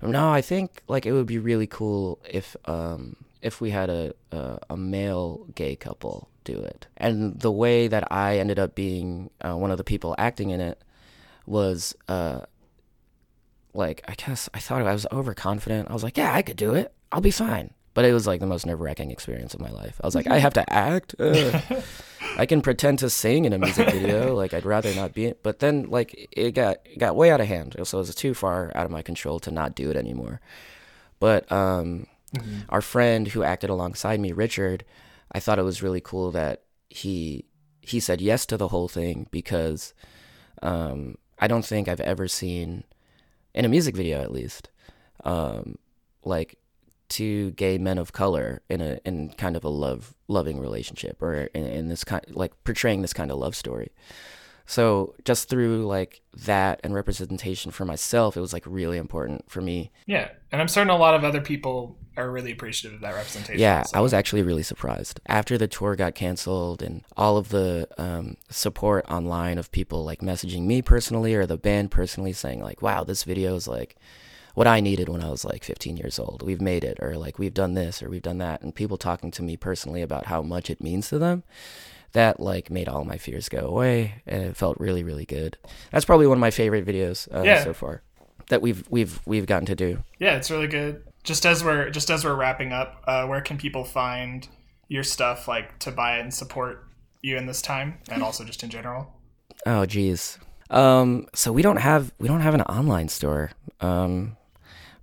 no 0.03 0.31
i 0.31 0.41
think 0.41 0.83
like 0.89 1.07
it 1.07 1.13
would 1.13 1.27
be 1.27 1.39
really 1.39 1.67
cool 1.67 2.19
if 2.29 2.57
um 2.67 3.17
if 3.43 3.61
we 3.61 3.71
had 3.71 3.91
a 3.91 4.15
a, 4.33 4.59
a 4.71 4.77
male 4.77 5.47
gay 5.55 5.77
couple 5.77 6.29
do 6.45 6.59
it. 6.61 6.87
And 6.97 7.39
the 7.41 7.53
way 7.53 7.89
that 7.89 8.11
i 8.13 8.39
ended 8.39 8.59
up 8.59 8.75
being 8.75 9.31
uh, 9.41 9.57
one 9.57 9.71
of 9.71 9.79
the 9.79 9.85
people 9.85 10.15
acting 10.19 10.51
in 10.51 10.61
it 10.61 10.83
was 11.47 11.95
uh 12.09 12.41
like 13.75 14.03
i 14.09 14.15
guess 14.15 14.49
i 14.55 14.59
thought 14.59 14.83
i 14.83 14.93
was 14.93 15.07
overconfident. 15.13 15.91
I 15.91 15.93
was 15.93 16.03
like 16.03 16.17
yeah 16.17 16.35
i 16.35 16.43
could 16.43 16.57
do 16.57 16.75
it. 16.75 16.93
I'll 17.13 17.21
be 17.21 17.31
fine. 17.31 17.73
But 17.95 18.05
it 18.05 18.13
was 18.13 18.27
like 18.27 18.39
the 18.39 18.47
most 18.47 18.65
nerve 18.65 18.81
wracking 18.81 19.11
experience 19.11 19.55
of 19.55 19.61
my 19.61 19.71
life. 19.71 20.01
I 20.03 20.07
was 20.07 20.15
like, 20.15 20.29
I 20.29 20.39
have 20.47 20.55
to 20.55 20.73
act. 20.73 21.17
I 22.37 22.47
can 22.47 22.63
pretend 22.63 22.99
to 23.01 23.11
sing 23.11 23.45
in 23.45 23.53
a 23.53 23.59
music 23.59 23.91
video. 23.91 24.35
Like 24.39 24.55
I'd 24.55 24.67
rather 24.67 24.95
not 24.95 25.15
be. 25.15 25.27
It. 25.27 25.43
But 25.43 25.59
then 25.59 25.91
like 25.91 26.29
it 26.33 26.53
got 26.53 26.79
it 26.85 26.99
got 26.99 27.17
way 27.17 27.31
out 27.31 27.41
of 27.41 27.49
hand. 27.49 27.75
So 27.83 27.99
it 27.99 28.01
was 28.03 28.15
too 28.15 28.35
far 28.35 28.71
out 28.75 28.85
of 28.85 28.93
my 28.93 29.03
control 29.03 29.41
to 29.41 29.51
not 29.51 29.75
do 29.75 29.91
it 29.91 29.97
anymore. 29.97 30.41
But 31.19 31.51
um, 31.51 32.07
mm-hmm. 32.35 32.61
our 32.69 32.81
friend 32.81 33.27
who 33.29 33.43
acted 33.43 33.71
alongside 33.71 34.21
me, 34.21 34.33
Richard, 34.33 34.85
I 35.33 35.41
thought 35.41 35.59
it 35.59 35.65
was 35.65 35.83
really 35.83 36.01
cool 36.01 36.31
that 36.33 36.63
he 36.89 37.47
he 37.81 38.01
said 38.01 38.21
yes 38.21 38.47
to 38.47 38.57
the 38.57 38.69
whole 38.69 38.89
thing 38.89 39.27
because 39.31 39.95
um, 40.63 41.17
I 41.39 41.49
don't 41.49 41.65
think 41.65 41.89
I've 41.89 42.01
ever 42.01 42.29
seen 42.29 42.85
in 43.55 43.65
a 43.65 43.69
music 43.69 43.97
video 43.97 44.21
at 44.21 44.31
least 44.31 44.69
um, 45.25 45.77
like 46.25 46.58
two 47.09 47.53
gay 47.53 47.79
men 47.79 47.99
of 47.99 48.13
color 48.13 48.63
in 48.69 48.81
a 48.81 48.99
in 49.05 49.31
kind 49.31 49.57
of 49.57 49.65
a 49.65 49.69
love 49.69 50.15
loving 50.29 50.59
relationship 50.61 51.23
or 51.23 51.35
in, 51.55 51.65
in 51.67 51.89
this 51.89 52.05
kind 52.05 52.25
like 52.31 52.53
portraying 52.65 53.03
this 53.03 53.13
kind 53.13 53.31
of 53.31 53.39
love 53.39 53.57
story. 53.57 53.91
So 54.67 55.15
just 55.25 55.49
through 55.49 55.87
like 55.87 56.21
that 56.45 56.81
and 56.85 56.95
representation 56.95 57.71
for 57.71 57.87
myself 57.87 58.37
it 58.37 58.41
was 58.41 58.53
like 58.53 58.65
really 58.67 58.99
important 58.99 59.51
for 59.51 59.61
me. 59.61 59.91
Yeah 60.07 60.29
and 60.51 60.61
i'm 60.61 60.69
certain 60.69 60.91
a 60.91 60.97
lot 60.97 61.15
of 61.15 61.25
other 61.25 61.41
people 61.41 61.97
are 62.17 62.31
really 62.31 62.53
appreciative 62.53 62.97
of 62.97 63.01
that 63.03 63.15
representation 63.15 63.61
yeah 63.61 63.83
so. 63.83 63.97
i 63.97 64.01
was 64.01 64.13
actually 64.13 64.43
really 64.43 64.63
surprised. 64.63 65.21
After 65.27 65.59
the 65.59 65.69
tour 65.69 65.97
got 65.97 66.15
canceled 66.15 66.83
and 66.83 67.05
all 67.17 67.37
of 67.37 67.51
the 67.51 67.89
um, 67.99 68.37
support 68.51 69.05
online 69.11 69.59
of 69.59 69.71
people 69.73 70.05
like 70.05 70.21
messaging 70.21 70.63
me 70.63 70.83
personally 70.83 71.35
or 71.35 71.47
the 71.47 71.57
band 71.57 71.91
personally 71.91 72.33
saying 72.33 72.63
like 72.63 72.83
wow 72.83 73.05
this 73.05 73.25
video 73.25 73.55
is 73.55 73.69
like 73.69 73.97
what 74.59 74.67
I 74.67 74.81
needed 74.81 75.09
when 75.09 75.23
I 75.23 75.31
was 75.31 75.45
like 75.45 75.63
15 75.63 75.97
years 75.97 76.19
old. 76.19 76.43
We've 76.43 76.61
made 76.61 76.83
it, 76.83 76.99
or 77.01 77.17
like 77.17 77.39
we've 77.39 77.55
done 77.55 77.75
this, 77.75 78.03
or 78.03 78.11
we've 78.11 78.23
done 78.23 78.39
that, 78.39 78.61
and 78.61 78.75
people 78.75 78.97
talking 78.97 79.31
to 79.31 79.43
me 79.45 79.57
personally 79.57 80.03
about 80.03 80.27
how 80.27 80.43
much 80.43 80.69
it 80.69 80.83
means 80.83 81.09
to 81.11 81.19
them. 81.21 81.45
That 82.11 82.41
like 82.41 82.69
made 82.69 82.89
all 82.89 83.05
my 83.05 83.19
fears 83.19 83.49
go 83.49 83.61
away, 83.61 84.21
and 84.27 84.43
it 84.43 84.57
felt 84.57 84.77
really, 84.81 85.05
really 85.05 85.25
good. 85.25 85.59
That's 85.93 86.05
probably 86.05 86.27
one 86.27 86.39
of 86.39 86.41
my 86.41 86.51
favorite 86.51 86.85
videos 86.85 87.33
uh, 87.33 87.43
yeah. 87.43 87.63
so 87.63 87.73
far 87.73 88.03
that 88.49 88.61
we've 88.61 88.85
we've 88.91 89.21
we've 89.27 89.47
gotten 89.47 89.67
to 89.67 89.77
do. 89.77 90.03
Yeah, 90.19 90.35
it's 90.35 90.51
really 90.51 90.67
good. 90.67 91.05
Just 91.23 91.47
as 91.47 91.63
we're 91.63 91.91
just 91.91 92.11
as 92.11 92.25
we're 92.25 92.35
wrapping 92.35 92.73
up, 92.73 93.05
uh, 93.07 93.27
where 93.27 93.41
can 93.41 93.59
people 93.59 93.85
find 93.85 94.49
your 94.89 95.05
stuff, 95.05 95.47
like 95.47 95.79
to 95.81 95.93
buy 95.93 96.19
it 96.19 96.23
and 96.23 96.35
support 96.35 96.85
you 97.23 97.37
in 97.37 97.47
this 97.47 97.63
time, 97.63 97.99
and 98.09 98.25
also 98.25 98.43
just 98.43 98.65
in 98.65 98.71
general? 98.71 99.15
Oh, 99.67 99.87
geez. 99.87 100.37
Um, 100.69 101.29
so 101.33 101.53
we 101.53 101.63
don't 101.63 101.77
have 101.77 102.13
we 102.19 102.27
don't 102.27 102.41
have 102.41 102.55
an 102.55 102.63
online 102.63 103.09
store. 103.09 103.53
Um, 103.81 104.37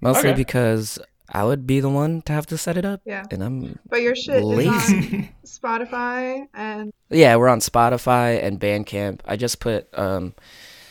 Mostly 0.06 0.30
okay. 0.30 0.38
because 0.38 1.00
I 1.30 1.44
would 1.44 1.66
be 1.66 1.80
the 1.80 1.90
one 1.90 2.22
to 2.24 2.34
have 2.34 2.46
to 2.48 2.58
set 2.58 2.78
it 2.78 2.86
up. 2.86 3.02
Yeah. 3.06 3.26
And 3.32 3.44
I'm 3.44 3.80
But 3.90 4.02
your 4.04 4.16
shit 4.16 4.44
lazy. 4.44 4.70
is 4.70 4.94
on 4.94 5.30
Spotify 5.46 6.48
and 6.54 6.94
Yeah, 7.10 7.36
we're 7.38 7.48
on 7.50 7.60
Spotify 7.60 8.42
and 8.44 8.60
Bandcamp. 8.60 9.22
I 9.26 9.36
just 9.36 9.60
put 9.60 9.88
um 9.98 10.36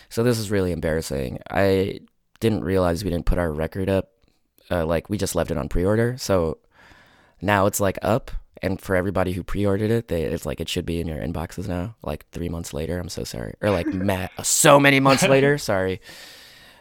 so 0.08 0.22
this 0.24 0.38
is 0.38 0.50
really 0.50 0.72
embarrassing. 0.72 1.38
I 1.48 2.00
didn't 2.40 2.64
realize 2.64 3.04
we 3.04 3.10
didn't 3.10 3.26
put 3.26 3.38
our 3.38 3.52
record 3.52 3.88
up. 3.88 4.10
Uh, 4.70 4.84
like 4.84 5.08
we 5.08 5.16
just 5.16 5.34
left 5.36 5.50
it 5.50 5.58
on 5.58 5.68
pre-order. 5.68 6.16
So 6.18 6.58
now 7.40 7.66
it's 7.66 7.78
like 7.80 7.98
up 8.02 8.30
and 8.62 8.80
for 8.80 8.96
everybody 8.96 9.32
who 9.32 9.42
pre-ordered 9.44 9.90
it, 9.90 10.08
they, 10.08 10.22
it's 10.24 10.46
like 10.46 10.60
it 10.60 10.68
should 10.68 10.86
be 10.86 11.00
in 11.00 11.06
your 11.06 11.18
inboxes 11.18 11.68
now. 11.68 11.94
Like 12.02 12.26
3 12.32 12.48
months 12.48 12.72
later. 12.72 12.98
I'm 12.98 13.08
so 13.08 13.22
sorry. 13.22 13.54
Or 13.60 13.70
like 13.70 13.86
Matt, 13.94 14.32
so 14.44 14.80
many 14.80 14.98
months 14.98 15.22
later. 15.22 15.56
Sorry. 15.58 16.00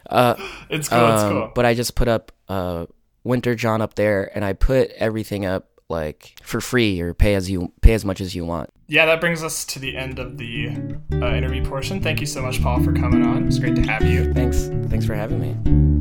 Uh, 0.08 0.34
it's 0.70 0.88
cool. 0.88 0.98
Um, 0.98 1.14
it's 1.14 1.22
cool. 1.24 1.52
But 1.54 1.66
I 1.66 1.74
just 1.74 1.94
put 1.94 2.08
up 2.08 2.32
uh, 2.48 2.86
Winter 3.22 3.54
John 3.54 3.80
up 3.82 3.94
there, 3.94 4.30
and 4.34 4.44
I 4.44 4.52
put 4.52 4.90
everything 4.90 5.44
up 5.46 5.68
like 5.88 6.34
for 6.42 6.60
free 6.60 7.00
or 7.00 7.14
pay 7.14 7.34
as 7.34 7.50
you 7.50 7.72
pay 7.80 7.94
as 7.94 8.04
much 8.04 8.20
as 8.20 8.34
you 8.34 8.44
want. 8.44 8.70
Yeah, 8.86 9.06
that 9.06 9.20
brings 9.20 9.42
us 9.42 9.64
to 9.66 9.78
the 9.78 9.96
end 9.96 10.18
of 10.18 10.36
the 10.36 10.70
uh, 11.12 11.34
interview 11.34 11.64
portion. 11.64 12.02
Thank 12.02 12.20
you 12.20 12.26
so 12.26 12.42
much, 12.42 12.62
Paul, 12.62 12.82
for 12.82 12.92
coming 12.92 13.24
on. 13.24 13.46
It's 13.46 13.58
great 13.58 13.76
to 13.76 13.82
have 13.82 14.04
you. 14.04 14.32
Thanks. 14.34 14.66
Thanks 14.90 15.06
for 15.06 15.14
having 15.14 15.40
me. 15.40 15.93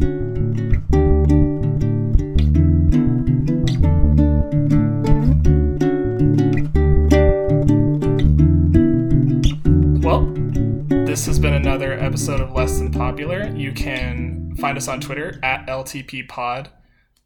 This 11.13 11.27
has 11.27 11.37
been 11.37 11.53
another 11.53 11.93
episode 11.93 12.41
of 12.41 12.53
Less 12.53 12.79
Than 12.79 12.91
Popular. 12.91 13.47
You 13.55 13.71
can 13.71 14.55
find 14.55 14.75
us 14.75 14.87
on 14.87 14.99
Twitter 14.99 15.39
at 15.43 15.67
LTP 15.67 16.27
Pod 16.27 16.69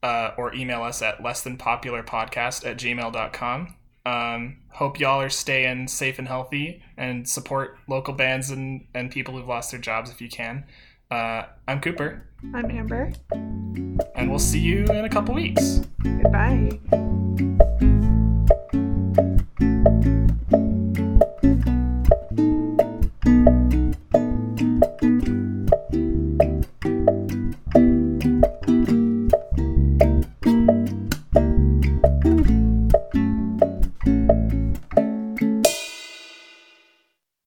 uh, 0.03 0.31
or 0.38 0.53
email 0.53 0.83
us 0.83 1.01
at 1.01 1.23
less 1.23 1.41
than 1.41 1.55
popular 1.55 2.03
podcast 2.03 2.69
at 2.69 2.75
gmail.com. 2.75 3.75
Um, 4.05 4.57
hope 4.71 4.99
y'all 4.99 5.21
are 5.21 5.29
staying 5.29 5.88
safe 5.88 6.19
and 6.19 6.27
healthy 6.27 6.83
and 6.97 7.29
support 7.29 7.77
local 7.88 8.13
bands 8.13 8.49
and, 8.49 8.88
and 8.93 9.09
people 9.09 9.38
who've 9.38 9.47
lost 9.47 9.71
their 9.71 9.79
jobs 9.79 10.11
if 10.11 10.19
you 10.19 10.27
can. 10.27 10.65
Uh, 11.09 11.43
I'm 11.65 11.79
Cooper. 11.79 12.27
I'm 12.53 12.69
Amber. 12.69 13.13
And 13.31 14.29
we'll 14.29 14.38
see 14.38 14.59
you 14.59 14.83
in 14.83 15.05
a 15.05 15.09
couple 15.09 15.33
weeks. 15.33 15.79
Goodbye. 16.03 16.77